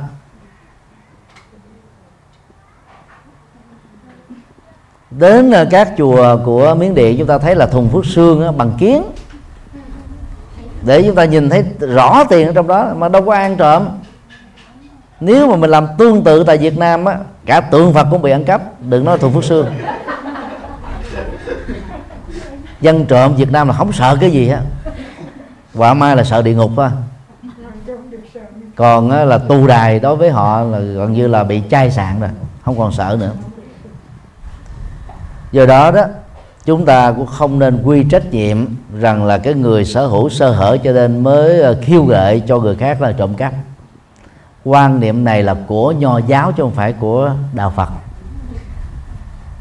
đến 5.11 5.51
ờ, 5.51 5.67
các 5.71 5.93
chùa 5.99 6.39
của 6.45 6.75
miến 6.75 6.95
điện 6.95 7.19
chúng 7.19 7.27
ta 7.27 7.39
thấy 7.39 7.55
là 7.55 7.67
thùng 7.67 7.89
phước 7.89 8.07
xương 8.07 8.57
bằng 8.57 8.73
kiến. 8.79 9.03
Để 10.83 11.03
chúng 11.03 11.15
ta 11.15 11.25
nhìn 11.25 11.51
thấy 11.51 11.65
rõ 11.81 12.25
tiền 12.25 12.47
ở 12.47 12.53
trong 12.53 12.67
đó 12.67 12.93
mà 12.97 13.09
đâu 13.09 13.23
có 13.23 13.33
ăn 13.33 13.57
trộm. 13.57 13.89
Nếu 15.21 15.49
mà 15.49 15.57
mình 15.57 15.71
làm 15.71 15.87
tương 15.99 16.25
tự 16.25 16.45
tại 16.45 16.59
Việt 16.59 16.79
Nam 16.79 17.05
á 17.05 17.19
cả 17.47 17.61
tượng 17.61 17.93
Phật 17.93 18.07
cũng 18.11 18.23
bị 18.23 18.31
ăn 18.31 18.45
cắp. 18.45 18.83
Đừng 18.83 19.05
nói 19.05 19.19
thùng 19.19 19.33
phước 19.33 19.45
xương 19.45 19.67
dân 22.81 23.07
trộm 23.07 23.37
Việt 23.37 23.53
Nam 23.53 23.69
là 23.69 23.75
không 23.75 23.93
sợ 23.93 24.17
cái 24.21 24.31
gì 24.31 24.49
á. 24.49 24.61
Quả 25.75 25.95
mai 25.95 26.17
là 26.17 26.25
sợ 26.25 26.43
địa 26.43 26.55
ngục 26.55 26.71
thôi 26.77 26.89
còn 28.77 29.11
á, 29.11 29.25
là 29.25 29.39
tu 29.39 29.67
đài 29.67 30.01
đối 30.01 30.17
với 30.17 30.31
họ 30.31 30.61
là 30.61 30.79
gần 30.79 31.13
như 31.13 31.27
là 31.27 31.45
bị 31.45 31.63
chai 31.71 31.91
sạn 31.91 32.21
rồi 32.21 32.31
không 32.65 32.79
còn 32.79 32.93
sợ 32.93 33.17
nữa 33.21 33.33
do 35.53 35.67
đó 35.67 35.91
đó, 35.91 36.05
chúng 36.65 36.85
ta 36.85 37.13
cũng 37.13 37.27
không 37.27 37.59
nên 37.59 37.83
quy 37.85 38.05
trách 38.05 38.33
nhiệm 38.33 38.67
rằng 39.01 39.25
là 39.25 39.39
cái 39.39 39.55
người 39.55 39.85
sở 39.85 40.07
hữu, 40.07 40.29
sơ 40.29 40.51
hở 40.51 40.77
cho 40.85 40.93
nên 40.93 41.23
mới 41.23 41.61
ờ, 41.61 41.79
khiêu 41.83 42.05
gợi 42.05 42.43
cho 42.47 42.59
người 42.59 42.77
khác 42.77 43.03
là 43.03 43.13
trộm 43.13 43.35
cắp. 43.35 43.53
Quan 44.65 45.01
niệm 45.01 45.25
này 45.25 45.43
là 45.43 45.57
của 45.67 45.93
nho 45.93 46.19
giáo 46.19 46.53
chứ 46.53 46.63
không 46.63 46.75
phải 46.75 46.93
của 46.93 47.33
đạo 47.53 47.73
phật. 47.77 47.89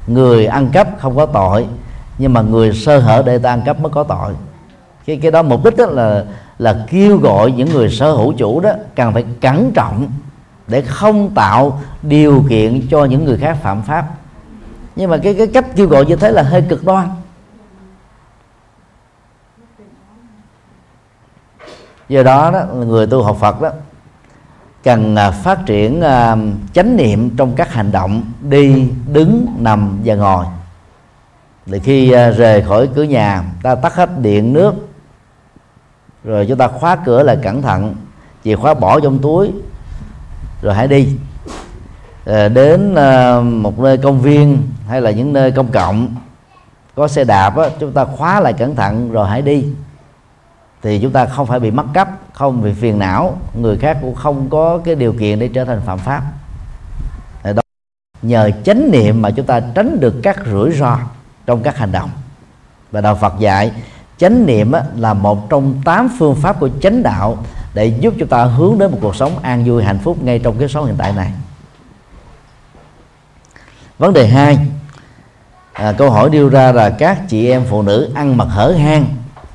Người 0.07 0.45
ăn 0.45 0.69
cắp 0.69 0.87
không 0.99 1.15
có 1.15 1.25
tội, 1.25 1.67
nhưng 2.17 2.33
mà 2.33 2.41
người 2.41 2.73
sơ 2.73 2.99
hở 2.99 3.23
để 3.25 3.37
ta 3.37 3.49
ăn 3.49 3.61
cắp 3.65 3.79
mới 3.79 3.89
có 3.89 4.03
tội. 4.03 4.33
Cái 5.05 5.17
cái 5.17 5.31
đó 5.31 5.43
mục 5.43 5.65
đích 5.65 5.77
đó 5.77 5.85
là 5.85 6.23
là 6.59 6.85
kêu 6.89 7.17
gọi 7.17 7.51
những 7.51 7.69
người 7.69 7.89
sở 7.89 8.11
hữu 8.11 8.33
chủ 8.33 8.59
đó 8.59 8.71
cần 8.95 9.13
phải 9.13 9.25
cẩn 9.41 9.71
trọng 9.71 10.07
để 10.67 10.81
không 10.81 11.31
tạo 11.35 11.81
điều 12.01 12.43
kiện 12.49 12.87
cho 12.91 13.05
những 13.05 13.25
người 13.25 13.37
khác 13.37 13.57
phạm 13.61 13.81
pháp 13.81 14.05
nhưng 14.99 15.09
mà 15.09 15.17
cái 15.17 15.33
cái 15.33 15.47
cách 15.47 15.65
kêu 15.75 15.87
gọi 15.87 16.05
như 16.05 16.15
thế 16.15 16.31
là 16.31 16.43
hơi 16.43 16.61
cực 16.69 16.85
đoan. 16.85 17.09
Do 22.09 22.23
đó 22.23 22.51
đó, 22.51 22.65
người 22.65 23.07
tu 23.07 23.23
học 23.23 23.37
Phật 23.39 23.61
đó, 23.61 23.69
cần 24.83 25.15
à, 25.15 25.31
phát 25.31 25.65
triển 25.65 26.01
à, 26.01 26.35
chánh 26.73 26.97
niệm 26.97 27.29
trong 27.37 27.55
các 27.55 27.73
hành 27.73 27.91
động 27.91 28.23
đi, 28.41 28.91
đứng, 29.07 29.47
nằm 29.59 29.99
và 30.05 30.15
ngồi. 30.15 30.45
Để 31.65 31.79
khi 31.79 32.11
à, 32.11 32.29
rời 32.29 32.61
khỏi 32.61 32.89
cửa 32.95 33.03
nhà, 33.03 33.43
ta 33.63 33.75
tắt 33.75 33.95
hết 33.95 34.19
điện, 34.19 34.53
nước, 34.53 34.73
rồi 36.23 36.45
chúng 36.49 36.57
ta 36.57 36.67
khóa 36.67 36.95
cửa 37.05 37.23
lại 37.23 37.37
cẩn 37.43 37.61
thận, 37.61 37.95
chìa 38.43 38.55
khóa 38.55 38.73
bỏ 38.73 38.99
trong 38.99 39.19
túi, 39.19 39.51
rồi 40.61 40.75
hãy 40.75 40.87
đi. 40.87 41.17
Ờ, 42.29 42.49
đến 42.49 42.95
ờ, 42.95 43.41
một 43.41 43.79
nơi 43.79 43.97
công 43.97 44.21
viên 44.21 44.67
hay 44.87 45.01
là 45.01 45.11
những 45.11 45.33
nơi 45.33 45.51
công 45.51 45.67
cộng 45.67 46.15
có 46.95 47.07
xe 47.07 47.23
đạp 47.23 47.57
á, 47.57 47.69
chúng 47.79 47.91
ta 47.91 48.05
khóa 48.05 48.39
lại 48.39 48.53
cẩn 48.53 48.75
thận 48.75 49.11
rồi 49.11 49.29
hãy 49.29 49.41
đi. 49.41 49.65
Thì 50.81 50.99
chúng 50.99 51.11
ta 51.11 51.25
không 51.25 51.47
phải 51.47 51.59
bị 51.59 51.71
mất 51.71 51.83
cấp 51.93 52.09
không 52.33 52.61
bị 52.61 52.73
phiền 52.73 52.99
não 52.99 53.37
người 53.53 53.77
khác 53.77 53.97
cũng 54.01 54.15
không 54.15 54.49
có 54.49 54.79
cái 54.85 54.95
điều 54.95 55.13
kiện 55.13 55.39
để 55.39 55.47
trở 55.47 55.65
thành 55.65 55.81
phạm 55.85 55.99
pháp. 55.99 56.23
Ờ, 57.43 57.53
đó. 57.53 57.61
nhờ 58.21 58.51
chánh 58.63 58.91
niệm 58.91 59.21
mà 59.21 59.31
chúng 59.31 59.45
ta 59.45 59.59
tránh 59.59 59.99
được 59.99 60.15
các 60.23 60.39
rủi 60.51 60.71
ro 60.71 60.99
trong 61.45 61.63
các 61.63 61.77
hành 61.77 61.91
động. 61.91 62.09
Và 62.91 63.01
đạo 63.01 63.15
Phật 63.15 63.33
dạy 63.39 63.71
chánh 64.17 64.45
niệm 64.45 64.71
là 64.95 65.13
một 65.13 65.49
trong 65.49 65.81
tám 65.85 66.09
phương 66.19 66.35
pháp 66.35 66.59
của 66.59 66.69
chánh 66.81 67.03
đạo 67.03 67.37
để 67.73 67.85
giúp 67.85 68.13
chúng 68.19 68.29
ta 68.29 68.43
hướng 68.43 68.79
đến 68.79 68.91
một 68.91 68.97
cuộc 69.01 69.15
sống 69.15 69.39
an 69.41 69.63
vui 69.65 69.83
hạnh 69.83 69.99
phúc 70.03 70.23
ngay 70.23 70.39
trong 70.39 70.57
cái 70.59 70.69
sống 70.69 70.85
hiện 70.85 70.95
tại 70.97 71.13
này 71.13 71.31
vấn 73.99 74.13
đề 74.13 74.27
hai 74.27 74.57
à, 75.73 75.93
câu 75.97 76.09
hỏi 76.09 76.29
đưa 76.29 76.49
ra 76.49 76.71
là 76.71 76.89
các 76.89 77.29
chị 77.29 77.49
em 77.49 77.63
phụ 77.69 77.81
nữ 77.81 78.11
ăn 78.15 78.37
mặc 78.37 78.47
hở 78.49 78.71
hang 78.71 79.05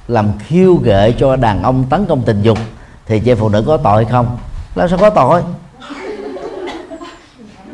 làm 0.09 0.39
khiêu 0.39 0.75
gợi 0.75 1.15
cho 1.19 1.37
đàn 1.37 1.63
ông 1.63 1.85
tấn 1.91 2.07
công 2.07 2.23
tình 2.23 2.43
dục 2.43 2.59
thì 3.07 3.21
chị 3.21 3.31
em 3.31 3.39
phụ 3.39 3.49
nữ 3.49 3.65
có 3.67 3.77
tội 3.77 4.05
không? 4.05 4.39
Làm 4.75 4.89
sao 4.89 4.99
có 4.99 5.11
tội? 5.11 5.43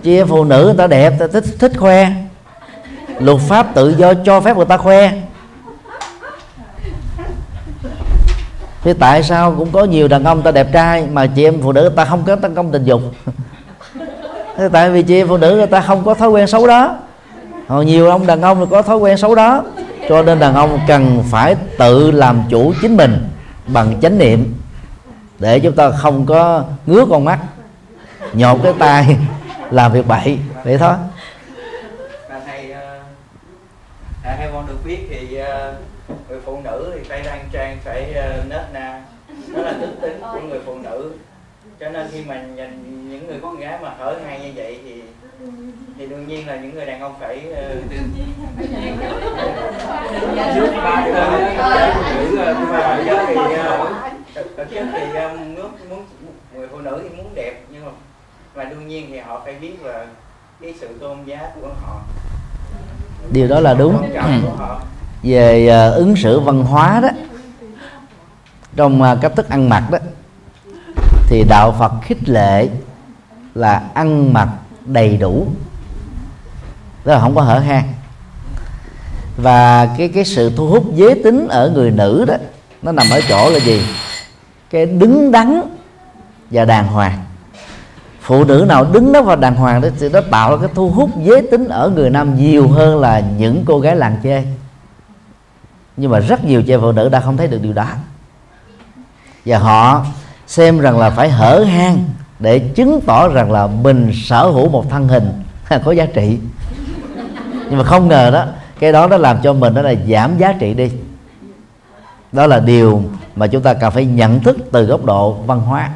Chị 0.03 0.17
em 0.17 0.29
phụ 0.29 0.45
nữ 0.45 0.65
người 0.65 0.75
ta 0.79 0.87
đẹp 0.87 1.19
ta 1.19 1.27
thích 1.27 1.45
thích 1.59 1.73
khoe. 1.79 2.11
Luật 3.19 3.41
pháp 3.41 3.75
tự 3.75 3.97
do 3.97 4.15
cho 4.15 4.41
phép 4.41 4.57
người 4.57 4.67
ta 4.67 4.77
khoe. 4.77 5.13
Thì 8.83 8.93
tại 8.93 9.23
sao 9.23 9.55
cũng 9.59 9.73
có 9.73 9.85
nhiều 9.85 10.09
đàn 10.09 10.25
ông 10.25 10.43
ta 10.43 10.51
đẹp 10.51 10.73
trai 10.73 11.07
mà 11.07 11.27
chị 11.27 11.45
em 11.45 11.63
phụ 11.63 11.73
nữ 11.73 11.93
ta 11.97 12.05
không 12.05 12.25
có 12.27 12.37
tấn 12.37 12.55
công 12.55 12.73
tình 12.73 12.85
dục? 12.85 13.01
Thế 14.61 14.69
tại 14.69 14.91
vì 14.91 15.03
chị 15.03 15.21
em 15.21 15.29
phụ 15.29 15.37
nữ 15.37 15.57
người 15.57 15.67
ta 15.67 15.81
không 15.81 16.05
có 16.05 16.15
thói 16.15 16.29
quen 16.29 16.47
xấu 16.47 16.67
đó. 16.67 16.97
Còn 17.69 17.87
nhiều 17.87 18.11
ông 18.11 18.27
đàn 18.27 18.43
ông 18.43 18.67
có 18.71 18.83
thói 18.83 18.97
quen 18.97 19.17
xấu 19.17 19.35
đó. 19.35 19.65
Cho 20.09 20.23
nên 20.23 20.39
đàn 20.39 20.55
ông 20.55 20.81
cần 20.89 21.23
phải 21.31 21.57
tự 21.79 22.11
làm 22.11 22.43
chủ 22.49 22.73
chính 22.83 22.97
mình 22.97 23.29
bằng 23.67 24.01
chánh 24.03 24.19
niệm 24.19 24.55
để 25.39 25.61
chúng 25.61 25.77
ta 25.77 25.91
không 25.91 26.27
có 26.27 26.65
ngứa 26.87 27.05
con 27.11 27.25
mắt 27.25 27.39
nhột 28.33 28.61
cái 28.63 28.73
tay 28.79 29.17
làm 29.71 29.93
việc 29.93 30.07
bậy. 30.07 30.39
Vậy 30.65 30.79
thôi. 30.79 30.95
Thầy 32.47 32.73
ờ, 32.73 32.99
à, 34.25 34.37
theo 34.39 34.51
con 34.53 34.67
được 34.67 34.79
biết 34.85 34.99
thì 35.11 35.37
ờ, 35.37 35.75
người 36.29 36.41
phụ 36.45 36.61
nữ 36.65 36.93
thì 36.95 37.01
phải 37.09 37.23
đang 37.23 37.49
trang 37.53 37.79
phải 37.85 38.13
ờ, 38.13 38.43
nết 38.49 38.63
na. 38.73 39.03
Đó 39.55 39.63
là 39.63 39.73
đức 39.81 39.93
tính 40.03 40.21
của 40.33 40.41
người 40.49 40.61
phụ 40.67 40.75
nữ. 40.79 41.13
Cho 41.81 41.89
nên 41.89 42.07
khi 42.13 42.25
mà 42.29 42.43
nhìn 42.57 42.90
gái 43.71 43.79
mà 43.83 43.91
hở 43.99 44.17
hang 44.27 44.43
như 44.43 44.53
vậy 44.55 44.79
thì 44.85 45.03
thì 45.99 46.07
đương 46.07 46.29
nhiên 46.29 46.47
là 46.47 46.57
những 46.57 46.75
người 46.75 46.87
đàn 46.87 47.01
ông 47.01 47.15
phải 47.21 47.43
uh, 47.51 47.57
trước 50.55 50.73
ba 50.85 51.07
nữ 51.07 51.13
mà 52.73 52.99
thì 53.29 53.35
thực 54.35 54.57
chất 54.57 54.87
thì 54.93 55.01
ờ, 55.15 55.37
muốn 55.37 55.73
muốn 55.91 56.05
người 56.55 56.69
phụ 56.73 56.79
nữ 56.79 57.01
thì 57.03 57.17
muốn 57.17 57.35
đẹp 57.35 57.65
nhưng 57.73 57.85
mà 57.85 57.91
và 58.55 58.65
đương 58.65 58.89
nhiên 58.89 59.07
thì 59.11 59.19
họ 59.19 59.43
phải 59.45 59.55
biết 59.55 59.85
là 59.85 60.07
cái 60.61 60.75
sự 60.81 60.89
tôn 61.01 61.25
giá 61.25 61.51
của 61.61 61.69
họ. 61.83 62.01
Điều 63.33 63.49
đó 63.49 63.61
là 63.61 63.75
đúng. 63.75 64.11
Về 65.23 65.69
uh, 65.91 65.97
ứng 65.97 66.17
xử 66.17 66.41
văn 66.41 66.65
hóa 66.65 67.01
đó 67.03 67.09
trong 68.77 69.03
uh, 69.03 69.19
cách 69.21 69.33
thức 69.37 69.49
ăn 69.49 69.69
mặc 69.69 69.83
đó 69.91 69.99
thì 71.27 71.45
đạo 71.49 71.75
Phật 71.79 71.93
khích 72.03 72.29
lệ 72.29 72.69
là 73.55 73.83
ăn 73.95 74.33
mặc 74.33 74.49
đầy 74.85 75.17
đủ. 75.17 75.47
Tức 77.05 77.13
là 77.13 77.21
không 77.21 77.35
có 77.35 77.43
hở 77.43 77.59
hang 77.59 77.93
và 79.37 79.87
cái 79.99 80.09
cái 80.09 80.25
sự 80.25 80.53
thu 80.57 80.67
hút 80.67 80.85
giới 80.95 81.21
tính 81.25 81.49
ở 81.49 81.71
người 81.71 81.91
nữ 81.91 82.25
đó, 82.29 82.35
nó 82.83 82.93
nằm 82.93 83.07
ở 83.11 83.21
chỗ 83.29 83.51
là 83.51 83.59
gì? 83.59 83.87
Cái 84.71 84.87
đứng 84.87 85.33
đắn 85.33 85.63
và 86.51 86.65
đàng 86.65 86.87
hoàng. 86.87 87.25
Phụ 88.21 88.45
nữ 88.45 88.65
nào 88.69 88.85
đứng 88.85 89.13
đó 89.13 89.23
và 89.23 89.37
đàng 89.37 89.55
hoàng 89.55 89.81
đó 89.81 89.89
thì 90.01 90.09
nó 90.09 90.21
tạo 90.21 90.51
ra 90.51 90.57
cái 90.61 90.71
thu 90.75 90.91
hút 90.91 91.11
giới 91.23 91.43
tính 91.51 91.69
ở 91.69 91.89
người 91.89 92.11
nam 92.11 92.37
nhiều 92.37 92.69
hơn 92.69 93.01
là 93.01 93.21
những 93.21 93.65
cô 93.67 93.81
gái 93.81 93.97
làng 93.97 94.17
chê. 94.23 94.43
Nhưng 95.97 96.11
mà 96.11 96.19
rất 96.19 96.45
nhiều 96.45 96.63
chị 96.63 96.75
phụ 96.81 96.93
nữ 96.93 97.09
đã 97.09 97.21
không 97.21 97.37
thấy 97.37 97.47
được 97.47 97.63
điều 97.63 97.73
đó. 97.73 97.87
Và 99.45 99.59
họ 99.59 100.07
xem 100.47 100.79
rằng 100.79 100.99
là 100.99 101.11
phải 101.11 101.31
hở 101.31 101.65
hang 101.69 102.05
để 102.41 102.59
chứng 102.59 103.01
tỏ 103.07 103.29
rằng 103.29 103.53
là 103.53 103.67
mình 103.67 104.13
sở 104.15 104.47
hữu 104.47 104.69
một 104.69 104.91
thân 104.91 105.09
hình 105.09 105.33
có 105.85 105.93
giá 105.93 106.07
trị. 106.07 106.39
Nhưng 107.71 107.79
mà 107.79 107.85
không 107.85 108.09
ngờ 108.09 108.31
đó, 108.31 108.47
cái 108.81 108.93
đó 108.93 109.07
nó 109.07 109.17
làm 109.17 109.39
cho 109.43 109.53
mình 109.53 109.75
đó 109.75 109.83
là 109.83 109.95
giảm 110.09 110.39
giá 110.39 110.53
trị 110.53 110.75
đi. 110.75 110.91
Đó 112.33 112.47
là 112.47 112.61
điều 112.61 113.03
mà 113.37 113.47
chúng 113.47 113.63
ta 113.63 113.75
cần 113.75 113.93
phải 113.93 114.05
nhận 114.05 114.41
thức 114.41 114.57
từ 114.73 114.85
góc 114.85 115.05
độ 115.05 115.33
văn 115.33 115.61
hóa. 115.61 115.91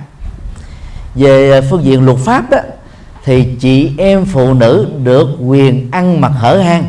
Về 1.14 1.61
phương 1.61 1.84
diện 1.84 2.05
luật 2.05 2.18
pháp 2.18 2.51
đó, 2.51 2.59
thì 3.24 3.57
chị 3.61 3.92
em 3.99 4.24
phụ 4.24 4.55
nữ 4.55 4.88
được 5.03 5.28
quyền 5.40 5.88
ăn 5.90 6.20
mặc 6.20 6.32
hở 6.34 6.59
hang. 6.59 6.84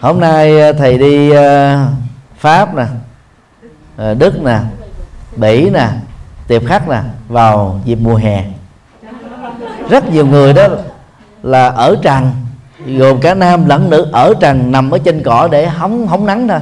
Hôm 0.00 0.20
nay 0.20 0.60
ờ, 0.60 0.72
thầy 0.72 0.98
đi 0.98 1.30
ờ, 1.30 1.78
pháp 2.38 2.74
nè 2.74 2.84
ờ, 3.96 4.14
đức 4.14 4.42
nè, 4.42 4.58
bỉ 5.36 5.70
nè 5.70 5.88
tiệp 6.50 6.66
khắc 6.66 6.88
nè 6.88 7.00
vào 7.28 7.80
dịp 7.84 7.98
mùa 8.02 8.14
hè. 8.14 8.44
Rất 9.90 10.12
nhiều 10.12 10.26
người 10.26 10.52
đó 10.52 10.68
là 11.42 11.68
ở 11.68 11.96
trần 12.02 12.30
gồm 12.86 13.20
cả 13.20 13.34
nam 13.34 13.66
lẫn 13.66 13.90
nữ 13.90 14.06
ở 14.12 14.34
trần 14.40 14.72
nằm 14.72 14.90
ở 14.90 14.98
trên 14.98 15.22
cỏ 15.22 15.48
để 15.50 15.66
hóng 15.66 16.06
hóng 16.06 16.26
nắng 16.26 16.48
thôi. 16.48 16.58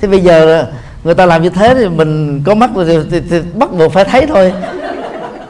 Thế 0.00 0.08
bây 0.08 0.20
giờ 0.20 0.66
người 1.04 1.14
ta 1.14 1.26
làm 1.26 1.42
như 1.42 1.50
thế 1.50 1.74
thì 1.74 1.88
mình 1.88 2.42
có 2.46 2.54
mắt 2.54 2.70
thì, 2.86 2.98
thì, 3.10 3.20
thì 3.30 3.40
bắt 3.54 3.72
buộc 3.72 3.92
phải 3.92 4.04
thấy 4.04 4.26
thôi. 4.26 4.52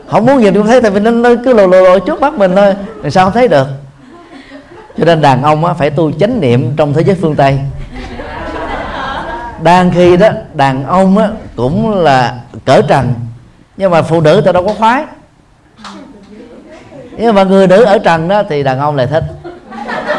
Không 0.09 0.27
muốn 0.27 0.41
nhìn 0.41 0.55
cũng 0.55 0.67
thấy 0.67 0.83
tại 0.83 0.91
vì 0.91 1.01
nó, 1.01 1.11
nó 1.11 1.31
cứ 1.45 1.53
lồ 1.53 1.67
lồ 1.67 1.81
lồ 1.81 1.99
trước 1.99 2.21
mắt 2.21 2.35
mình 2.35 2.57
thôi. 2.57 2.75
Làm 3.03 3.11
sao 3.11 3.25
không 3.25 3.35
thấy 3.35 3.49
được? 3.49 3.67
Cho 4.99 5.05
nên 5.05 5.21
đàn 5.21 5.43
ông 5.43 5.65
á, 5.65 5.73
phải 5.73 5.91
tu 5.91 6.13
chánh 6.13 6.41
niệm 6.41 6.73
trong 6.77 6.93
thế 6.93 7.05
giới 7.05 7.17
phương 7.21 7.37
tây. 7.37 7.59
Đang 9.63 9.91
khi 9.91 10.17
đó 10.17 10.29
đàn 10.55 10.87
ông 10.87 11.19
á, 11.19 11.29
cũng 11.57 11.95
là 11.95 12.35
cỡ 12.65 12.83
trần. 12.89 13.15
Nhưng 13.77 13.91
mà 13.91 14.03
phụ 14.03 14.21
nữ 14.21 14.43
ta 14.45 14.53
đâu 14.53 14.67
có 14.67 14.75
khoái. 14.75 15.05
Nhưng 17.17 17.35
mà 17.35 17.45
người 17.45 17.67
nữ 17.67 17.85
ở 17.85 17.99
trần 17.99 18.29
đó 18.29 18.43
thì 18.49 18.63
đàn 18.63 18.81
ông 18.81 18.97
lại 18.97 19.07
thích. 19.07 19.25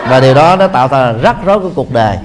Và 0.09 0.19
điều 0.19 0.33
đó 0.33 0.55
nó 0.55 0.67
tạo 0.67 0.88
ra 0.88 1.11
rắc 1.11 1.36
rối 1.45 1.59
của 1.59 1.71
cuộc 1.75 1.91
đời. 1.91 2.17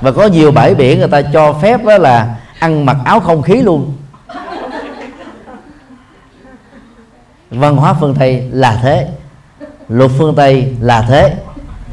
Và 0.00 0.12
có 0.12 0.26
nhiều 0.26 0.52
bãi 0.52 0.74
biển 0.74 0.98
người 0.98 1.08
ta 1.08 1.22
cho 1.32 1.52
phép 1.52 1.84
đó 1.84 1.98
là 1.98 2.34
ăn 2.58 2.86
mặc 2.86 2.96
áo 3.04 3.20
không 3.20 3.42
khí 3.42 3.54
luôn. 3.62 3.96
Văn 7.50 7.76
hóa 7.76 7.94
phương 8.00 8.14
tây 8.18 8.48
là 8.52 8.80
thế. 8.82 9.08
Luật 9.88 10.10
phương 10.18 10.34
tây 10.34 10.74
là 10.80 11.02
thế. 11.08 11.34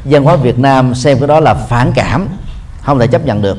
Văn 0.04 0.24
hóa 0.24 0.36
việt 0.36 0.58
nam 0.58 0.94
xem 0.94 1.18
cái 1.18 1.28
đó 1.28 1.40
là 1.40 1.54
phản 1.54 1.92
cảm. 1.94 2.28
Không 2.82 2.98
thể 2.98 3.06
chấp 3.06 3.26
nhận 3.26 3.42
được 3.42 3.58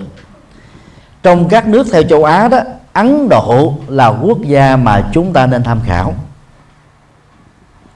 trong 1.26 1.48
các 1.48 1.68
nước 1.68 1.88
theo 1.92 2.04
châu 2.04 2.24
á 2.24 2.48
đó, 2.48 2.60
ấn 2.94 3.30
độ 3.30 3.74
là 3.88 4.08
quốc 4.08 4.42
gia 4.42 4.76
mà 4.76 5.10
chúng 5.14 5.34
ta 5.34 5.46
nên 5.46 5.64
tham 5.64 5.80
khảo. 5.86 6.14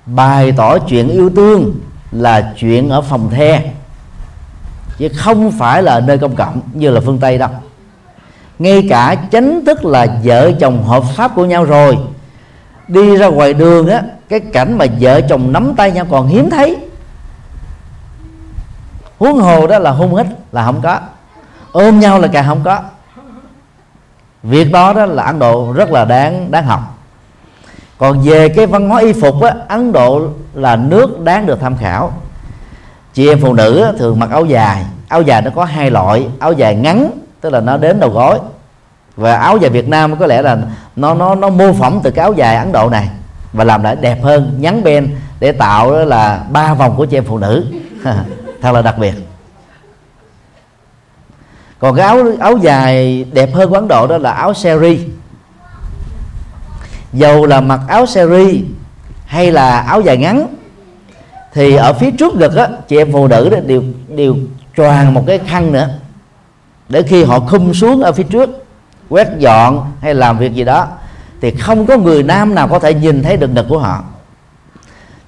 Bày 0.05 0.51
tỏ 0.51 0.77
chuyện 0.77 1.09
yêu 1.09 1.29
thương 1.35 1.75
là 2.11 2.53
chuyện 2.59 2.89
ở 2.89 3.01
phòng 3.01 3.29
the, 3.29 3.71
chứ 4.97 5.09
không 5.15 5.51
phải 5.51 5.83
là 5.83 5.99
nơi 5.99 6.17
công 6.17 6.35
cộng 6.35 6.61
như 6.73 6.89
là 6.89 7.01
phương 7.05 7.19
tây 7.19 7.37
đâu. 7.37 7.49
Ngay 8.59 8.87
cả 8.89 9.15
chánh 9.31 9.65
thức 9.65 9.85
là 9.85 10.07
vợ 10.23 10.51
chồng 10.59 10.83
hợp 10.83 11.03
pháp 11.15 11.35
của 11.35 11.45
nhau 11.45 11.63
rồi, 11.63 11.97
đi 12.87 13.15
ra 13.15 13.27
ngoài 13.27 13.53
đường 13.53 13.87
á, 13.87 14.01
cái 14.29 14.39
cảnh 14.39 14.77
mà 14.77 14.85
vợ 14.99 15.21
chồng 15.21 15.51
nắm 15.51 15.73
tay 15.77 15.91
nhau 15.91 16.05
còn 16.09 16.27
hiếm 16.27 16.49
thấy. 16.49 16.77
Huống 19.19 19.39
hồ 19.39 19.67
đó 19.67 19.79
là 19.79 19.91
hôn 19.91 20.15
hít 20.15 20.27
là 20.51 20.65
không 20.65 20.81
có, 20.81 20.99
ôm 21.71 21.99
nhau 21.99 22.19
là 22.19 22.27
càng 22.27 22.45
không 22.45 22.61
có 22.63 22.79
việc 24.43 24.71
đó 24.71 24.93
đó 24.93 25.05
là 25.05 25.23
ấn 25.23 25.39
độ 25.39 25.73
rất 25.73 25.91
là 25.91 26.05
đáng 26.05 26.51
đáng 26.51 26.65
học. 26.65 26.97
Còn 27.97 28.19
về 28.19 28.49
cái 28.49 28.65
văn 28.65 28.89
hóa 28.89 29.01
y 29.01 29.13
phục 29.13 29.41
á 29.41 29.53
ấn 29.67 29.91
độ 29.91 30.27
là 30.53 30.75
nước 30.75 31.19
đáng 31.19 31.45
được 31.45 31.59
tham 31.61 31.77
khảo. 31.77 32.13
Chị 33.13 33.29
em 33.29 33.39
phụ 33.41 33.53
nữ 33.53 33.81
á, 33.81 33.91
thường 33.99 34.19
mặc 34.19 34.29
áo 34.31 34.45
dài. 34.45 34.85
Áo 35.07 35.21
dài 35.21 35.41
nó 35.41 35.51
có 35.55 35.65
hai 35.65 35.91
loại 35.91 36.27
áo 36.39 36.53
dài 36.53 36.75
ngắn 36.75 37.11
tức 37.41 37.49
là 37.49 37.59
nó 37.59 37.77
đến 37.77 37.99
đầu 37.99 38.09
gối 38.09 38.39
và 39.15 39.35
áo 39.35 39.57
dài 39.57 39.69
Việt 39.69 39.87
Nam 39.87 40.15
có 40.15 40.27
lẽ 40.27 40.41
là 40.41 40.57
nó 40.95 41.13
nó 41.13 41.35
nó 41.35 41.49
mô 41.49 41.73
phỏng 41.73 42.01
từ 42.03 42.11
cái 42.11 42.23
áo 42.23 42.33
dài 42.33 42.55
Ấn 42.55 42.71
Độ 42.71 42.89
này 42.89 43.09
và 43.53 43.63
làm 43.63 43.83
lại 43.83 43.95
đẹp 43.95 44.23
hơn 44.23 44.55
nhắn 44.57 44.83
ben 44.83 45.15
để 45.39 45.51
tạo 45.51 45.91
đó 45.91 46.03
là 46.03 46.43
ba 46.49 46.73
vòng 46.73 46.95
của 46.95 47.05
chị 47.05 47.17
em 47.17 47.23
phụ 47.25 47.37
nữ. 47.37 47.65
Thật 48.61 48.71
là 48.71 48.81
đặc 48.81 48.97
biệt 48.97 49.28
còn 51.79 51.95
cái 51.95 52.05
áo 52.05 52.23
áo 52.39 52.57
dài 52.57 53.25
đẹp 53.33 53.49
hơn 53.53 53.73
quán 53.73 53.87
Độ 53.87 54.07
đó 54.07 54.17
là 54.17 54.31
áo 54.31 54.53
seri 54.53 54.99
dầu 57.13 57.45
là 57.45 57.61
mặc 57.61 57.79
áo 57.87 58.05
seri 58.05 58.63
hay 59.25 59.51
là 59.51 59.79
áo 59.79 60.01
dài 60.01 60.17
ngắn, 60.17 60.47
thì 61.53 61.75
ở 61.75 61.93
phía 61.93 62.11
trước 62.11 62.35
ngực 62.35 62.55
á, 62.55 62.67
chị 62.87 62.97
em 62.97 63.11
phụ 63.11 63.27
nữ 63.27 63.49
đó 63.49 63.57
đều 63.65 63.83
đều 64.07 64.35
choàng 64.77 65.13
một 65.13 65.23
cái 65.27 65.39
khăn 65.39 65.71
nữa, 65.71 65.89
để 66.89 67.01
khi 67.01 67.23
họ 67.23 67.39
khum 67.39 67.73
xuống 67.73 68.01
ở 68.01 68.11
phía 68.11 68.23
trước, 68.23 68.65
quét 69.09 69.27
dọn 69.37 69.91
hay 70.01 70.13
làm 70.13 70.37
việc 70.37 70.53
gì 70.53 70.63
đó, 70.63 70.87
thì 71.41 71.51
không 71.51 71.85
có 71.85 71.97
người 71.97 72.23
nam 72.23 72.55
nào 72.55 72.67
có 72.67 72.79
thể 72.79 72.93
nhìn 72.93 73.23
thấy 73.23 73.37
được 73.37 73.49
ngực 73.49 73.65
của 73.69 73.79
họ. 73.79 74.03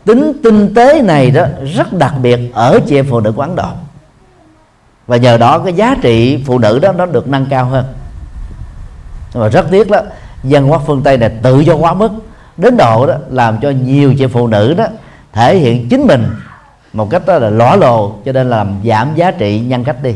Tính 0.05 0.33
tinh 0.43 0.73
tế 0.73 1.01
này 1.01 1.31
đó 1.31 1.45
rất 1.75 1.93
đặc 1.93 2.13
biệt 2.21 2.39
ở 2.53 2.79
chị 2.87 2.95
em 2.95 3.05
phụ 3.09 3.19
nữ 3.19 3.33
quán 3.35 3.55
Độ 3.55 3.69
và 5.11 5.17
nhờ 5.17 5.37
đó 5.37 5.59
cái 5.59 5.73
giá 5.73 5.95
trị 6.01 6.43
phụ 6.45 6.59
nữ 6.59 6.79
đó 6.79 6.91
nó 6.91 7.05
được 7.05 7.27
nâng 7.27 7.45
cao 7.45 7.65
hơn. 7.65 7.85
Nhưng 9.33 9.43
mà 9.43 9.49
rất 9.49 9.65
tiếc 9.71 9.89
đó 9.89 10.01
dân 10.43 10.67
hóa 10.67 10.79
phương 10.87 11.01
Tây 11.03 11.17
này 11.17 11.29
tự 11.43 11.59
do 11.59 11.75
quá 11.75 11.93
mức 11.93 12.11
đến 12.57 12.77
độ 12.77 13.07
đó 13.07 13.13
làm 13.29 13.57
cho 13.61 13.69
nhiều 13.69 14.13
chị 14.17 14.27
phụ 14.27 14.47
nữ 14.47 14.73
đó 14.73 14.85
thể 15.33 15.57
hiện 15.57 15.89
chính 15.89 16.07
mình 16.07 16.25
một 16.93 17.09
cách 17.09 17.25
đó 17.25 17.39
là 17.39 17.49
lõa 17.49 17.75
lồ 17.75 18.15
cho 18.25 18.31
nên 18.31 18.49
là 18.49 18.57
làm 18.57 18.75
giảm 18.85 19.15
giá 19.15 19.31
trị 19.31 19.59
nhân 19.59 19.83
cách 19.83 20.03
đi. 20.03 20.15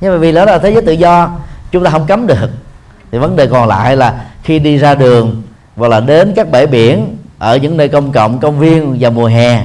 Nhưng 0.00 0.12
mà 0.12 0.18
vì 0.18 0.32
đó 0.32 0.44
là 0.44 0.58
thế 0.58 0.70
giới 0.70 0.82
tự 0.82 0.92
do 0.92 1.30
chúng 1.70 1.84
ta 1.84 1.90
không 1.90 2.06
cấm 2.06 2.26
được. 2.26 2.50
Thì 3.10 3.18
vấn 3.18 3.36
đề 3.36 3.46
còn 3.46 3.68
lại 3.68 3.96
là 3.96 4.24
khi 4.42 4.58
đi 4.58 4.76
ra 4.76 4.94
đường 4.94 5.42
hoặc 5.76 5.88
là 5.88 6.00
đến 6.00 6.32
các 6.36 6.50
bãi 6.50 6.66
biển 6.66 7.16
ở 7.38 7.56
những 7.56 7.76
nơi 7.76 7.88
công 7.88 8.12
cộng 8.12 8.38
công 8.38 8.58
viên 8.58 8.96
vào 9.00 9.10
mùa 9.10 9.26
hè 9.26 9.64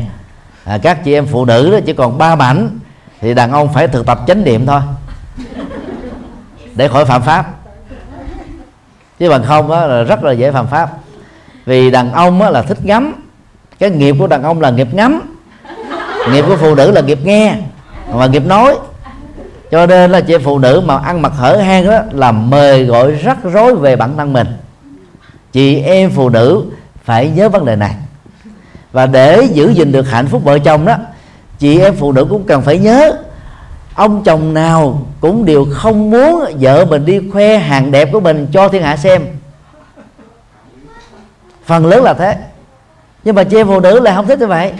à, 0.66 0.78
các 0.78 1.04
chị 1.04 1.14
em 1.14 1.26
phụ 1.26 1.46
nữ 1.46 1.72
đó 1.72 1.80
chỉ 1.86 1.94
còn 1.94 2.18
ba 2.18 2.36
mảnh 2.36 2.80
thì 3.24 3.34
đàn 3.34 3.51
ông 3.51 3.74
phải 3.74 3.88
thực 3.88 4.05
tập 4.05 4.19
chánh 4.28 4.43
niệm 4.43 4.65
thôi. 4.65 4.82
Để 6.76 6.88
khỏi 6.88 7.05
phạm 7.05 7.21
pháp. 7.21 7.45
Chứ 9.19 9.30
bằng 9.30 9.43
không 9.43 9.71
á, 9.71 9.88
là 9.88 10.03
rất 10.03 10.24
là 10.24 10.32
dễ 10.32 10.51
phạm 10.51 10.67
pháp. 10.67 10.89
Vì 11.65 11.91
đàn 11.91 12.11
ông 12.11 12.41
á, 12.41 12.49
là 12.49 12.61
thích 12.61 12.78
ngắm. 12.84 13.13
Cái 13.80 13.89
nghiệp 13.89 14.15
của 14.19 14.28
đàn 14.28 14.43
ông 14.43 14.61
là 14.61 14.69
nghiệp 14.69 14.88
ngắm. 14.91 15.21
Nghiệp 16.32 16.45
của 16.47 16.57
phụ 16.57 16.76
nữ 16.76 16.91
là 16.91 17.01
nghiệp 17.01 17.19
nghe 17.24 17.55
và 18.09 18.28
nghiệp 18.28 18.45
nói. 18.45 18.76
Cho 19.71 19.86
nên 19.86 20.11
là 20.11 20.21
chị 20.21 20.38
phụ 20.38 20.59
nữ 20.59 20.82
mà 20.86 20.97
ăn 20.97 21.21
mặc 21.21 21.34
hở 21.36 21.57
hang 21.57 21.88
đó 21.88 21.99
là 22.11 22.32
mời 22.32 22.86
gọi 22.86 23.11
rắc 23.11 23.38
rối 23.43 23.76
về 23.76 23.95
bản 23.95 24.17
thân 24.17 24.34
mình. 24.34 24.47
Chị 25.51 25.80
em 25.80 26.11
phụ 26.11 26.30
nữ 26.30 26.65
phải 27.03 27.30
nhớ 27.30 27.49
vấn 27.49 27.65
đề 27.65 27.76
này. 27.76 27.95
Và 28.91 29.05
để 29.05 29.47
giữ 29.51 29.69
gìn 29.69 29.91
được 29.91 30.09
hạnh 30.09 30.28
phúc 30.28 30.43
vợ 30.43 30.59
chồng 30.59 30.86
đó 30.86 30.95
chị 31.64 31.80
em 31.80 31.95
phụ 31.95 32.11
nữ 32.11 32.26
cũng 32.30 32.43
cần 32.43 32.61
phải 32.61 32.80
nhớ 32.80 33.18
ông 33.95 34.24
chồng 34.24 34.53
nào 34.53 35.01
cũng 35.20 35.45
đều 35.45 35.66
không 35.72 36.11
muốn 36.11 36.45
vợ 36.59 36.86
mình 36.86 37.05
đi 37.05 37.30
khoe 37.34 37.57
hàng 37.57 37.91
đẹp 37.91 38.09
của 38.11 38.20
mình 38.20 38.47
cho 38.51 38.70
thiên 38.70 38.84
hạ 38.84 38.97
xem. 38.97 39.26
Phần 41.66 41.86
lớn 41.86 42.03
là 42.03 42.14
thế. 42.14 42.38
Nhưng 43.24 43.36
mà 43.36 43.43
chị 43.43 43.57
em 43.57 43.68
phụ 43.68 43.80
nữ 43.80 43.99
lại 43.99 44.16
không 44.16 44.28
thích 44.28 44.39
như 44.39 44.47
vậy. 44.47 44.74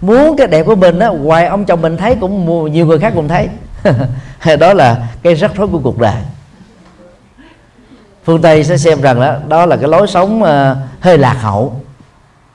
Muốn 0.00 0.36
cái 0.36 0.46
đẹp 0.46 0.66
của 0.66 0.74
mình 0.74 0.98
á 0.98 1.08
ngoài 1.08 1.46
ông 1.46 1.64
chồng 1.64 1.82
mình 1.82 1.96
thấy 1.96 2.16
cũng 2.20 2.72
nhiều 2.72 2.86
người 2.86 2.98
khác 2.98 3.12
cũng 3.16 3.28
thấy. 3.28 3.48
Đó 4.56 4.74
là 4.74 5.08
cái 5.22 5.34
rắc 5.34 5.50
rối 5.56 5.68
của 5.68 5.80
cuộc 5.82 5.98
đời. 5.98 6.22
Phương 8.24 8.42
tây 8.42 8.64
sẽ 8.64 8.76
xem 8.76 9.00
rằng 9.00 9.20
đó 9.20 9.34
đó 9.48 9.66
là 9.66 9.76
cái 9.76 9.88
lối 9.88 10.06
sống 10.06 10.42
uh, 10.42 10.76
hơi 11.00 11.18
lạc 11.18 11.36
hậu. 11.40 11.80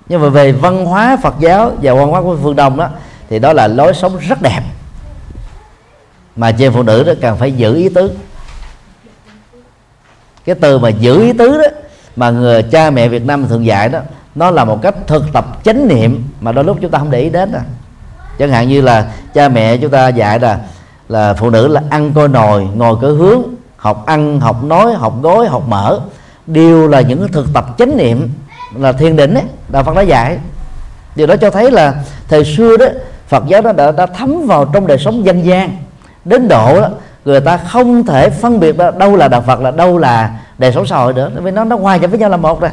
Nhưng 0.10 0.22
mà 0.22 0.30
về 0.30 0.52
văn 0.52 0.86
hóa 0.86 1.18
phật 1.24 1.36
giáo 1.40 1.72
và 1.82 1.94
văn 1.94 2.08
hóa 2.08 2.22
của 2.22 2.38
phương 2.44 2.56
đông 2.56 2.78
đó 2.78 2.90
thì 3.30 3.40
đó 3.40 3.54
là 3.54 3.68
lối 3.68 3.94
sống 3.94 4.18
rất 4.18 4.42
đẹp. 4.42 4.62
Mà 6.36 6.52
trên 6.52 6.74
phụ 6.74 6.84
nữ 6.84 7.04
đó 7.04 7.14
cần 7.22 7.38
phải 7.38 7.52
giữ 7.52 7.76
ý 7.76 7.90
tứ. 7.90 8.12
Cái 10.46 10.56
từ 10.56 10.80
mà 10.80 10.90
giữ 10.90 11.22
ý 11.22 11.34
tứ 11.34 11.58
đó, 11.58 11.68
mà 12.16 12.30
người, 12.30 12.64
cha 12.64 12.90
mẹ 12.90 13.08
Việt 13.08 13.26
Nam 13.26 13.48
thường 13.48 13.66
dạy 13.66 13.90
đó, 13.90 14.00
nó 14.36 14.52
là 14.52 14.66
một 14.66 14.82
cách 14.82 14.96
thực 15.08 15.24
tập 15.34 15.46
chánh 15.64 15.88
niệm 15.88 16.24
mà 16.42 16.52
đôi 16.52 16.64
lúc 16.64 16.78
chúng 16.82 16.92
ta 16.92 17.00
không 17.00 17.12
để 17.12 17.20
ý 17.20 17.30
đến 17.30 17.52
à. 17.52 17.62
chẳng 18.40 18.50
hạn 18.50 18.70
như 18.70 18.82
là 18.82 19.12
cha 19.34 19.50
mẹ 19.50 19.78
chúng 19.78 19.92
ta 19.92 20.08
dạy 20.08 20.40
là 20.40 20.60
là 21.10 21.34
phụ 21.34 21.50
nữ 21.50 21.68
là 21.68 21.82
ăn 21.90 22.14
coi 22.14 22.28
nồi, 22.28 22.68
ngồi 22.76 22.96
cỡ 23.02 23.08
hướng, 23.08 23.42
học 23.78 24.06
ăn, 24.06 24.40
học 24.40 24.64
nói, 24.64 24.94
học 24.94 25.14
gối, 25.22 25.48
học 25.48 25.64
mở. 25.68 26.00
Đều 26.48 26.88
là 26.88 27.02
những 27.02 27.32
thực 27.32 27.54
tập 27.54 27.66
chánh 27.78 27.98
niệm 27.98 28.30
là 28.76 28.92
thiền 28.92 29.16
định 29.16 29.34
ấy, 29.34 29.44
đạo 29.70 29.84
Phật 29.84 29.96
đã 29.96 30.02
dạy. 30.02 30.38
Điều 31.16 31.28
đó 31.28 31.36
cho 31.42 31.50
thấy 31.50 31.72
là 31.72 31.94
thời 32.28 32.46
xưa 32.46 32.78
đó 32.78 32.86
Phật 33.28 33.44
giáo 33.48 33.62
nó 33.62 33.72
đã, 33.72 33.92
đã 33.92 34.06
thấm 34.06 34.46
vào 34.48 34.66
trong 34.66 34.88
đời 34.88 34.98
sống 34.98 35.26
dân 35.26 35.46
gian. 35.46 35.78
Đến 36.26 36.48
độ 36.48 36.82
đó 36.82 36.90
người 37.26 37.42
ta 37.42 37.58
không 37.58 38.06
thể 38.06 38.30
phân 38.30 38.60
biệt 38.60 38.76
đâu 38.98 39.16
là 39.16 39.28
đạo 39.28 39.42
Phật 39.42 39.60
là 39.60 39.72
đâu 39.72 39.98
là 39.98 40.40
đời 40.58 40.74
sống 40.74 40.86
xã 40.86 40.98
hội 40.98 41.14
nữa. 41.14 41.32
Vì 41.36 41.52
nó 41.52 41.64
nó 41.64 41.76
hòa 41.76 41.96
nhập 41.98 42.10
với 42.10 42.20
nhau 42.20 42.30
là 42.30 42.38
một 42.38 42.62
rồi. 42.62 42.72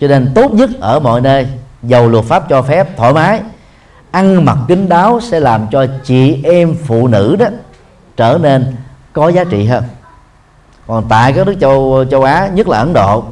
Cho 0.00 0.08
nên 0.08 0.32
tốt 0.34 0.52
nhất 0.52 0.70
ở 0.80 1.00
mọi 1.00 1.20
nơi 1.20 1.46
dầu 1.82 2.08
luật 2.08 2.24
pháp 2.24 2.48
cho 2.48 2.62
phép 2.62 2.96
thoải 2.96 3.12
mái. 3.12 3.40
Ăn 4.10 4.44
mặc 4.44 4.56
kín 4.68 4.88
đáo 4.88 5.20
sẽ 5.20 5.40
làm 5.40 5.66
cho 5.70 5.86
chị 6.04 6.42
em 6.44 6.74
phụ 6.86 7.08
nữ 7.08 7.36
đó 7.38 7.46
trở 8.16 8.38
nên 8.42 8.76
có 9.12 9.28
giá 9.28 9.44
trị 9.44 9.66
hơn. 9.66 9.84
Còn 10.86 11.04
tại 11.08 11.32
các 11.32 11.46
nước 11.46 11.54
châu 11.60 12.04
châu 12.10 12.22
Á 12.22 12.48
nhất 12.52 12.68
là 12.68 12.78
Ấn 12.78 12.92
Độ 12.92 13.24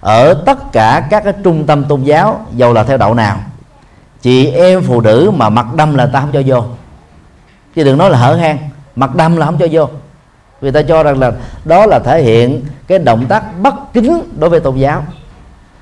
ở 0.00 0.34
tất 0.46 0.72
cả 0.72 1.06
các 1.10 1.24
cái 1.24 1.32
trung 1.44 1.66
tâm 1.66 1.84
tôn 1.84 2.02
giáo 2.02 2.46
dầu 2.52 2.72
là 2.72 2.82
theo 2.84 2.96
đạo 2.96 3.14
nào? 3.14 3.36
Chị 4.22 4.46
em 4.46 4.82
phụ 4.82 5.00
nữ 5.00 5.30
mà 5.36 5.48
mặc 5.48 5.66
đâm 5.76 5.94
là 5.94 6.06
ta 6.06 6.20
không 6.20 6.30
cho 6.32 6.42
vô. 6.46 6.64
Chứ 7.74 7.84
đừng 7.84 7.98
nói 7.98 8.10
là 8.10 8.18
hở 8.18 8.34
hang 8.34 8.58
mặc 8.96 9.14
đâm 9.14 9.36
là 9.36 9.46
không 9.46 9.58
cho 9.58 9.66
vô. 9.72 9.88
Vì 10.60 10.70
ta 10.70 10.82
cho 10.82 11.02
rằng 11.02 11.18
là 11.18 11.32
đó 11.64 11.86
là 11.86 11.98
thể 11.98 12.22
hiện 12.22 12.64
cái 12.86 12.98
động 12.98 13.26
tác 13.28 13.58
bất 13.60 13.92
kính 13.92 14.22
đối 14.38 14.50
với 14.50 14.60
tôn 14.60 14.76
giáo. 14.76 15.04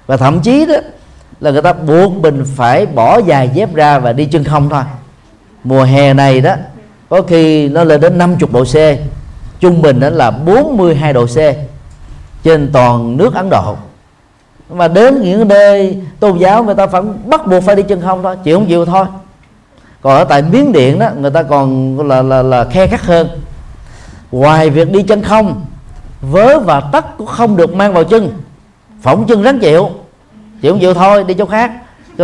Và 0.07 0.16
thậm 0.16 0.41
chí 0.41 0.66
đó 0.66 0.74
là 1.41 1.51
người 1.51 1.62
ta 1.62 1.72
buộc 1.72 2.12
mình 2.12 2.45
phải 2.57 2.86
bỏ 2.86 3.18
dài 3.18 3.51
dép 3.55 3.74
ra 3.74 3.99
và 3.99 4.12
đi 4.12 4.24
chân 4.24 4.45
không 4.45 4.68
thôi. 4.68 4.82
Mùa 5.64 5.82
hè 5.82 6.14
này 6.14 6.41
đó, 6.41 6.55
có 7.09 7.22
khi 7.22 7.68
nó 7.68 7.84
lên 7.84 8.01
đến 8.01 8.18
50 8.18 8.49
độ 8.53 8.64
C, 8.64 8.99
trung 9.61 9.82
bình 9.82 10.01
đó 10.01 10.11
là 10.11 10.30
42 10.30 11.12
độ 11.12 11.26
C 11.26 11.36
trên 12.43 12.70
toàn 12.72 13.16
nước 13.16 13.34
Ấn 13.34 13.51
Độ 13.51 13.76
mà 14.71 14.89
đến 14.89 15.23
những 15.23 15.49
nơi 15.49 16.03
tôn 16.21 16.39
giáo 16.39 16.64
người 16.64 16.75
ta 16.75 16.87
vẫn 16.87 17.19
bắt 17.27 17.47
buộc 17.47 17.62
phải 17.62 17.77
đi 17.77 17.83
chân 17.83 18.01
không 18.01 18.23
thôi, 18.23 18.37
chịu 18.45 18.59
không 18.59 18.69
chịu 18.69 18.85
thôi. 18.85 19.07
Còn 20.01 20.16
ở 20.16 20.25
tại 20.25 20.43
miến 20.43 20.73
điện 20.73 20.99
đó, 20.99 21.09
người 21.21 21.31
ta 21.31 21.43
còn 21.43 21.99
là 22.09 22.23
là 22.23 22.43
là 22.43 22.64
khe 22.64 22.87
khắc 22.87 23.03
hơn. 23.03 23.29
Ngoài 24.33 24.71
việc 24.71 24.93
đi 24.93 25.03
chân 25.03 25.23
không, 25.23 25.64
vớ 26.21 26.59
và 26.59 26.81
tất 26.81 27.19
cũng 27.19 27.27
không 27.27 27.57
được 27.57 27.75
mang 27.75 27.93
vào 27.93 28.05
chân. 28.05 28.33
Phỏng 29.03 29.27
chân 29.27 29.43
rắn 29.43 29.59
chịu 29.59 29.91
chịu 30.62 30.73
không 30.73 30.81
chịu 30.81 30.95
thôi, 30.95 31.25
đi 31.25 31.35
chỗ 31.35 31.47
khác. 31.47 31.73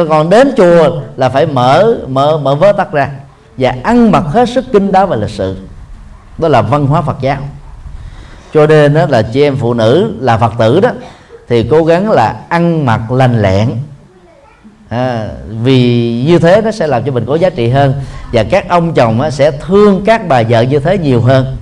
Còn 0.09 0.31
đến 0.31 0.53
chùa 0.57 1.01
là 1.17 1.29
phải 1.29 1.47
mở 1.47 1.95
mở 2.09 2.39
mở 2.39 2.55
vớ 2.55 2.73
tắt 2.73 2.93
ra 2.93 3.11
và 3.59 3.75
ăn 3.83 4.11
mặc 4.11 4.25
hết 4.27 4.49
sức 4.49 4.65
kinh 4.73 4.93
đáo 4.93 5.07
và 5.07 5.17
lịch 5.17 5.31
sự. 5.31 5.57
Đó 6.39 6.49
là 6.49 6.63
văn 6.63 6.87
hóa 6.87 7.03
Phật 7.03 7.17
giáo. 7.21 7.39
Cho 8.55 8.67
nên 8.67 8.95
đó 8.95 9.07
là 9.09 9.23
chị 9.23 9.43
em 9.43 9.57
phụ 9.57 9.75
nữ 9.75 10.13
là 10.21 10.37
Phật 10.37 10.53
tử 10.59 10.81
đó 10.81 10.91
thì 11.49 11.67
cố 11.71 11.85
gắng 11.85 12.11
là 12.11 12.41
ăn 12.49 12.87
mặc 12.87 13.11
lành 13.11 13.43
lẹn. 13.43 13.71
À, 14.89 15.29
vì 15.63 16.23
như 16.27 16.39
thế 16.39 16.61
nó 16.65 16.71
sẽ 16.71 16.87
làm 16.87 17.05
cho 17.05 17.13
mình 17.13 17.25
có 17.27 17.35
giá 17.35 17.51
trị 17.51 17.69
hơn 17.69 17.95
và 18.33 18.45
các 18.45 18.69
ông 18.69 18.95
chồng 18.95 19.21
á, 19.21 19.31
sẽ 19.31 19.51
thương 19.51 20.03
các 20.07 20.29
bà 20.29 20.43
vợ 20.43 20.61
như 20.61 20.79
thế 20.79 20.99
nhiều 20.99 21.21
hơn. 21.21 21.57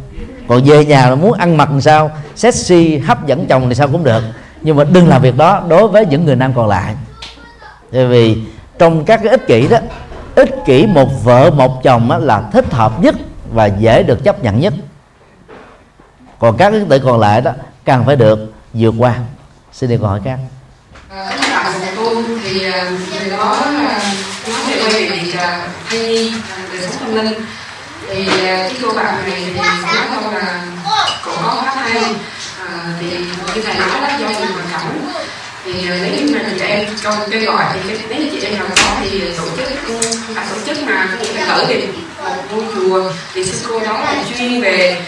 Còn 0.49 0.63
về 0.65 0.85
nhà 0.85 1.11
là 1.11 1.15
muốn 1.15 1.33
ăn 1.33 1.57
mặc 1.57 1.71
làm 1.71 1.81
sao 1.81 2.11
sexy 2.37 2.99
hấp 2.99 3.27
dẫn 3.27 3.47
chồng 3.47 3.69
thì 3.69 3.75
sao 3.75 3.89
cũng 3.89 4.05
được. 4.05 4.23
Nhưng 4.61 4.77
mà 4.77 4.85
đừng 4.85 5.09
làm 5.09 5.23
việc 5.23 5.37
đó 5.37 5.63
đối 5.69 5.89
với 5.89 6.07
những 6.07 6.25
người 6.25 6.37
nam 6.37 6.53
còn 6.55 6.69
lại. 6.69 6.95
Bởi 7.93 8.07
vì 8.07 8.37
trong 8.79 9.05
các 9.05 9.21
cái 9.23 9.31
ích 9.31 9.47
kỷ 9.47 9.69
đó 9.69 9.79
ích 10.35 10.51
kỷ 10.67 10.87
một 10.87 11.25
vợ 11.25 11.51
một 11.51 11.83
chồng 11.83 12.11
á, 12.11 12.19
là 12.19 12.43
thích 12.53 12.73
hợp 12.73 13.03
nhất 13.03 13.15
và 13.53 13.67
dễ 13.67 14.03
được 14.03 14.25
chấp 14.25 14.43
nhận 14.43 14.61
nhất. 14.61 14.75
Còn 16.39 16.57
các 16.57 16.71
cái 16.71 16.81
tự 16.89 16.99
còn 16.99 17.21
lại 17.21 17.41
đó 17.41 17.53
cần 17.85 18.05
phải 18.05 18.17
được 18.17 18.53
vượt 18.73 18.95
qua 18.99 19.19
xin 19.73 19.91
được 19.91 19.97
câu 20.01 20.09
hỏi 20.09 20.21
khác 20.25 20.39
à, 21.11 21.27
các 21.31 21.51
bạn 21.51 21.73
của 21.81 21.87
cô 21.97 22.23
thì 22.45 22.65
à, 22.65 22.91
người 23.21 23.31
đó 23.31 23.59
à, 23.89 24.01
nói 24.49 24.61
về 24.69 24.83
quay 24.83 24.93
về 24.93 25.09
việc 25.09 25.35
thai 25.89 26.01
nhi 26.01 26.33
đời 26.73 26.83
sống 26.83 26.97
tâm 27.01 27.15
linh. 27.15 27.35
Thì 28.09 28.27
à, 28.47 28.69
cái 28.69 28.77
cô 28.83 28.93
bạn 28.93 29.31
này 29.31 29.43
thì 29.47 29.61
nói 29.61 30.07
câu 30.15 30.33
là 30.33 30.63
cổ 31.25 31.33
có 31.43 31.63
phát 31.65 31.75
thai 31.75 32.03
à, 32.61 32.95
thì 33.01 33.07
như 33.55 33.63
thầy 33.63 33.75
nói 33.75 34.01
đó 34.01 34.09
do 34.21 34.29
nhiều 34.29 34.53
hoàn 34.55 34.69
cảnh 34.73 35.13
thì 35.65 35.73
nếu 36.03 36.15
như 36.15 36.35
mà 36.35 36.41
chị 36.59 36.65
em 36.65 36.87
câu 37.03 37.15
kêu 37.31 37.45
gọi 37.45 37.65
thì 37.75 37.99
nếu 38.09 38.19
như 38.19 38.29
chị 38.33 38.47
em 38.47 38.59
nào 38.59 38.67
có 38.77 38.97
thì 39.01 39.21
tổ 39.37 39.45
chức 39.57 39.69
ừ, 39.87 40.01
không 40.27 40.35
phải 40.35 40.47
tổ 40.51 40.57
chức 40.67 40.83
mà 40.87 41.09
cũng 41.19 41.29
phải 41.35 41.47
cử 41.49 41.65
thì 41.69 41.87
một 42.19 42.43
ngôi 42.51 42.65
chùa 42.75 43.13
thì 43.35 43.45
sư 43.45 43.67
cô 43.69 43.81
đó 43.81 44.01
là 44.01 44.25
chuyên 44.39 44.61
về 44.61 45.03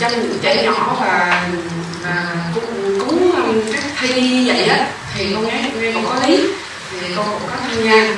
chăm 0.00 0.10
những 0.12 0.38
trẻ 0.42 0.64
nhỏ 0.64 0.96
và, 1.00 1.46
và 2.02 2.26
cúng, 2.54 2.65
các 3.72 3.82
các 4.00 4.10
thi 4.14 4.20
như 4.20 4.52
vậy 4.52 4.64
á 4.64 4.86
thì 5.14 5.26
con 5.34 5.46
nghe 5.46 5.52
em 5.52 5.94
cũng 5.94 6.06
có 6.06 6.26
lý 6.26 6.36
thì 6.90 7.06
con 7.16 7.26
cũng 7.30 7.50
có 7.50 7.56
tham 7.62 7.84
gia. 7.84 8.16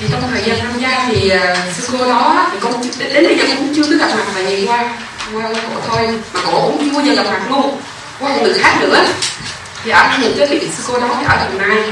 Thì 0.00 0.06
trong 0.12 0.22
thời 0.30 0.42
gian 0.44 0.58
tham 0.60 0.80
gia 0.80 1.06
thì 1.08 1.32
uh, 1.34 1.74
sư 1.76 1.88
cô 1.92 2.06
đó 2.08 2.48
thì 2.52 2.58
con 2.60 2.82
đến 2.98 3.26
bây 3.26 3.38
giờ 3.38 3.44
cũng 3.56 3.74
chưa 3.76 3.82
có 3.82 3.96
gặp 3.98 4.08
mặt 4.16 4.24
mà 4.34 4.40
nhìn 4.40 4.66
qua 4.66 4.94
qua 5.32 5.42
cổ 5.52 5.80
thôi 5.88 6.08
mà 6.32 6.40
cổ 6.46 6.60
cũng 6.60 6.78
chưa 6.84 6.92
bao 6.92 7.06
giờ 7.06 7.14
gặp 7.14 7.30
mặt 7.30 7.40
luôn. 7.50 7.80
Qua 8.18 8.28
một 8.30 8.42
người 8.42 8.58
khác 8.58 8.76
nữa. 8.80 9.04
Thì 9.84 9.90
ở 9.90 10.18
một 10.18 10.28
cái 10.38 10.46
vị 10.46 10.68
sư 10.76 10.82
cô 10.86 11.00
đó 11.00 11.16
thì 11.20 11.26
ở 11.28 11.36
đồng 11.36 11.58
nai. 11.58 11.82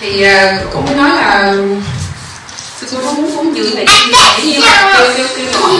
Thì 0.00 0.26
uh, 0.26 0.72
cũng 0.72 0.96
nói 0.96 1.10
là 1.10 1.54
sư 2.80 2.86
cô 2.92 3.02
đó 3.02 3.12
muốn 3.12 3.36
cúng 3.36 3.56
dường 3.56 3.74
này 3.74 3.86
dĩ 4.42 4.52
như 4.52 4.60
là 4.60 4.94
kêu 4.98 5.12
kêu 5.16 5.26
kêu 5.36 5.60
gọi 5.60 5.72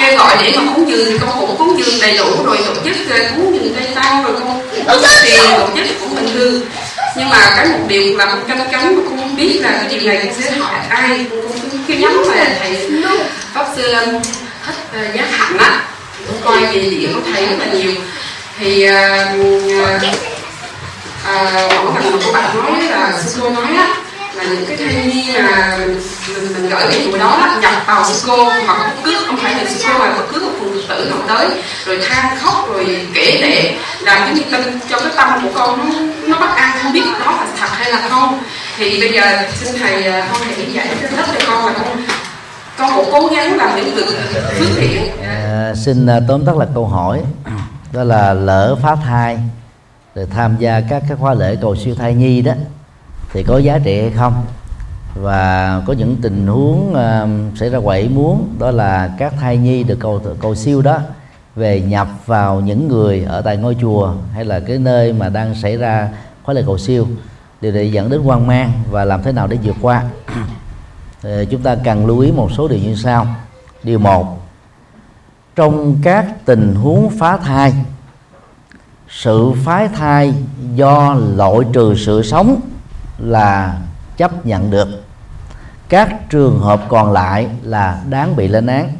kêu 0.00 0.16
gọi 0.16 0.36
để 0.42 0.52
mà 0.56 0.62
cúng 0.74 0.90
dường 0.90 1.18
con 1.18 1.40
cũng 1.40 1.56
cúng 1.58 1.78
dường 1.78 2.00
đầy 2.00 2.18
đủ 2.18 2.44
rồi 2.44 2.58
tổ 2.66 2.74
chức 2.84 2.96
cúng 3.36 3.58
dường 3.60 3.74
tây 3.74 3.88
tao 3.94 4.22
rồi 4.22 4.32
con 4.38 4.60
cũng 4.86 5.02
tiền 5.24 5.40
tổ 5.58 5.68
chức 5.76 5.86
cũng 6.00 6.14
bình 6.14 6.28
thường. 6.34 6.62
Nhưng 7.16 7.28
mà 7.28 7.52
cái 7.56 7.66
một 7.66 7.78
điều 7.88 8.16
là 8.16 8.26
con 8.26 8.44
canh 8.48 8.68
cánh 8.72 8.96
mà 8.96 9.02
con 9.08 9.18
không 9.18 9.36
biết 9.36 9.60
là 9.62 9.70
cái 9.70 9.86
chuyện 9.90 10.06
này 10.06 10.20
con 10.24 10.34
sẽ 10.42 10.50
hỏi 10.50 10.74
ai. 10.88 11.26
Con 11.30 11.60
cứ 11.70 11.78
cái 11.88 11.96
nhắm 11.96 12.22
là 12.28 12.56
thầy 12.60 12.90
pháp 13.54 13.66
sư 13.76 13.92
um, 13.92 14.20
thích 14.66 15.08
uh, 15.08 15.14
giác 15.14 15.26
hạnh 15.30 15.58
á. 15.58 15.82
Con 16.26 16.36
coi 16.44 16.72
về 16.72 16.80
điện 16.80 17.10
con 17.14 17.32
thấy 17.32 17.46
rất 17.46 17.56
là 17.58 17.66
nhiều. 17.66 17.92
Thì 18.60 18.88
uh, 18.88 18.92
uh, 21.24 21.52
mỗi 21.84 21.94
lần 21.94 22.20
mà 22.24 22.32
bạn 22.32 22.56
nói 22.56 22.82
là 22.82 23.12
sư 23.26 23.40
cô 23.42 23.50
nói 23.50 23.76
á 23.76 23.88
là 24.38 24.44
những 24.44 24.66
cái 24.66 24.76
thai 24.76 25.06
nhi 25.06 25.30
mà 25.34 25.76
mình, 25.78 26.52
mình 26.54 26.68
gửi 26.70 26.82
cái 26.90 27.00
chùa 27.04 27.18
đó 27.18 27.58
nhập 27.62 27.72
vào 27.86 28.04
sư 28.04 28.24
cô 28.26 28.44
mà 28.66 28.78
bất 28.78 28.90
cứ 29.04 29.24
không 29.26 29.36
phải 29.36 29.54
là 29.54 29.64
sư 29.70 29.84
cô 29.88 29.98
mà 29.98 30.12
bất 30.16 30.24
cứ 30.32 30.40
một 30.40 30.50
phụ 30.60 30.66
tử 30.88 31.10
nào 31.10 31.18
tới 31.28 31.48
rồi 31.86 32.00
than 32.08 32.38
khóc 32.38 32.68
rồi 32.68 33.06
kể 33.14 33.38
lệ 33.42 33.74
làm 34.00 34.18
cái 34.18 34.44
tâm 34.50 34.62
tin 34.62 34.80
cho 34.90 35.00
cái 35.00 35.12
tâm 35.16 35.40
của 35.42 35.48
con 35.54 35.78
nó 35.78 36.00
nó 36.26 36.40
bất 36.40 36.56
an 36.56 36.78
không 36.82 36.92
biết 36.92 37.04
đó 37.24 37.32
là 37.32 37.46
thật 37.60 37.68
hay 37.70 37.90
là 37.90 38.08
không. 38.08 38.38
Thì 38.76 39.00
bây 39.00 39.12
giờ 39.12 39.38
xin 39.54 39.78
thầy 39.78 40.04
à, 40.04 40.28
con 40.32 40.42
hãy 40.42 40.72
giải 40.72 40.86
thích 41.00 41.10
cho 41.16 41.46
con 41.46 41.66
là 41.66 41.72
con 41.78 42.02
con 42.78 42.90
cũng 42.96 43.08
cố 43.12 43.26
gắng 43.36 43.56
làm 43.56 43.76
những 43.76 43.94
việc 43.94 44.06
phước 44.58 44.68
thiện. 44.76 45.02
À, 45.22 45.72
xin 45.84 46.06
à, 46.06 46.20
tóm 46.28 46.46
tắt 46.46 46.56
là 46.56 46.66
câu 46.74 46.86
hỏi 46.86 47.20
đó 47.92 48.04
là 48.04 48.34
lỡ 48.34 48.76
phá 48.82 48.96
thai 49.04 49.38
rồi 50.14 50.26
tham 50.36 50.56
gia 50.58 50.80
các 50.90 51.02
cái 51.08 51.16
khóa 51.20 51.34
lễ 51.34 51.56
cầu 51.62 51.76
siêu 51.76 51.94
thai 51.94 52.14
nhi 52.14 52.40
đó 52.40 52.52
thì 53.32 53.42
có 53.42 53.58
giá 53.58 53.78
trị 53.78 54.00
hay 54.00 54.10
không? 54.10 54.44
Và 55.14 55.82
có 55.86 55.92
những 55.92 56.16
tình 56.22 56.46
huống 56.46 56.90
uh, 56.90 57.58
xảy 57.58 57.70
ra 57.70 57.80
quậy 57.80 58.08
muốn 58.08 58.54
đó 58.58 58.70
là 58.70 59.10
các 59.18 59.34
thai 59.40 59.56
nhi 59.56 59.82
được 59.82 59.98
cầu 60.00 60.22
cầu 60.40 60.54
siêu 60.54 60.82
đó 60.82 60.98
về 61.56 61.80
nhập 61.80 62.08
vào 62.26 62.60
những 62.60 62.88
người 62.88 63.24
ở 63.28 63.40
tại 63.42 63.56
ngôi 63.56 63.76
chùa 63.80 64.14
hay 64.32 64.44
là 64.44 64.60
cái 64.60 64.78
nơi 64.78 65.12
mà 65.12 65.28
đang 65.28 65.54
xảy 65.54 65.76
ra 65.76 66.08
khóa 66.42 66.54
lễ 66.54 66.62
cầu 66.66 66.78
siêu 66.78 67.06
điều 67.60 67.72
này 67.72 67.92
dẫn 67.92 68.10
đến 68.10 68.22
hoang 68.22 68.46
mang 68.46 68.72
và 68.90 69.04
làm 69.04 69.22
thế 69.22 69.32
nào 69.32 69.46
để 69.46 69.58
vượt 69.62 69.76
qua? 69.82 70.04
Thì 71.22 71.30
ờ, 71.30 71.44
chúng 71.44 71.62
ta 71.62 71.76
cần 71.84 72.06
lưu 72.06 72.20
ý 72.20 72.32
một 72.32 72.52
số 72.52 72.68
điều 72.68 72.78
như 72.78 72.94
sau. 72.94 73.26
Điều 73.82 73.98
một 73.98 74.38
trong 75.56 75.96
các 76.02 76.26
tình 76.44 76.74
huống 76.74 77.10
phá 77.18 77.36
thai 77.36 77.74
sự 79.08 79.52
phá 79.64 79.88
thai 79.88 80.34
do 80.74 81.16
loại 81.36 81.58
trừ 81.72 81.94
sự 81.96 82.22
sống 82.22 82.60
là 83.18 83.78
chấp 84.16 84.46
nhận 84.46 84.70
được. 84.70 84.88
Các 85.88 86.30
trường 86.30 86.60
hợp 86.60 86.82
còn 86.88 87.12
lại 87.12 87.48
là 87.62 88.02
đáng 88.08 88.36
bị 88.36 88.48
lên 88.48 88.66
án. 88.66 88.92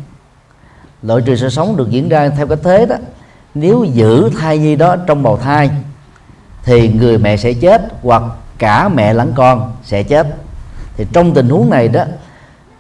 Loại 1.03 1.23
trừ 1.27 1.37
sự 1.37 1.49
sống 1.49 1.77
được 1.77 1.91
diễn 1.91 2.09
ra 2.09 2.29
theo 2.29 2.47
cái 2.47 2.59
thế 2.63 2.87
đó, 2.87 2.97
nếu 3.55 3.85
giữ 3.85 4.31
thai 4.39 4.59
nhi 4.59 4.77
đó 4.77 4.97
trong 5.07 5.23
bào 5.23 5.37
thai, 5.37 5.71
thì 6.65 6.89
người 6.89 7.19
mẹ 7.19 7.37
sẽ 7.37 7.53
chết 7.53 7.83
hoặc 8.03 8.23
cả 8.59 8.89
mẹ 8.89 9.15
lẫn 9.15 9.33
con 9.37 9.73
sẽ 9.85 10.03
chết. 10.03 10.27
Thì 10.97 11.07
trong 11.13 11.35
tình 11.35 11.49
huống 11.49 11.71
này 11.71 11.89
đó, 11.89 12.05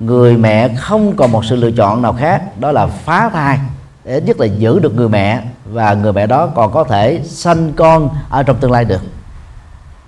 người 0.01 0.37
mẹ 0.37 0.69
không 0.69 1.17
còn 1.17 1.33
một 1.33 1.45
sự 1.45 1.57
lựa 1.57 1.71
chọn 1.71 2.03
nào 2.03 2.13
khác, 2.13 2.61
đó 2.61 2.73
là 2.73 2.87
phá 2.87 3.31
thai. 3.33 3.59
Để 4.05 4.21
nhất 4.21 4.41
là 4.41 4.47
giữ 4.47 4.79
được 4.79 4.95
người 4.95 5.09
mẹ 5.09 5.43
và 5.65 5.95
người 5.95 6.13
mẹ 6.13 6.27
đó 6.27 6.47
còn 6.47 6.73
có 6.73 6.85
thể 6.85 7.21
sanh 7.25 7.73
con 7.73 8.11
ở 8.29 8.43
trong 8.43 8.57
tương 8.57 8.73
lai 8.73 8.85
được 8.85 9.01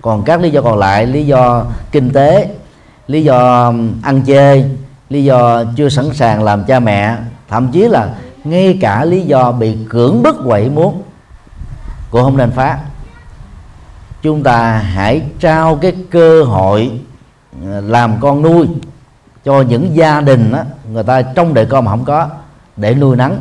còn 0.01 0.23
các 0.23 0.41
lý 0.41 0.49
do 0.49 0.61
còn 0.61 0.79
lại 0.79 1.05
lý 1.05 1.25
do 1.25 1.65
kinh 1.91 2.09
tế 2.09 2.55
lý 3.07 3.23
do 3.23 3.73
ăn 4.03 4.23
chê 4.27 4.63
lý 5.09 5.23
do 5.23 5.63
chưa 5.75 5.89
sẵn 5.89 6.13
sàng 6.13 6.43
làm 6.43 6.63
cha 6.63 6.79
mẹ 6.79 7.15
thậm 7.49 7.71
chí 7.71 7.87
là 7.87 8.09
ngay 8.43 8.77
cả 8.81 9.05
lý 9.05 9.21
do 9.21 9.51
bị 9.51 9.77
cưỡng 9.89 10.23
bức 10.23 10.35
quậy 10.45 10.69
muốn 10.69 11.01
cũng 12.11 12.23
không 12.23 12.37
nên 12.37 12.51
phá. 12.51 12.79
Chúng 14.21 14.43
ta 14.43 14.77
hãy 14.77 15.21
trao 15.39 15.75
cái 15.75 15.95
cơ 16.09 16.43
hội 16.43 16.91
ờ, 17.65 17.81
làm 17.81 18.15
con 18.19 18.41
nuôi 18.41 18.67
cho 19.43 19.61
những 19.61 19.95
gia 19.95 20.21
đình 20.21 20.51
đó, 20.51 20.59
người 20.91 21.03
ta 21.03 21.21
trong 21.21 21.53
đời 21.53 21.65
con 21.65 21.85
mà 21.85 21.91
không 21.91 22.05
có 22.05 22.27
để 22.77 22.93
nuôi 22.93 23.15
nắng. 23.15 23.39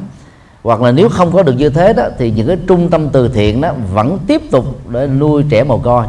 Hoặc 0.62 0.82
là 0.82 0.92
nếu 0.92 1.08
không 1.08 1.32
có 1.32 1.42
được 1.42 1.52
như 1.52 1.70
thế 1.70 1.92
đó 1.92 2.04
thì 2.18 2.30
những 2.30 2.46
cái 2.46 2.56
trung 2.68 2.90
tâm 2.90 3.08
từ 3.08 3.28
thiện 3.28 3.60
đó 3.60 3.72
vẫn 3.92 4.18
tiếp 4.26 4.42
tục 4.50 4.80
để 4.88 5.06
nuôi 5.06 5.44
trẻ 5.50 5.64
mồ 5.64 5.78
côi 5.78 6.06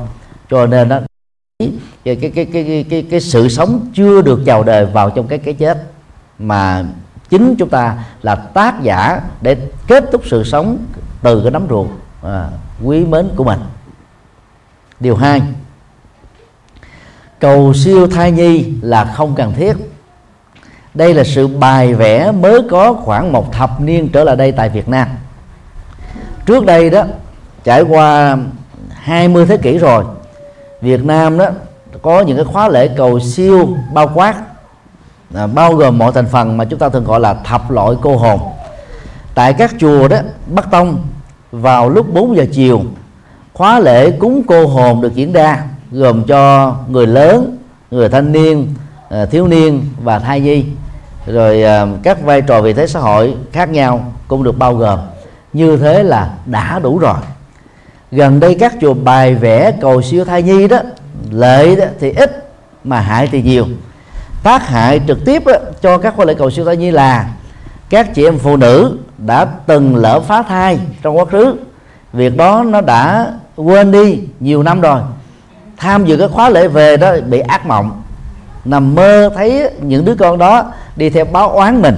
cho 0.51 0.67
nên 0.67 0.89
đó 0.89 0.99
cái 2.03 2.15
cái 2.15 2.31
cái 2.35 2.45
cái 2.45 2.85
cái, 2.89 3.05
cái, 3.09 3.19
sự 3.19 3.49
sống 3.49 3.87
chưa 3.93 4.21
được 4.21 4.41
chào 4.45 4.63
đời 4.63 4.85
vào 4.85 5.09
trong 5.09 5.27
cái 5.27 5.39
cái 5.39 5.53
chết. 5.53 5.83
Mà 6.39 6.85
chính 7.29 7.55
chúng 7.59 7.69
ta 7.69 8.03
là 8.21 8.35
tác 8.35 8.81
giả 8.81 9.21
để 9.41 9.57
kết 9.87 10.03
thúc 10.11 10.21
sự 10.25 10.43
sống 10.43 10.77
từ 11.21 11.41
cái 11.41 11.51
nấm 11.51 11.67
ruột 11.69 11.87
à, 12.23 12.49
quý 12.83 13.05
mến 13.05 13.29
của 13.35 13.43
mình. 13.43 13.59
Điều 14.99 15.15
hai 15.15 15.41
cầu 17.39 17.73
siêu 17.73 18.07
thai 18.07 18.31
nhi 18.31 18.73
là 18.81 19.05
không 19.05 19.35
cần 19.35 19.53
thiết. 19.53 19.73
Đây 20.93 21.13
là 21.13 21.23
sự 21.23 21.47
bài 21.47 21.93
vẽ 21.93 22.31
mới 22.31 22.61
có 22.69 22.93
khoảng 22.93 23.31
một 23.31 23.53
thập 23.53 23.81
niên 23.81 24.09
trở 24.09 24.23
lại 24.23 24.35
đây 24.35 24.51
tại 24.51 24.69
Việt 24.69 24.89
Nam. 24.89 25.07
Trước 26.45 26.65
đây 26.65 26.89
đó 26.89 27.03
trải 27.63 27.81
qua 27.81 28.37
20 28.89 29.45
thế 29.45 29.57
kỷ 29.57 29.77
rồi 29.77 30.05
Việt 30.82 31.05
Nam 31.05 31.38
đó 31.38 31.45
có 32.01 32.21
những 32.21 32.38
cái 32.38 32.45
khóa 32.45 32.69
lễ 32.69 32.88
cầu 32.88 33.19
siêu 33.19 33.69
bao 33.93 34.11
quát. 34.13 34.36
À, 35.36 35.47
bao 35.47 35.73
gồm 35.73 35.97
mọi 35.97 36.11
thành 36.11 36.27
phần 36.27 36.57
mà 36.57 36.65
chúng 36.65 36.79
ta 36.79 36.89
thường 36.89 37.03
gọi 37.03 37.19
là 37.19 37.34
thập 37.34 37.71
loại 37.71 37.95
cô 38.01 38.17
hồn. 38.17 38.39
Tại 39.36 39.53
các 39.53 39.71
chùa 39.79 40.07
đó 40.07 40.17
Bắc 40.47 40.71
Tông 40.71 41.01
vào 41.51 41.89
lúc 41.89 42.13
4 42.13 42.36
giờ 42.36 42.45
chiều 42.51 42.82
khóa 43.53 43.79
lễ 43.79 44.11
cúng 44.11 44.41
cô 44.47 44.67
hồn 44.67 45.01
được 45.01 45.15
diễn 45.15 45.32
ra 45.32 45.63
gồm 45.91 46.23
cho 46.23 46.75
người 46.88 47.07
lớn 47.07 47.57
người 47.91 48.09
thanh 48.09 48.32
niên 48.32 48.73
à, 49.09 49.25
thiếu 49.25 49.47
niên 49.47 49.82
và 50.03 50.19
thai 50.19 50.39
nhi. 50.39 50.65
Rồi 51.27 51.63
à, 51.63 51.88
các 52.03 52.21
vai 52.21 52.41
trò 52.41 52.61
vị 52.61 52.73
thế 52.73 52.88
xã 52.88 52.99
hội 52.99 53.36
khác 53.51 53.69
nhau 53.69 54.11
cũng 54.27 54.43
được 54.43 54.57
bao 54.57 54.75
gồm. 54.75 54.99
Như 55.53 55.77
thế 55.77 56.03
là 56.03 56.34
đã 56.45 56.79
đủ 56.79 56.97
rồi 56.97 57.17
gần 58.12 58.39
đây 58.39 58.55
các 58.59 58.74
chùa 58.82 58.93
bài 58.93 59.36
vẽ 59.36 59.72
cầu 59.82 60.01
siêu 60.01 60.26
thai 60.26 60.43
nhi 60.43 60.68
đó 60.68 60.80
lợi 61.32 61.76
đó 61.76 61.86
thì 61.99 62.12
ít 62.12 62.49
mà 62.84 62.99
hại 62.99 63.28
thì 63.32 63.41
nhiều. 63.41 63.66
Tác 64.43 64.68
hại 64.68 65.01
trực 65.07 65.26
tiếp 65.26 65.45
đó, 65.45 65.53
cho 65.82 65.97
các 65.97 66.16
khóa 66.16 66.26
lễ 66.26 66.34
cầu 66.34 66.51
siêu 66.51 66.66
thai 66.66 66.78
nhi 66.78 66.91
là 66.91 67.30
các 67.89 68.16
chị 68.16 68.26
em 68.26 68.38
phụ 68.38 68.57
nữ 68.57 68.97
đã 69.18 69.45
từng 69.66 69.95
lỡ 69.95 70.20
phá 70.20 70.41
thai 70.41 70.80
trong 71.01 71.18
quá 71.18 71.26
khứ. 71.26 71.55
Việc 72.14 72.38
đó 72.38 72.64
nó 72.68 72.82
đã 72.82 73.34
quên 73.55 73.91
đi 73.91 74.20
nhiều 74.39 74.64
năm 74.64 74.82
rồi. 74.82 75.01
Tham 75.78 76.05
dự 76.05 76.18
cái 76.18 76.28
khóa 76.28 76.49
lễ 76.49 76.68
về 76.68 76.97
đó 76.97 77.16
bị 77.30 77.39
ác 77.39 77.66
mộng. 77.66 78.01
Nằm 78.66 78.95
mơ 78.95 79.30
thấy 79.36 79.70
những 79.82 80.05
đứa 80.05 80.16
con 80.16 80.38
đó 80.38 80.72
đi 80.95 81.09
theo 81.09 81.26
báo 81.26 81.49
oán 81.49 81.82
mình. 81.82 81.95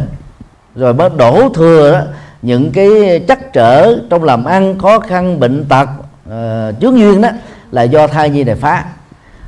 Rồi 0.76 0.93
mới 0.93 1.09
đổ 1.18 1.49
thừa 1.49 1.91
đó, 1.91 2.01
những 2.43 2.71
cái 2.71 3.19
chắc 3.27 3.53
trở 3.53 3.99
trong 4.09 4.23
làm 4.23 4.45
ăn 4.45 4.79
khó 4.79 4.99
khăn 4.99 5.39
bệnh 5.39 5.65
tật 5.65 5.89
uh, 6.29 6.81
chướng 6.81 6.99
duyên 6.99 7.21
đó 7.21 7.29
là 7.71 7.83
do 7.83 8.07
thai 8.07 8.29
nhi 8.29 8.43
này 8.43 8.55
phá. 8.55 8.85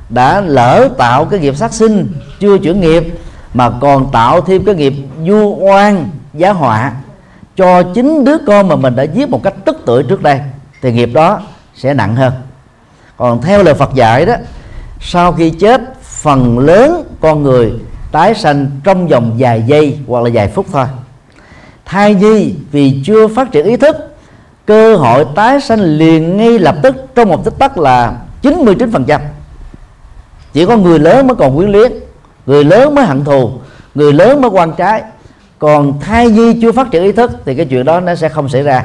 Đã 0.08 0.40
lỡ 0.40 0.88
tạo 0.98 1.24
cái 1.24 1.40
nghiệp 1.40 1.56
sát 1.56 1.72
sinh 1.72 2.12
chưa 2.40 2.58
chuyển 2.58 2.80
nghiệp 2.80 3.04
mà 3.54 3.70
còn 3.80 4.12
tạo 4.12 4.40
thêm 4.40 4.64
cái 4.64 4.74
nghiệp 4.74 4.94
du 5.26 5.58
oan 5.60 6.08
giá 6.34 6.52
họa 6.52 6.92
cho 7.56 7.82
chính 7.82 8.24
đứa 8.24 8.38
con 8.46 8.68
mà 8.68 8.76
mình 8.76 8.96
đã 8.96 9.02
giết 9.02 9.28
một 9.28 9.42
cách 9.42 9.54
tức 9.64 9.76
tưởi 9.86 10.02
trước 10.02 10.22
đây 10.22 10.40
thì 10.82 10.92
nghiệp 10.92 11.10
đó 11.14 11.40
sẽ 11.74 11.94
nặng 11.94 12.16
hơn. 12.16 12.32
Còn 13.16 13.42
theo 13.42 13.62
lời 13.62 13.74
Phật 13.74 13.94
dạy 13.94 14.26
đó 14.26 14.34
sau 15.00 15.32
khi 15.32 15.50
chết 15.50 15.80
phần 16.02 16.58
lớn 16.58 17.04
con 17.20 17.42
người 17.42 17.72
tái 18.12 18.34
sanh 18.34 18.70
trong 18.84 19.08
vòng 19.08 19.34
vài 19.38 19.64
giây 19.66 19.98
hoặc 20.06 20.24
là 20.24 20.30
vài 20.34 20.48
phút 20.48 20.66
thôi 20.72 20.86
thai 21.86 22.14
nhi 22.14 22.54
vì 22.72 23.00
chưa 23.04 23.28
phát 23.28 23.52
triển 23.52 23.66
ý 23.66 23.76
thức, 23.76 23.96
cơ 24.66 24.96
hội 24.96 25.26
tái 25.34 25.60
sanh 25.60 25.80
liền 25.80 26.36
ngay 26.36 26.58
lập 26.58 26.76
tức 26.82 26.96
trong 27.14 27.28
một 27.28 27.44
tích 27.44 27.54
tắc 27.58 27.78
là 27.78 28.16
99% 28.42 29.20
chỉ 30.52 30.66
có 30.66 30.76
người 30.76 30.98
lớn 30.98 31.26
mới 31.26 31.36
còn 31.36 31.56
quyến 31.56 31.70
luyến, 31.70 31.92
người 32.46 32.64
lớn 32.64 32.94
mới 32.94 33.04
hận 33.04 33.24
thù, 33.24 33.50
người 33.94 34.12
lớn 34.12 34.40
mới 34.40 34.50
quan 34.50 34.72
trái. 34.72 35.02
Còn 35.58 36.00
thai 36.00 36.30
nhi 36.30 36.58
chưa 36.62 36.72
phát 36.72 36.90
triển 36.90 37.02
ý 37.02 37.12
thức 37.12 37.30
thì 37.44 37.54
cái 37.54 37.66
chuyện 37.66 37.84
đó 37.84 38.00
nó 38.00 38.14
sẽ 38.14 38.28
không 38.28 38.48
xảy 38.48 38.62
ra. 38.62 38.84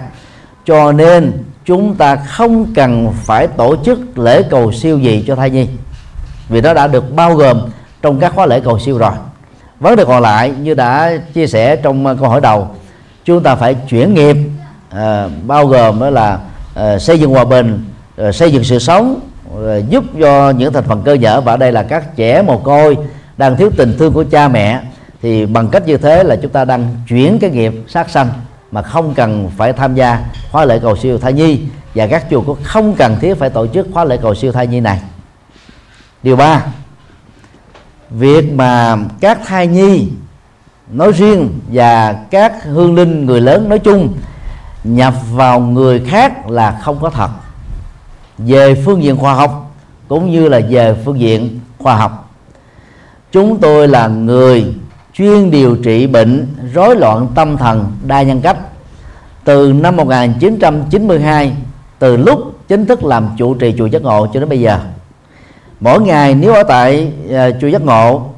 Cho 0.66 0.92
nên 0.92 1.44
chúng 1.66 1.96
ta 1.96 2.16
không 2.16 2.66
cần 2.76 3.14
phải 3.14 3.48
tổ 3.48 3.76
chức 3.86 4.20
lễ 4.20 4.44
cầu 4.50 4.72
siêu 4.72 5.00
gì 5.00 5.24
cho 5.28 5.36
thai 5.36 5.50
nhi. 5.50 5.68
Vì 6.50 6.62
nó 6.62 6.74
đã 6.74 6.88
được 6.88 7.16
bao 7.16 7.36
gồm 7.36 7.62
trong 8.02 8.20
các 8.20 8.34
khóa 8.36 8.46
lễ 8.46 8.60
cầu 8.60 8.80
siêu 8.80 8.98
rồi. 8.98 9.14
Vấn 9.80 9.96
đề 9.96 10.06
còn 10.06 10.22
lại 10.22 10.54
như 10.62 10.74
đã 10.74 11.18
chia 11.34 11.48
sẻ 11.48 11.76
trong 11.76 12.08
ờ, 12.08 12.16
câu 12.20 12.30
hỏi 12.30 12.42
đầu 12.42 12.68
chúng 13.26 13.44
ta 13.44 13.56
phải 13.56 13.74
chuyển 13.74 14.14
nghiệp 14.14 14.38
à, 14.90 15.28
bao 15.48 15.68
gồm 15.68 16.00
đó 16.00 16.10
là 16.10 16.40
à, 16.76 17.00
xây 17.00 17.20
dựng 17.20 17.32
hòa 17.32 17.46
bình 17.46 17.86
à, 18.18 18.32
xây 18.32 18.52
dựng 18.52 18.64
sự 18.64 18.80
sống 18.80 19.20
à, 19.68 19.78
giúp 19.90 20.04
cho 20.22 20.50
những 20.50 20.74
thành 20.74 20.84
phần 20.84 21.02
cơ 21.06 21.14
nhở 21.14 21.42
và 21.42 21.54
ở 21.54 21.58
đây 21.58 21.72
là 21.72 21.84
các 21.84 22.16
trẻ 22.16 22.42
mồ 22.42 22.58
côi 22.58 22.98
đang 23.38 23.58
thiếu 23.58 23.70
tình 23.78 23.96
thương 24.00 24.14
của 24.14 24.24
cha 24.24 24.48
mẹ. 24.48 24.82
Thì 25.22 25.46
bằng 25.46 25.68
cách 25.68 25.88
như 25.88 25.98
thế 25.98 26.24
là 26.24 26.36
chúng 26.36 26.52
ta 26.52 26.66
đang 26.66 26.96
chuyển 27.08 27.40
cái 27.40 27.50
nghiệp 27.50 27.74
sát 27.88 28.10
sanh 28.10 28.30
mà 28.72 28.82
không 28.82 29.14
cần 29.14 29.52
phải 29.58 29.74
tham 29.74 29.96
gia 29.96 30.20
khóa 30.52 30.66
lễ 30.66 30.80
cầu 30.80 30.98
siêu 30.98 31.18
thai 31.18 31.34
nhi. 31.34 31.60
Và 31.96 32.08
các 32.08 32.26
chùa 32.30 32.42
cũng 32.42 32.58
không 32.64 32.96
cần 32.96 33.18
thiết 33.22 33.34
phải 33.34 33.50
tổ 33.50 33.68
chức 33.68 33.88
khóa 33.94 34.06
lễ 34.06 34.18
cầu 34.22 34.36
siêu 34.36 34.52
thai 34.52 34.68
nhi 34.68 34.80
này. 34.80 35.00
Điều 36.24 36.36
ba 36.36 36.64
việc 38.10 38.54
mà 38.54 38.98
các 39.20 39.40
thai 39.46 39.68
nhi 39.68 40.08
nói 40.92 41.12
riêng 41.12 41.60
và 41.72 42.14
các 42.14 42.64
hương 42.64 42.96
linh 42.96 43.26
người 43.26 43.42
lớn 43.42 43.70
nói 43.70 43.80
chung 43.80 44.14
nhập 44.84 45.14
vào 45.32 45.60
người 45.60 46.00
khác 46.08 46.50
là 46.50 46.80
không 46.84 47.00
có 47.00 47.10
thật. 47.10 47.30
Về 48.38 48.84
phương 48.86 49.04
diện 49.04 49.18
khoa 49.18 49.34
học 49.34 49.76
cũng 50.08 50.32
như 50.32 50.50
là 50.50 50.60
về 50.70 50.96
phương 51.06 51.20
diện 51.20 51.60
khoa 51.78 51.96
học 51.96 52.22
chúng 53.32 53.60
tôi 53.60 53.88
là 53.88 54.08
người 54.08 54.66
chuyên 55.14 55.52
điều 55.52 55.76
trị 55.76 56.08
bệnh 56.08 56.48
rối 56.74 56.96
loạn 56.96 57.28
tâm 57.36 57.58
thần 57.58 57.92
đa 58.06 58.22
nhân 58.22 58.42
cách 58.42 58.58
từ 59.44 59.74
năm 59.74 59.96
1992 59.96 61.54
từ 62.00 62.18
lúc 62.18 62.40
chính 62.68 62.86
thức 62.86 63.04
làm 63.04 63.30
chủ 63.38 63.54
trì 63.54 63.76
chùa 63.78 63.86
giác 63.86 64.02
ngộ 64.02 64.28
cho 64.34 64.40
đến 64.40 64.50
bây 64.50 64.60
giờ. 64.60 64.80
Mỗi 65.80 66.02
ngày 66.02 66.36
nếu 66.36 66.54
ở 66.54 66.64
tại 66.64 67.12
uh, 67.26 67.32
chùa 67.62 67.68
giác 67.68 67.82
ngộ 67.82 68.31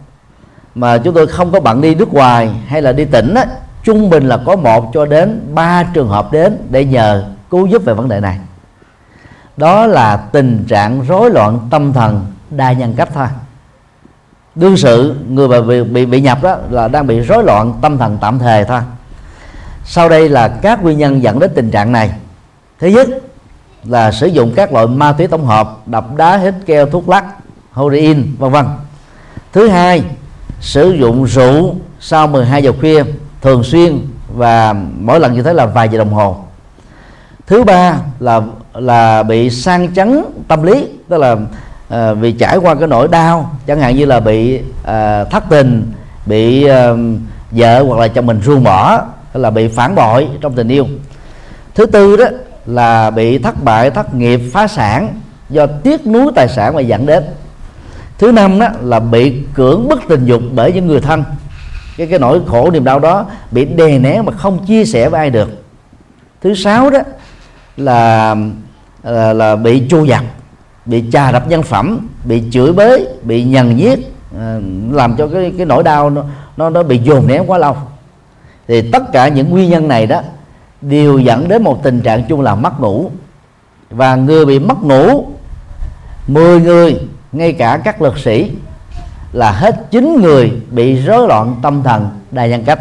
mà 0.76 0.98
chúng 0.98 1.14
tôi 1.14 1.28
không 1.28 1.52
có 1.52 1.60
bận 1.60 1.82
đi 1.82 1.96
nước 1.96 2.14
ngoài 2.14 2.50
hay 2.68 2.82
là 2.82 2.92
đi 2.92 3.06
tỉnh 3.06 3.34
á, 3.34 3.46
trung 3.84 4.10
bình 4.10 4.28
là 4.28 4.40
có 4.46 4.56
một 4.56 4.92
cho 4.94 5.06
đến 5.06 5.42
ba 5.54 5.84
trường 5.84 6.10
hợp 6.10 6.32
đến 6.32 6.58
để 6.70 6.86
nhờ 6.86 7.24
cứu 7.50 7.66
giúp 7.66 7.86
về 7.86 7.94
vấn 7.94 8.10
đề 8.10 8.20
này. 8.20 8.40
Đó 9.58 9.88
là 9.88 10.18
tình 10.18 10.66
trạng 10.68 11.02
rối 11.02 11.30
loạn 11.30 11.60
tâm 11.72 11.94
thần 11.94 12.26
đa 12.50 12.72
nhân 12.72 12.94
cách 12.98 13.10
thôi. 13.14 13.28
Đương 14.56 14.78
sự 14.78 15.16
người 15.30 15.48
mà 15.48 15.62
bị, 15.62 15.84
bị 15.84 16.06
bị 16.06 16.22
nhập 16.22 16.44
đó 16.44 16.58
là 16.70 16.88
đang 16.88 17.08
bị 17.08 17.20
rối 17.20 17.44
loạn 17.44 17.74
tâm 17.82 17.98
thần 17.98 18.18
tạm 18.22 18.40
thời 18.40 18.66
thôi. 18.66 18.82
Sau 19.86 20.10
đây 20.10 20.30
là 20.30 20.48
các 20.48 20.84
nguyên 20.84 20.98
nhân 20.98 21.24
dẫn 21.24 21.40
đến 21.40 21.52
tình 21.56 21.72
trạng 21.72 21.92
này. 21.92 22.14
Thứ 22.80 22.88
nhất 22.88 23.08
là 23.84 24.12
sử 24.12 24.28
dụng 24.28 24.54
các 24.56 24.74
loại 24.74 24.88
ma 24.88 25.12
túy 25.12 25.28
tổng 25.28 25.46
hợp 25.46 25.78
đập 25.86 26.16
đá 26.16 26.38
hít 26.38 26.54
keo 26.66 26.86
thuốc 26.86 27.10
lắc 27.10 27.26
heroin 27.74 28.36
vân 28.40 28.52
vân. 28.52 28.66
Thứ 29.54 29.68
hai 29.68 30.04
sử 30.64 30.92
dụng 30.92 31.24
rượu 31.24 31.76
sau 32.00 32.28
12 32.28 32.64
giờ 32.64 32.72
khuya 32.80 33.04
thường 33.42 33.64
xuyên 33.64 34.00
và 34.36 34.76
mỗi 35.00 35.20
lần 35.20 35.34
như 35.34 35.42
thế 35.42 35.54
là 35.54 35.66
vài 35.66 35.90
giờ 35.90 35.98
đồng 35.98 36.14
hồ. 36.14 36.38
Thứ 37.48 37.64
ba 37.64 37.96
là 38.20 38.42
là 38.74 39.24
bị 39.24 39.50
sang 39.50 39.94
chấn 39.96 40.24
tâm 40.48 40.64
lý 40.64 40.88
tức 41.10 41.18
là 41.18 41.36
ờ, 41.90 42.12
à, 42.12 42.14
vì 42.14 42.32
trải 42.32 42.58
qua 42.58 42.76
cái 42.76 42.88
nỗi 42.88 43.08
đau 43.08 43.52
chẳng 43.68 43.80
hạn 43.80 43.96
như 43.96 44.06
là 44.06 44.20
bị 44.20 44.62
à, 44.84 45.24
thất 45.24 45.44
tình 45.50 45.92
bị 46.26 46.66
à, 46.66 46.90
vợ 47.52 47.84
hoặc 47.84 48.00
là 48.00 48.08
chồng 48.08 48.26
mình 48.26 48.42
ruồng 48.42 48.64
bỏ 48.64 49.02
hay 49.34 49.42
là 49.42 49.50
bị 49.50 49.68
phản 49.68 49.96
bội 49.96 50.28
trong 50.42 50.54
tình 50.54 50.68
yêu. 50.68 50.88
Thứ 51.76 51.86
tư 51.86 52.18
đó 52.18 52.26
là 52.66 53.10
bị 53.10 53.38
thất 53.38 53.64
bại 53.64 53.92
thất 53.92 54.14
nghiệp 54.14 54.42
phá 54.54 54.68
sản 54.68 55.08
do 55.50 55.66
tiếc 55.66 56.08
nuối 56.08 56.32
tài 56.36 56.48
sản 56.48 56.76
mà 56.76 56.82
dẫn 56.82 57.06
đến 57.06 57.24
thứ 58.24 58.32
năm 58.32 58.60
đó 58.60 58.68
là 58.82 59.00
bị 59.00 59.44
cưỡng 59.54 59.88
bức 59.90 60.02
tình 60.08 60.26
dục 60.26 60.42
bởi 60.56 60.74
những 60.74 60.88
người 60.88 61.02
thân. 61.02 61.24
Cái 61.98 62.08
cái 62.08 62.20
nỗi 62.20 62.42
khổ 62.48 62.72
niềm 62.72 62.84
đau 62.84 63.00
đó 63.00 63.26
bị 63.52 63.66
đè 63.66 64.00
nén 64.00 64.26
mà 64.26 64.32
không 64.32 64.66
chia 64.66 64.86
sẻ 64.86 65.10
với 65.10 65.20
ai 65.20 65.30
được. 65.30 65.50
Thứ 66.42 66.56
sáu 66.56 66.90
đó 66.90 67.00
là 67.78 68.36
là, 69.04 69.34
là 69.34 69.56
bị 69.56 69.84
chu 69.90 70.06
dập 70.06 70.24
bị 70.86 71.04
trà 71.12 71.32
đập 71.32 71.48
nhân 71.48 71.64
phẩm 71.64 72.08
bị 72.26 72.44
chửi 72.52 72.74
bới 72.74 73.08
bị 73.24 73.44
nhằn 73.44 73.76
nhiếc 73.76 74.00
à, 74.40 74.60
làm 74.92 75.16
cho 75.18 75.28
cái 75.28 75.54
cái 75.58 75.66
nỗi 75.66 75.84
đau 75.84 76.10
nó 76.10 76.24
nó, 76.58 76.70
nó 76.70 76.84
bị 76.84 76.98
dồn 76.98 77.28
nén 77.28 77.44
quá 77.48 77.58
lâu. 77.58 77.78
Thì 78.68 78.92
tất 78.92 79.04
cả 79.14 79.28
những 79.28 79.50
nguyên 79.50 79.70
nhân 79.70 79.88
này 79.88 80.08
đó 80.08 80.22
đều 80.82 81.20
dẫn 81.20 81.48
đến 81.48 81.64
một 81.64 81.84
tình 81.84 82.02
trạng 82.02 82.24
chung 82.30 82.42
là 82.42 82.56
mất 82.56 82.80
ngủ. 82.80 83.12
Và 83.90 84.16
người 84.16 84.46
bị 84.46 84.60
mất 84.60 84.84
ngủ 84.84 85.26
10 86.28 86.60
người 86.62 87.00
ngay 87.34 87.54
cả 87.54 87.82
các 87.84 88.02
lực 88.02 88.18
sĩ 88.18 88.52
là 89.34 89.52
hết 89.52 89.76
9 89.92 90.22
người 90.22 90.52
bị 90.72 90.96
rối 90.96 91.28
loạn 91.28 91.56
tâm 91.62 91.84
thần 91.84 92.10
đa 92.32 92.46
nhân 92.46 92.64
cách. 92.66 92.80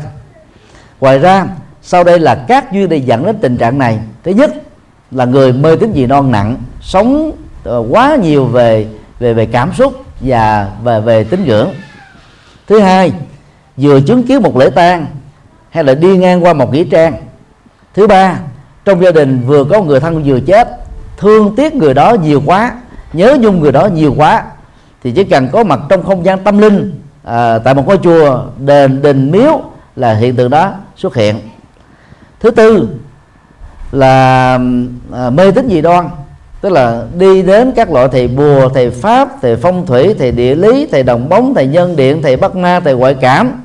Ngoài 1.01 1.19
ra, 1.19 1.47
sau 1.83 2.05
đây 2.05 2.19
là 2.19 2.45
các 2.49 2.73
duyên 2.73 2.89
để 2.89 2.97
dẫn 2.97 3.27
đến 3.27 3.39
tình 3.41 3.57
trạng 3.57 3.79
này. 3.79 3.99
Thứ 4.25 4.31
nhất 4.31 4.51
là 5.11 5.25
người 5.25 5.53
mê 5.53 5.77
tín 5.77 5.93
dị 5.95 6.07
non 6.07 6.31
nặng, 6.31 6.57
sống 6.81 7.33
ờ, 7.65 7.85
quá 7.91 8.17
nhiều 8.23 8.45
về 8.45 8.87
về 9.19 9.35
về 9.35 9.47
cảm 9.47 9.73
xúc 9.75 9.93
và 10.21 10.71
về 10.83 11.01
về 11.01 11.25
tín 11.25 11.45
ngưỡng. 11.45 11.71
Thứ 12.67 12.79
hai, 12.79 13.13
vừa 13.77 14.01
chứng 14.01 14.23
kiến 14.23 14.43
một 14.43 14.57
lễ 14.57 14.71
tang 14.71 15.07
hay 15.71 15.85
là 15.85 15.95
đi 15.95 16.17
ngang 16.17 16.45
qua 16.45 16.53
một 16.53 16.73
nghĩa 16.73 16.85
trang. 16.85 17.15
Thứ 17.95 18.07
ba, 18.07 18.39
trong 18.85 19.03
gia 19.03 19.11
đình 19.11 19.43
vừa 19.47 19.65
có 19.65 19.83
người 19.83 20.01
thân 20.01 20.23
vừa 20.25 20.41
chết, 20.41 20.69
thương 21.17 21.57
tiếc 21.57 21.75
người 21.75 21.95
đó 21.95 22.17
nhiều 22.23 22.43
quá 22.47 22.73
nhớ 23.13 23.37
nhung 23.41 23.61
người 23.61 23.73
đó 23.73 23.87
nhiều 23.87 24.15
quá. 24.17 24.45
Thì 25.03 25.13
chỉ 25.13 25.25
cần 25.25 25.49
có 25.53 25.65
mặt 25.65 25.81
trong 25.89 26.03
không 26.03 26.25
gian 26.25 26.45
tâm 26.45 26.59
linh 26.59 27.01
à, 27.25 27.59
tại 27.59 27.75
một 27.75 27.87
ngôi 27.87 27.99
chùa 28.03 28.45
đền 28.59 29.03
đình 29.03 29.31
miếu 29.31 29.61
là 29.97 30.15
hiện 30.15 30.37
tượng 30.37 30.51
đó 30.51 30.73
xuất 30.97 31.15
hiện. 31.15 31.37
Thứ 32.41 32.51
tư 32.51 32.89
là 33.93 34.59
à, 35.13 35.31
mê 35.31 35.51
tín 35.51 35.69
dị 35.71 35.81
đoan 35.81 36.09
tức 36.61 36.73
là 36.73 37.05
đi 37.19 37.43
đến 37.43 37.73
các 37.77 37.91
loại 37.91 38.09
thầy 38.13 38.29
bùa 38.29 38.69
thầy 38.69 38.91
pháp 38.91 39.29
thầy 39.43 39.57
phong 39.57 39.87
thủy 39.87 40.15
thầy 40.19 40.33
địa 40.33 40.55
lý 40.55 40.87
thầy 40.93 41.03
đồng 41.03 41.29
bóng 41.29 41.55
thầy 41.55 41.67
nhân 41.67 41.97
điện 41.97 42.23
thầy 42.23 42.37
bắt 42.37 42.57
ma 42.57 42.81
thầy 42.81 42.95
ngoại 42.95 43.15
cảm 43.15 43.63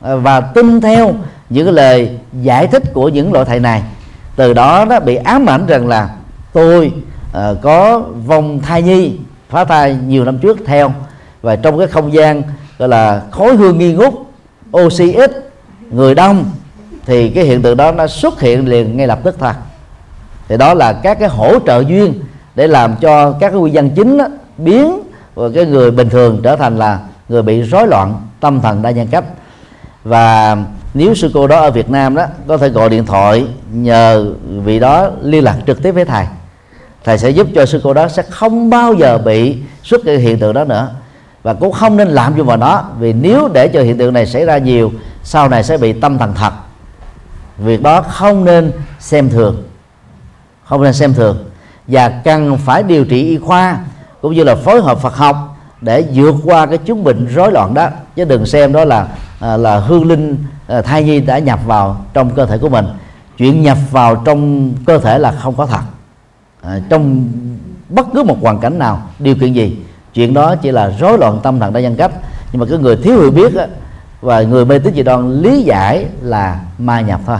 à, 0.00 0.14
và 0.14 0.40
tin 0.40 0.80
theo 0.80 1.14
những 1.50 1.66
cái 1.66 1.74
lời 1.74 2.18
giải 2.42 2.66
thích 2.66 2.82
của 2.92 3.08
những 3.08 3.32
loại 3.32 3.44
thầy 3.44 3.60
này. 3.60 3.82
Từ 4.36 4.52
đó 4.52 4.84
đó 4.84 5.00
bị 5.00 5.16
ám 5.16 5.46
ảnh 5.46 5.66
rằng 5.66 5.86
là 5.88 6.10
tôi 6.52 6.92
uh, 7.34 7.62
có 7.62 8.02
vong 8.26 8.60
thai 8.60 8.82
nhi 8.82 9.16
phá 9.48 9.64
thai 9.64 9.96
nhiều 10.06 10.24
năm 10.24 10.38
trước 10.38 10.58
theo 10.66 10.92
và 11.42 11.56
trong 11.56 11.78
cái 11.78 11.86
không 11.86 12.12
gian 12.12 12.42
gọi 12.78 12.88
là 12.88 13.22
khối 13.30 13.56
hương 13.56 13.78
nghi 13.78 13.92
ngút 13.92 14.14
oxy 14.76 15.12
ít 15.12 15.50
người 15.90 16.14
đông 16.14 16.44
thì 17.06 17.30
cái 17.30 17.44
hiện 17.44 17.62
tượng 17.62 17.76
đó 17.76 17.92
nó 17.92 18.06
xuất 18.06 18.40
hiện 18.40 18.68
liền 18.68 18.96
ngay 18.96 19.06
lập 19.06 19.18
tức 19.24 19.36
thôi. 19.38 19.52
Thì 20.48 20.56
đó 20.56 20.74
là 20.74 20.92
các 20.92 21.18
cái 21.18 21.28
hỗ 21.28 21.58
trợ 21.66 21.84
duyên 21.88 22.14
để 22.54 22.66
làm 22.66 22.96
cho 23.00 23.32
các 23.32 23.50
cái 23.50 23.60
nguyên 23.60 23.74
nhân 23.74 23.90
chính 23.96 24.18
đó, 24.18 24.26
biến 24.58 25.00
và 25.34 25.48
cái 25.54 25.66
người 25.66 25.90
bình 25.90 26.10
thường 26.10 26.40
trở 26.42 26.56
thành 26.56 26.78
là 26.78 26.98
người 27.28 27.42
bị 27.42 27.62
rối 27.62 27.86
loạn 27.86 28.14
tâm 28.40 28.60
thần 28.60 28.82
đa 28.82 28.90
nhân 28.90 29.06
cách. 29.10 29.24
Và 30.04 30.56
nếu 30.94 31.14
sư 31.14 31.30
cô 31.34 31.46
đó 31.46 31.60
ở 31.60 31.70
Việt 31.70 31.90
Nam 31.90 32.14
đó 32.14 32.26
có 32.46 32.56
thể 32.56 32.68
gọi 32.68 32.88
điện 32.88 33.06
thoại 33.06 33.46
nhờ 33.72 34.34
vị 34.64 34.78
đó 34.78 35.10
liên 35.22 35.44
lạc 35.44 35.56
trực 35.66 35.82
tiếp 35.82 35.92
với 35.92 36.04
thầy 36.04 36.26
thầy 37.04 37.18
sẽ 37.18 37.30
giúp 37.30 37.46
cho 37.54 37.66
sư 37.66 37.80
cô 37.84 37.94
đó 37.94 38.08
sẽ 38.08 38.22
không 38.22 38.70
bao 38.70 38.94
giờ 38.94 39.18
bị 39.18 39.56
xuất 39.82 40.04
hiện 40.04 40.20
hiện 40.20 40.38
tượng 40.38 40.54
đó 40.54 40.64
nữa. 40.64 40.88
Và 41.42 41.54
cũng 41.54 41.72
không 41.72 41.96
nên 41.96 42.08
làm 42.08 42.34
cho 42.36 42.44
vào 42.44 42.56
nó, 42.56 42.84
vì 42.98 43.12
nếu 43.12 43.48
để 43.52 43.68
cho 43.68 43.82
hiện 43.82 43.98
tượng 43.98 44.12
này 44.12 44.26
xảy 44.26 44.44
ra 44.44 44.58
nhiều, 44.58 44.92
sau 45.22 45.48
này 45.48 45.64
sẽ 45.64 45.76
bị 45.76 45.92
tâm 45.92 46.18
thần 46.18 46.34
thật. 46.34 46.52
Việc 47.58 47.82
đó 47.82 48.02
không 48.02 48.44
nên 48.44 48.72
xem 48.98 49.30
thường. 49.30 49.62
Không 50.64 50.82
nên 50.82 50.92
xem 50.92 51.14
thường. 51.14 51.44
Và 51.86 52.08
cần 52.08 52.58
phải 52.58 52.82
điều 52.82 53.04
trị 53.04 53.28
y 53.28 53.38
khoa, 53.38 53.78
cũng 54.20 54.34
như 54.34 54.44
là 54.44 54.54
phối 54.54 54.80
hợp 54.80 54.98
Phật 54.98 55.16
học 55.16 55.56
để 55.80 56.04
vượt 56.14 56.34
qua 56.44 56.66
cái 56.66 56.78
chứng 56.78 57.04
bệnh 57.04 57.26
rối 57.26 57.52
loạn 57.52 57.74
đó. 57.74 57.88
Chứ 58.16 58.24
đừng 58.24 58.46
xem 58.46 58.72
đó 58.72 58.84
là 58.84 59.08
à, 59.40 59.56
là 59.56 59.78
hương 59.78 60.08
linh 60.08 60.36
à, 60.66 60.82
thai 60.82 61.02
nhi 61.04 61.20
đã 61.20 61.38
nhập 61.38 61.60
vào 61.66 62.04
trong 62.12 62.30
cơ 62.30 62.46
thể 62.46 62.58
của 62.58 62.68
mình. 62.68 62.86
Chuyện 63.38 63.62
nhập 63.62 63.78
vào 63.90 64.22
trong 64.24 64.72
cơ 64.86 64.98
thể 64.98 65.18
là 65.18 65.32
không 65.42 65.56
có 65.56 65.66
thật 65.66 65.80
à, 66.66 66.80
trong 66.88 67.28
bất 67.88 68.06
cứ 68.14 68.22
một 68.22 68.36
hoàn 68.42 68.60
cảnh 68.60 68.78
nào 68.78 69.02
điều 69.18 69.34
kiện 69.34 69.52
gì 69.52 69.78
chuyện 70.14 70.34
đó 70.34 70.56
chỉ 70.56 70.70
là 70.70 70.92
rối 71.00 71.18
loạn 71.18 71.40
tâm 71.42 71.60
thần 71.60 71.72
đa 71.72 71.80
nhân 71.80 71.96
cách. 71.96 72.12
Nhưng 72.52 72.60
mà 72.60 72.66
cái 72.70 72.78
người 72.78 72.96
thiếu 72.96 73.20
hiểu 73.20 73.30
biết 73.30 73.54
á, 73.54 73.66
và 74.20 74.42
người 74.42 74.64
mê 74.64 74.78
tín 74.78 74.94
dị 74.94 75.02
đoan 75.02 75.42
lý 75.42 75.62
giải 75.62 76.06
là 76.22 76.60
ma 76.78 77.00
nhập 77.00 77.20
thôi. 77.26 77.38